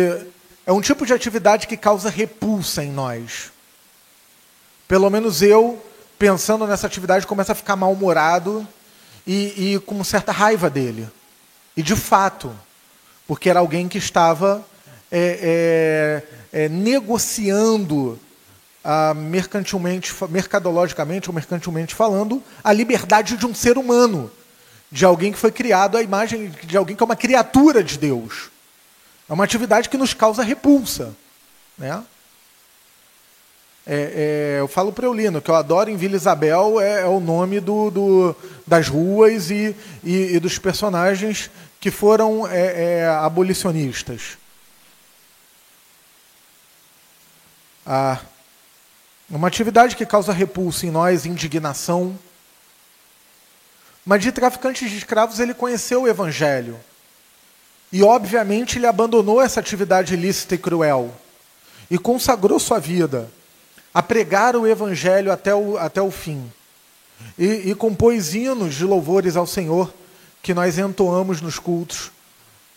é 0.65 0.71
um 0.73 0.81
tipo 0.81 1.05
de 1.05 1.13
atividade 1.13 1.67
que 1.67 1.77
causa 1.77 2.09
repulsa 2.09 2.83
em 2.83 2.91
nós. 2.91 3.51
Pelo 4.87 5.09
menos 5.09 5.41
eu, 5.41 5.81
pensando 6.17 6.67
nessa 6.67 6.87
atividade, 6.87 7.25
começo 7.25 7.51
a 7.51 7.55
ficar 7.55 7.75
mal-humorado 7.75 8.67
e, 9.25 9.75
e 9.75 9.79
com 9.79 10.03
certa 10.03 10.31
raiva 10.31 10.69
dele. 10.69 11.07
E 11.77 11.81
de 11.81 11.95
fato, 11.95 12.53
porque 13.27 13.49
era 13.49 13.59
alguém 13.59 13.87
que 13.87 13.97
estava 13.97 14.65
é, 15.11 16.23
é, 16.51 16.63
é, 16.65 16.69
negociando 16.69 18.19
ah, 18.83 19.13
mercantilmente, 19.13 20.13
mercadologicamente 20.29 21.29
ou 21.29 21.35
mercantilmente 21.35 21.95
falando, 21.95 22.43
a 22.63 22.71
liberdade 22.71 23.37
de 23.37 23.45
um 23.45 23.53
ser 23.53 23.77
humano, 23.77 24.31
de 24.91 25.05
alguém 25.05 25.31
que 25.31 25.37
foi 25.37 25.51
criado 25.51 25.97
à 25.97 26.01
imagem 26.01 26.49
de 26.63 26.77
alguém 26.77 26.95
que 26.95 27.03
é 27.03 27.05
uma 27.05 27.15
criatura 27.15 27.83
de 27.83 27.97
Deus. 27.97 28.49
É 29.29 29.33
uma 29.33 29.43
atividade 29.43 29.89
que 29.89 29.97
nos 29.97 30.13
causa 30.13 30.43
repulsa. 30.43 31.15
Né? 31.77 32.03
É, 33.85 34.55
é, 34.55 34.59
eu 34.59 34.67
falo 34.67 34.91
para 34.91 35.05
o 35.05 35.09
Eulino 35.09 35.41
que 35.41 35.49
eu 35.49 35.55
adoro 35.55 35.89
em 35.89 35.95
Vila 35.95 36.15
Isabel 36.15 36.79
é, 36.79 37.01
é 37.01 37.05
o 37.05 37.19
nome 37.19 37.59
do, 37.59 37.89
do, 37.89 38.35
das 38.65 38.87
ruas 38.87 39.49
e, 39.49 39.75
e, 40.03 40.35
e, 40.35 40.39
dos 40.39 40.59
personagens 40.59 41.49
que 41.79 41.89
foram 41.89 42.47
é, 42.47 42.99
é, 42.99 43.07
abolicionistas. 43.07 44.37
Ah, 47.85 48.19
uma 49.29 49.47
atividade 49.47 49.95
que 49.95 50.05
causa 50.05 50.33
repulsa 50.33 50.87
em 50.87 50.91
nós, 50.91 51.25
indignação. 51.25 52.17
Mas 54.05 54.23
de 54.23 54.31
traficantes 54.31 54.89
de 54.89 54.97
escravos 54.97 55.39
ele 55.39 55.53
conheceu 55.53 56.03
o 56.03 56.07
Evangelho. 56.07 56.79
E, 57.91 58.03
obviamente, 58.03 58.77
ele 58.77 58.87
abandonou 58.87 59.41
essa 59.41 59.59
atividade 59.59 60.13
ilícita 60.13 60.55
e 60.55 60.57
cruel. 60.57 61.13
E 61.89 61.97
consagrou 61.97 62.59
sua 62.59 62.79
vida 62.79 63.29
a 63.93 64.01
pregar 64.01 64.55
o 64.55 64.67
Evangelho 64.67 65.31
até 65.31 65.53
o, 65.53 65.77
até 65.77 66.01
o 66.01 66.11
fim. 66.11 66.51
E, 67.37 67.69
e 67.69 67.75
compôs 67.75 68.33
hinos 68.33 68.75
de 68.75 68.85
louvores 68.85 69.35
ao 69.35 69.45
Senhor 69.45 69.93
que 70.41 70.53
nós 70.53 70.77
entoamos 70.77 71.41
nos 71.41 71.59
cultos, 71.59 72.11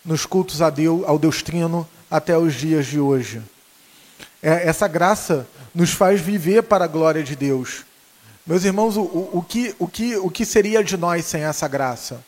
nos 0.03 0.25
cultos 0.25 0.61
a 0.61 0.69
Deus, 0.69 1.03
ao 1.07 1.17
Deus 1.17 1.41
Trino 1.41 1.87
até 2.11 2.37
os 2.37 2.53
dias 2.53 2.85
de 2.85 2.99
hoje. 2.99 3.41
É, 4.43 4.67
essa 4.67 4.87
graça 4.87 5.47
nos 5.73 5.91
faz 5.91 6.19
viver 6.19 6.63
para 6.63 6.83
a 6.83 6.87
glória 6.87 7.23
de 7.23 7.35
Deus. 7.35 7.85
Meus 8.45 8.65
irmãos, 8.65 8.97
o, 8.97 9.01
o, 9.01 9.45
que, 9.47 9.73
o, 9.79 9.87
que, 9.87 10.17
o 10.17 10.29
que 10.29 10.45
seria 10.45 10.83
de 10.83 10.97
nós 10.97 11.23
sem 11.23 11.43
essa 11.43 11.65
graça? 11.65 12.21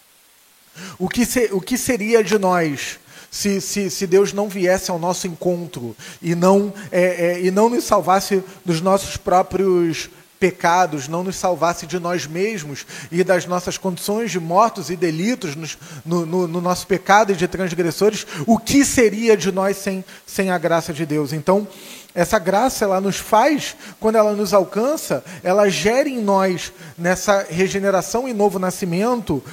O 0.98 1.10
que, 1.10 1.26
se, 1.26 1.50
o 1.52 1.60
que 1.60 1.78
seria 1.78 2.24
de 2.24 2.38
nós 2.38 3.00
se, 3.30 3.60
se, 3.60 3.90
se 3.90 4.08
Deus 4.08 4.32
não 4.32 4.48
viesse 4.48 4.90
ao 4.90 4.98
nosso 4.98 5.28
encontro 5.28 5.94
e 6.22 6.34
não, 6.34 6.74
é, 6.90 7.02
é, 7.02 7.42
e 7.42 7.52
não 7.52 7.70
nos 7.70 7.84
salvasse 7.84 8.42
dos 8.64 8.80
nossos 8.80 9.18
próprios 9.18 10.10
pecados, 10.40 11.10
não 11.10 11.24
nos 11.24 11.36
salvasse 11.36 11.86
de 11.86 12.00
nós 12.00 12.26
mesmos 12.26 12.86
e 13.12 13.24
das 13.24 13.46
nossas 13.46 13.78
condições 13.78 14.32
de 14.32 14.40
mortos 14.40 14.90
e 14.90 14.96
delitos 14.96 15.56
nos, 15.56 15.78
no, 16.06 16.26
no, 16.26 16.48
no, 16.48 16.62
nosso 16.62 16.88
pecado 16.88 17.34
e 17.34 17.36
de 17.36 17.48
transgressores, 17.48 18.26
o 18.46 18.58
que 18.58 18.86
seria 18.86 19.36
de 19.36 19.52
nós 19.52 19.78
sem, 19.78 20.04
sem 20.26 20.50
a 20.50 20.58
graça 20.58 20.94
de 20.94 21.06
Deus? 21.06 21.34
Então, 21.34 21.68
essa 22.16 22.40
graça, 22.40 22.86
ela 22.86 23.02
nos 23.02 23.18
faz, 23.18 23.76
quando 24.00 24.16
ela 24.16 24.32
nos 24.32 24.54
alcança, 24.54 25.22
ela 25.44 25.70
gera 25.70 26.08
em 26.08 26.22
nós, 26.22 26.72
nessa 26.98 27.46
regeneração 27.50 28.26
e 28.26 28.34
novo 28.34 28.58
nascimento, 28.58 29.44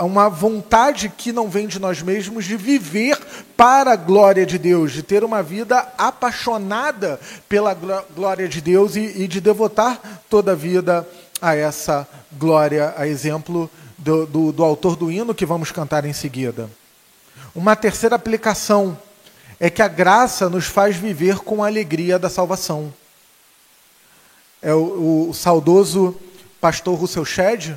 uma 0.00 0.28
vontade 0.28 1.08
que 1.08 1.30
não 1.30 1.48
vem 1.48 1.68
de 1.68 1.78
nós 1.78 2.02
mesmos 2.02 2.44
de 2.44 2.56
viver 2.56 3.16
para 3.56 3.92
a 3.92 3.96
glória 3.96 4.44
de 4.44 4.58
Deus, 4.58 4.90
de 4.90 5.04
ter 5.04 5.22
uma 5.22 5.40
vida 5.40 5.86
apaixonada 5.96 7.20
pela 7.48 7.72
glória 7.74 8.48
de 8.48 8.60
Deus 8.60 8.96
e, 8.96 9.22
e 9.22 9.28
de 9.28 9.40
devotar 9.40 10.00
toda 10.28 10.52
a 10.52 10.56
vida 10.56 11.06
a 11.40 11.54
essa 11.54 12.08
glória, 12.32 12.92
a 12.96 13.06
exemplo 13.06 13.70
do, 13.96 14.26
do, 14.26 14.52
do 14.52 14.64
autor 14.64 14.96
do 14.96 15.12
hino 15.12 15.32
que 15.32 15.46
vamos 15.46 15.70
cantar 15.70 16.04
em 16.04 16.12
seguida. 16.12 16.68
Uma 17.54 17.76
terceira 17.76 18.16
aplicação 18.16 18.98
é 19.60 19.68
que 19.68 19.82
a 19.82 19.88
graça 19.88 20.48
nos 20.48 20.64
faz 20.64 20.96
viver 20.96 21.40
com 21.40 21.62
a 21.62 21.66
alegria 21.66 22.18
da 22.18 22.30
salvação. 22.30 22.90
É 24.62 24.72
o, 24.72 25.28
o 25.28 25.34
saudoso 25.34 26.18
pastor 26.58 26.98
Russell 26.98 27.26
Shedd, 27.26 27.74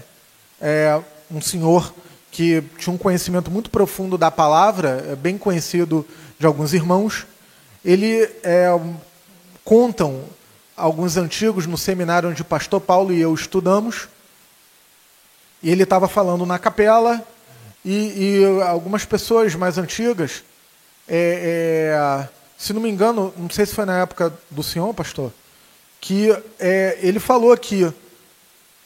é 0.61 1.01
um 1.29 1.41
senhor 1.41 1.93
que 2.31 2.63
tinha 2.77 2.93
um 2.93 2.97
conhecimento 2.97 3.51
muito 3.51 3.69
profundo 3.69 4.17
da 4.17 4.31
palavra, 4.31 5.05
é 5.11 5.15
bem 5.15 5.37
conhecido 5.37 6.07
de 6.39 6.45
alguns 6.45 6.73
irmãos. 6.73 7.27
Ele 7.83 8.29
é, 8.43 8.67
contam 9.65 10.23
alguns 10.75 11.17
antigos 11.17 11.67
no 11.67 11.77
seminário 11.77 12.29
onde 12.29 12.41
o 12.41 12.45
pastor 12.45 12.79
Paulo 12.79 13.13
e 13.13 13.19
eu 13.19 13.33
estudamos. 13.33 14.07
E 15.61 15.69
ele 15.69 15.83
estava 15.83 16.07
falando 16.07 16.45
na 16.45 16.57
capela 16.57 17.21
e, 17.83 18.39
e 18.41 18.61
algumas 18.63 19.03
pessoas 19.03 19.53
mais 19.53 19.77
antigas 19.77 20.43
é, 21.07 21.93
é, 21.95 22.29
se 22.57 22.73
não 22.73 22.81
me 22.81 22.89
engano, 22.89 23.33
não 23.37 23.49
sei 23.49 23.65
se 23.65 23.75
foi 23.75 23.85
na 23.85 23.99
época 23.99 24.33
do 24.49 24.63
senhor, 24.63 24.93
pastor, 24.93 25.31
que 25.99 26.29
é, 26.59 26.97
ele 27.01 27.19
falou 27.19 27.51
aqui, 27.51 27.91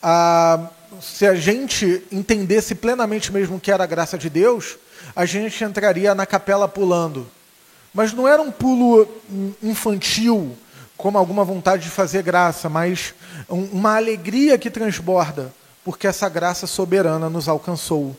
a, 0.02 0.68
se 1.00 1.26
a 1.26 1.34
gente 1.34 2.02
entendesse 2.10 2.74
plenamente 2.74 3.32
mesmo 3.32 3.60
que 3.60 3.70
era 3.70 3.84
a 3.84 3.86
graça 3.86 4.16
de 4.18 4.28
Deus, 4.30 4.76
a 5.14 5.24
gente 5.24 5.62
entraria 5.62 6.14
na 6.14 6.26
capela 6.26 6.68
pulando. 6.68 7.26
Mas 7.92 8.12
não 8.12 8.28
era 8.28 8.40
um 8.42 8.50
pulo 8.50 9.08
infantil, 9.62 10.56
como 10.96 11.16
alguma 11.16 11.44
vontade 11.44 11.84
de 11.84 11.90
fazer 11.90 12.22
graça, 12.22 12.68
mas 12.68 13.14
uma 13.48 13.96
alegria 13.96 14.58
que 14.58 14.70
transborda, 14.70 15.52
porque 15.84 16.06
essa 16.06 16.28
graça 16.28 16.66
soberana 16.66 17.30
nos 17.30 17.48
alcançou. 17.48 18.16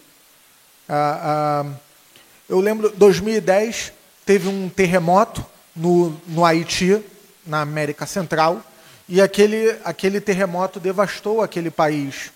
Ah, 0.88 1.66
ah, 1.66 1.66
eu 2.50 2.60
lembro, 2.60 2.90
2010, 2.90 3.94
teve 4.26 4.48
um 4.48 4.68
terremoto 4.68 5.46
no, 5.76 6.20
no 6.28 6.44
Haiti, 6.44 7.00
na 7.46 7.62
América 7.62 8.08
Central, 8.08 8.64
e 9.08 9.22
aquele, 9.22 9.76
aquele 9.84 10.20
terremoto 10.20 10.80
devastou 10.80 11.44
aquele 11.44 11.70
país. 11.70 12.32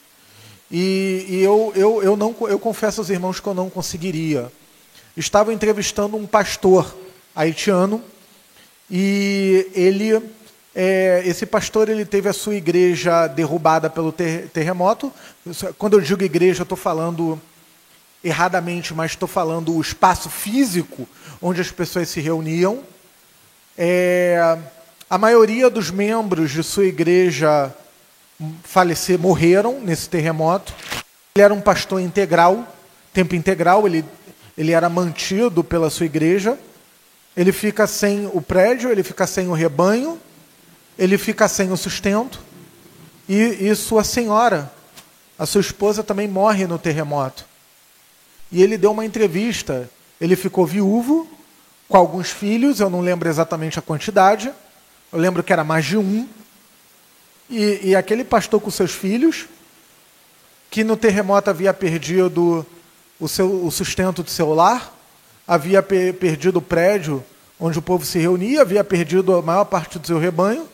E, 0.71 1.25
e 1.27 1.43
eu, 1.43 1.73
eu, 1.75 2.03
eu, 2.03 2.15
não, 2.15 2.35
eu 2.41 2.59
confesso 2.59 3.01
aos 3.01 3.09
irmãos 3.09 3.39
que 3.39 3.47
eu 3.47 3.55
não 3.55 3.71
conseguiria. 3.71 4.51
Estava 5.17 5.51
entrevistando 5.51 6.15
um 6.15 6.27
pastor 6.27 6.95
haitiano, 7.35 7.99
e 8.91 9.67
ele, 9.73 10.21
é, 10.75 11.23
esse 11.25 11.47
pastor 11.47 11.89
ele 11.89 12.05
teve 12.05 12.29
a 12.29 12.33
sua 12.33 12.53
igreja 12.53 13.25
derrubada 13.25 13.89
pelo 13.89 14.11
ter, 14.11 14.47
terremoto. 14.49 15.11
Quando 15.79 15.93
eu 15.93 16.01
digo 16.01 16.23
igreja, 16.23 16.61
estou 16.61 16.77
falando 16.77 17.41
erradamente, 18.23 18.93
mas 18.93 19.11
estou 19.11 19.27
falando 19.27 19.75
o 19.75 19.81
espaço 19.81 20.29
físico 20.29 21.07
onde 21.41 21.59
as 21.59 21.69
pessoas 21.69 22.09
se 22.09 22.21
reuniam. 22.21 22.83
É, 23.77 24.57
a 25.09 25.17
maioria 25.17 25.69
dos 25.69 25.91
membros 25.91 26.51
de 26.51 26.63
sua 26.63 26.85
igreja 26.85 27.75
falecer, 28.63 29.19
morreram 29.19 29.79
nesse 29.81 30.09
terremoto. 30.09 30.73
Ele 31.35 31.43
era 31.43 31.53
um 31.53 31.61
pastor 31.61 32.01
integral, 32.01 32.67
tempo 33.13 33.35
integral, 33.35 33.85
ele, 33.85 34.05
ele 34.57 34.71
era 34.71 34.89
mantido 34.89 35.63
pela 35.63 35.89
sua 35.89 36.05
igreja. 36.05 36.57
Ele 37.35 37.51
fica 37.51 37.87
sem 37.87 38.29
o 38.31 38.41
prédio, 38.41 38.91
ele 38.91 39.03
fica 39.03 39.25
sem 39.25 39.47
o 39.47 39.53
rebanho, 39.53 40.19
ele 40.97 41.17
fica 41.17 41.47
sem 41.47 41.71
o 41.71 41.77
sustento. 41.77 42.39
E, 43.27 43.67
e 43.67 43.75
sua 43.75 44.03
senhora, 44.03 44.71
a 45.37 45.45
sua 45.45 45.61
esposa, 45.61 46.03
também 46.03 46.27
morre 46.27 46.67
no 46.67 46.77
terremoto. 46.77 47.45
E 48.53 48.61
ele 48.61 48.77
deu 48.77 48.91
uma 48.91 49.03
entrevista. 49.03 49.89
Ele 50.21 50.35
ficou 50.35 50.63
viúvo, 50.63 51.27
com 51.89 51.97
alguns 51.97 52.29
filhos, 52.29 52.79
eu 52.79 52.87
não 52.87 53.01
lembro 53.01 53.27
exatamente 53.27 53.79
a 53.79 53.81
quantidade. 53.81 54.53
Eu 55.11 55.17
lembro 55.17 55.41
que 55.41 55.51
era 55.51 55.63
mais 55.63 55.83
de 55.83 55.97
um. 55.97 56.29
E, 57.49 57.79
e 57.83 57.95
aquele 57.95 58.23
pastor 58.23 58.61
com 58.61 58.69
seus 58.69 58.91
filhos, 58.91 59.47
que 60.69 60.83
no 60.83 60.95
terremoto 60.95 61.49
havia 61.49 61.73
perdido 61.73 62.63
o, 63.19 63.27
seu, 63.27 63.65
o 63.65 63.71
sustento 63.71 64.21
do 64.21 64.29
seu 64.29 64.53
lar, 64.53 64.93
havia 65.47 65.81
pe 65.81 66.13
perdido 66.13 66.59
o 66.59 66.61
prédio 66.61 67.23
onde 67.59 67.79
o 67.79 67.81
povo 67.81 68.05
se 68.05 68.19
reunia, 68.19 68.61
havia 68.61 68.83
perdido 68.83 69.35
a 69.35 69.41
maior 69.41 69.65
parte 69.65 69.97
do 69.97 70.05
seu 70.05 70.19
rebanho, 70.19 70.67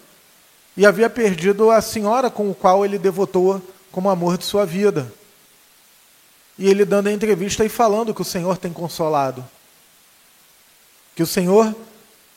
e 0.75 0.85
havia 0.85 1.09
perdido 1.09 1.71
a 1.71 1.81
senhora 1.81 2.29
com 2.29 2.49
o 2.49 2.55
qual 2.55 2.83
ele 2.83 2.97
devotou 2.97 3.61
como 3.91 4.09
amor 4.09 4.37
de 4.37 4.43
sua 4.43 4.65
vida 4.65 5.11
e 6.59 6.67
ele 6.67 6.83
dando 6.83 7.07
a 7.07 7.11
entrevista 7.13 7.63
e 7.63 7.69
falando 7.69 8.13
que 8.13 8.21
o 8.21 8.25
Senhor 8.25 8.57
tem 8.57 8.73
consolado. 8.73 9.43
Que 11.15 11.23
o 11.23 11.27
Senhor, 11.27 11.73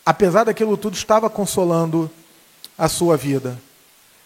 apesar 0.07 0.45
daquilo 0.45 0.77
tudo, 0.77 0.95
estava 0.95 1.29
consolando 1.29 2.09
a 2.79 2.89
sua 2.89 3.17
vida. 3.17 3.61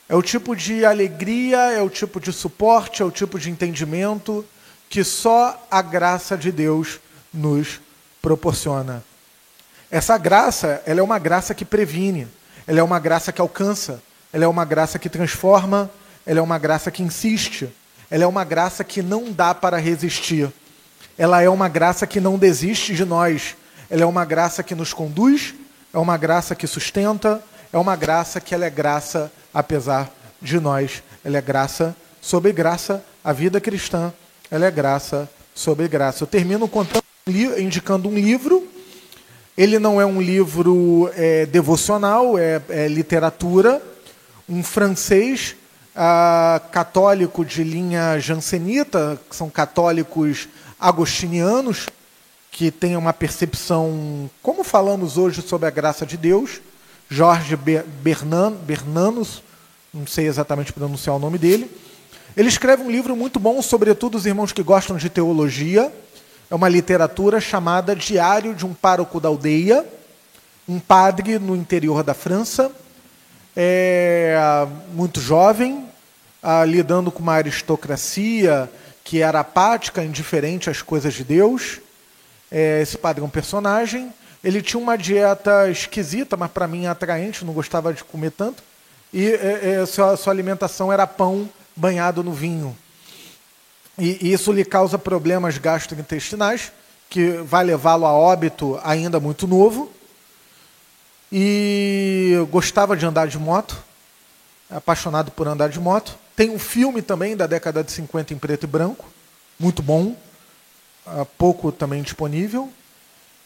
É 0.07 0.15
o 0.15 0.23
tipo 0.23 0.55
de 0.55 0.85
alegria, 0.85 1.73
é 1.73 1.81
o 1.81 1.89
tipo 1.89 2.21
de 2.21 2.31
suporte, 2.31 3.01
é 3.01 3.05
o 3.07 3.11
tipo 3.11 3.39
de 3.39 3.51
entendimento 3.51 4.45
que 4.91 5.03
só 5.03 5.67
a 5.71 5.81
graça 5.81 6.37
de 6.37 6.53
Deus 6.53 7.01
nos 7.33 7.81
proporciona. 8.21 9.03
Essa 9.91 10.19
graça, 10.19 10.83
ela 10.85 11.01
é 11.01 11.03
uma 11.03 11.19
graça 11.19 11.55
que 11.55 11.65
previne, 11.65 12.29
ela 12.67 12.81
é 12.81 12.83
uma 12.83 12.99
graça 12.99 13.33
que 13.33 13.41
alcança, 13.41 14.03
ela 14.31 14.45
é 14.45 14.49
uma 14.49 14.65
graça 14.67 14.99
que 14.99 15.09
transforma, 15.09 15.91
ela 16.27 16.39
é 16.39 16.43
uma 16.43 16.59
graça 16.59 16.91
que 16.91 17.03
insiste. 17.03 17.73
Ela 18.11 18.25
é 18.25 18.27
uma 18.27 18.45
graça 18.45 18.85
que 18.85 19.03
não 19.03 19.33
dá 19.33 19.55
para 19.55 19.79
resistir. 19.79 20.53
Ela 21.19 21.43
é 21.43 21.49
uma 21.49 21.69
graça 21.69 22.07
que 22.07 22.21
não 22.21 22.39
desiste 22.39 22.95
de 22.95 23.05
nós. 23.05 23.57
Ela 23.91 24.03
é 24.03 24.07
uma 24.07 24.25
graça 24.25 24.63
que 24.63 24.75
nos 24.75 24.93
conduz, 24.93 25.55
é 25.93 25.99
uma 25.99 26.17
graça 26.17 26.55
que 26.55 26.67
sustenta, 26.67 27.43
é 27.73 27.79
uma 27.79 27.97
graça 27.97 28.41
que 28.41 28.55
ela 28.55 28.65
é 28.65 28.71
graça 28.71 29.33
apesar 29.53 30.11
de 30.41 30.61
nós. 30.61 31.03
Ela 31.25 31.39
é 31.39 31.41
graça 31.41 31.97
sobre 32.21 32.53
graça. 32.53 33.03
A 33.25 33.33
vida 33.33 33.61
cristã, 33.61 34.13
ela 34.51 34.67
é 34.67 34.71
graça 34.71 35.29
sobre 35.55 35.89
graça. 35.89 36.23
Eu 36.23 36.29
termino 36.29 36.69
contando, 36.69 37.03
indicando 37.59 38.09
um 38.09 38.15
livro. 38.15 38.69
Ele 39.57 39.79
não 39.79 40.01
é 40.01 40.07
um 40.07 40.21
livro 40.21 41.11
é, 41.17 41.47
devocional, 41.47 42.39
é, 42.39 42.61
é 42.69 42.89
literatura. 42.89 43.83
Um 44.49 44.63
francês 44.63 45.57
católico 46.71 47.45
de 47.45 47.65
linha 47.65 48.19
jansenita, 48.19 49.19
que 49.29 49.35
são 49.35 49.49
católicos 49.49 50.49
agostinianos, 50.79 51.87
que 52.51 52.71
têm 52.71 52.97
uma 52.97 53.13
percepção, 53.13 54.31
como 54.43 54.65
falamos 54.65 55.17
hoje 55.17 55.43
sobre 55.43 55.69
a 55.69 55.71
graça 55.71 56.07
de 56.07 56.17
Deus, 56.17 56.61
Jorge 57.09 57.57
Bernan, 57.57 58.53
Bernanos, 58.53 59.43
não 59.93 60.07
sei 60.07 60.27
exatamente 60.27 60.73
pronunciar 60.73 61.17
o 61.17 61.19
nome 61.19 61.39
dele. 61.39 61.71
Ele 62.37 62.49
escreve 62.49 62.83
um 62.83 62.91
livro 62.91 63.17
muito 63.17 63.41
bom, 63.41 63.61
sobretudo 63.63 64.17
os 64.17 64.27
irmãos 64.27 64.53
que 64.53 64.63
gostam 64.63 64.97
de 64.97 65.09
teologia. 65.09 65.93
É 66.51 66.55
uma 66.55 66.69
literatura 66.69 67.41
chamada 67.41 67.97
Diário 67.97 68.55
de 68.55 68.67
um 68.67 68.75
Pároco 68.75 69.21
da 69.21 69.29
Aldeia, 69.29 69.85
um 70.69 70.79
padre 70.79 71.39
no 71.39 71.57
interior 71.57 72.03
da 72.03 72.13
França, 72.13 72.71
é, 73.57 74.37
muito 74.93 75.21
jovem, 75.21 75.86
ah, 76.49 76.65
lidando 76.65 77.11
com 77.11 77.19
uma 77.19 77.33
aristocracia 77.33 78.71
que 79.03 79.21
era 79.21 79.41
apática, 79.41 80.05
indiferente 80.05 80.71
às 80.71 80.81
coisas 80.81 81.13
de 81.13 81.25
Deus. 81.25 81.81
É, 82.49 82.81
esse 82.81 82.97
padre 82.97 83.21
é 83.21 83.27
um 83.27 83.29
personagem. 83.29 84.15
Ele 84.45 84.63
tinha 84.63 84.81
uma 84.81 84.97
dieta 84.97 85.69
esquisita, 85.69 86.37
mas 86.37 86.49
para 86.53 86.69
mim 86.69 86.87
atraente, 86.87 87.45
não 87.45 87.53
gostava 87.53 87.93
de 87.93 88.05
comer 88.05 88.31
tanto. 88.31 88.63
E 89.13 89.27
é, 89.27 89.81
é, 89.83 89.87
sua, 89.87 90.17
sua 90.17 90.33
alimentação 90.33 90.93
era 90.93 91.05
pão 91.05 91.49
banhado 91.75 92.23
no 92.23 92.33
vinho. 92.33 92.77
E, 93.99 94.29
e 94.29 94.33
isso 94.33 94.53
lhe 94.53 94.65
causa 94.65 94.97
problemas 94.97 95.59
gastrointestinais 95.59 96.71
que 97.11 97.39
vai 97.39 97.65
levá-lo 97.65 98.07
a 98.07 98.13
óbito 98.13 98.79
ainda 98.85 99.19
muito 99.19 99.49
novo. 99.49 99.91
E 101.33 102.37
gostava 102.53 102.97
de 102.97 103.05
andar 103.05 103.27
de 103.27 103.37
moto, 103.37 103.77
apaixonado 104.71 105.33
por 105.33 105.49
andar 105.49 105.69
de 105.71 105.81
moto. 105.81 106.17
Tem 106.37 106.51
um 106.51 106.59
filme 106.59 107.01
também 107.01 107.35
da 107.35 107.47
década 107.47 107.83
de 107.83 107.91
50 107.91 108.35
em 108.35 108.39
preto 108.39 108.65
e 108.65 108.67
branco, 108.67 109.07
muito 109.59 109.83
bom, 109.83 110.15
pouco 111.39 111.73
também 111.73 112.03
disponível. 112.03 112.71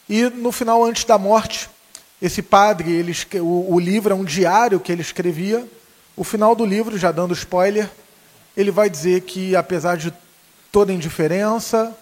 E 0.08 0.24
no 0.24 0.50
final, 0.50 0.84
antes 0.84 1.04
da 1.04 1.16
morte, 1.16 1.70
esse 2.20 2.42
padre, 2.42 2.90
ele, 2.90 3.16
o, 3.40 3.74
o 3.74 3.78
livro 3.78 4.12
é 4.12 4.16
um 4.16 4.24
diário 4.24 4.80
que 4.80 4.90
ele 4.90 5.02
escrevia. 5.02 5.66
O 6.16 6.24
final 6.24 6.56
do 6.56 6.66
livro, 6.66 6.98
já 6.98 7.12
dando 7.12 7.32
spoiler, 7.32 7.88
ele 8.56 8.72
vai 8.72 8.90
dizer 8.90 9.20
que, 9.20 9.54
apesar 9.54 9.96
de 9.96 10.12
toda 10.72 10.92
indiferença, 10.92 11.96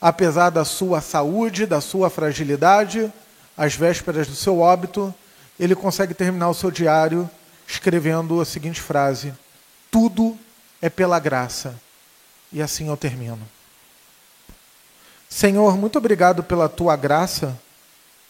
apesar 0.00 0.50
da 0.50 0.64
sua 0.64 1.00
saúde, 1.00 1.66
da 1.66 1.80
sua 1.80 2.10
fragilidade, 2.10 3.12
às 3.56 3.76
vésperas 3.76 4.26
do 4.26 4.34
seu 4.34 4.58
óbito, 4.58 5.14
ele 5.58 5.76
consegue 5.76 6.14
terminar 6.14 6.50
o 6.50 6.54
seu 6.54 6.70
diário 6.70 7.30
escrevendo 7.66 8.40
a 8.40 8.44
seguinte 8.44 8.80
frase: 8.80 9.32
Tudo 9.92 10.36
é 10.80 10.90
pela 10.90 11.20
graça. 11.20 11.78
E 12.50 12.60
assim 12.60 12.88
eu 12.88 12.96
termino. 12.96 13.38
Senhor, 15.28 15.76
muito 15.76 15.98
obrigado 15.98 16.42
pela 16.42 16.68
tua 16.68 16.96
graça. 16.96 17.56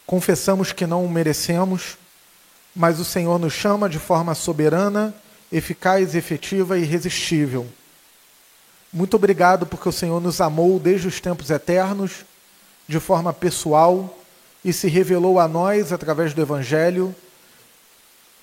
Confessamos 0.04 0.72
que 0.72 0.86
não 0.86 1.04
o 1.04 1.08
merecemos, 1.08 1.96
mas 2.74 2.98
o 2.98 3.04
Senhor 3.04 3.38
nos 3.38 3.52
chama 3.52 3.88
de 3.88 3.98
forma 3.98 4.34
soberana, 4.34 5.14
eficaz, 5.50 6.14
efetiva 6.14 6.76
e 6.76 6.82
irresistível. 6.82 7.66
Muito 8.92 9.14
obrigado 9.14 9.64
porque 9.64 9.88
o 9.88 9.92
Senhor 9.92 10.20
nos 10.20 10.40
amou 10.40 10.80
desde 10.80 11.06
os 11.06 11.20
tempos 11.20 11.48
eternos, 11.48 12.24
de 12.88 12.98
forma 12.98 13.32
pessoal, 13.32 14.18
e 14.64 14.72
se 14.72 14.88
revelou 14.88 15.38
a 15.38 15.46
nós 15.46 15.92
através 15.92 16.34
do 16.34 16.42
Evangelho 16.42 17.14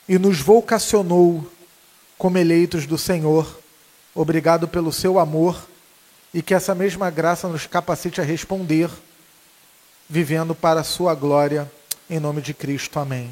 e 0.08 0.18
nos 0.18 0.40
vocacionou 0.40 1.46
como 2.20 2.38
eleitos 2.38 2.86
do 2.86 2.98
Senhor. 2.98 3.60
Obrigado 4.14 4.68
pelo 4.68 4.92
seu 4.92 5.18
amor 5.18 5.66
e 6.34 6.44
que 6.44 6.54
essa 6.54 6.76
mesma 6.76 7.10
graça 7.10 7.48
nos 7.48 7.66
capacite 7.66 8.22
a 8.22 8.24
responder, 8.24 8.92
vivendo 10.08 10.54
para 10.54 10.82
a 10.82 10.84
sua 10.84 11.16
glória, 11.16 11.72
em 12.08 12.20
nome 12.20 12.42
de 12.42 12.54
Cristo. 12.54 13.00
Amém. 13.00 13.32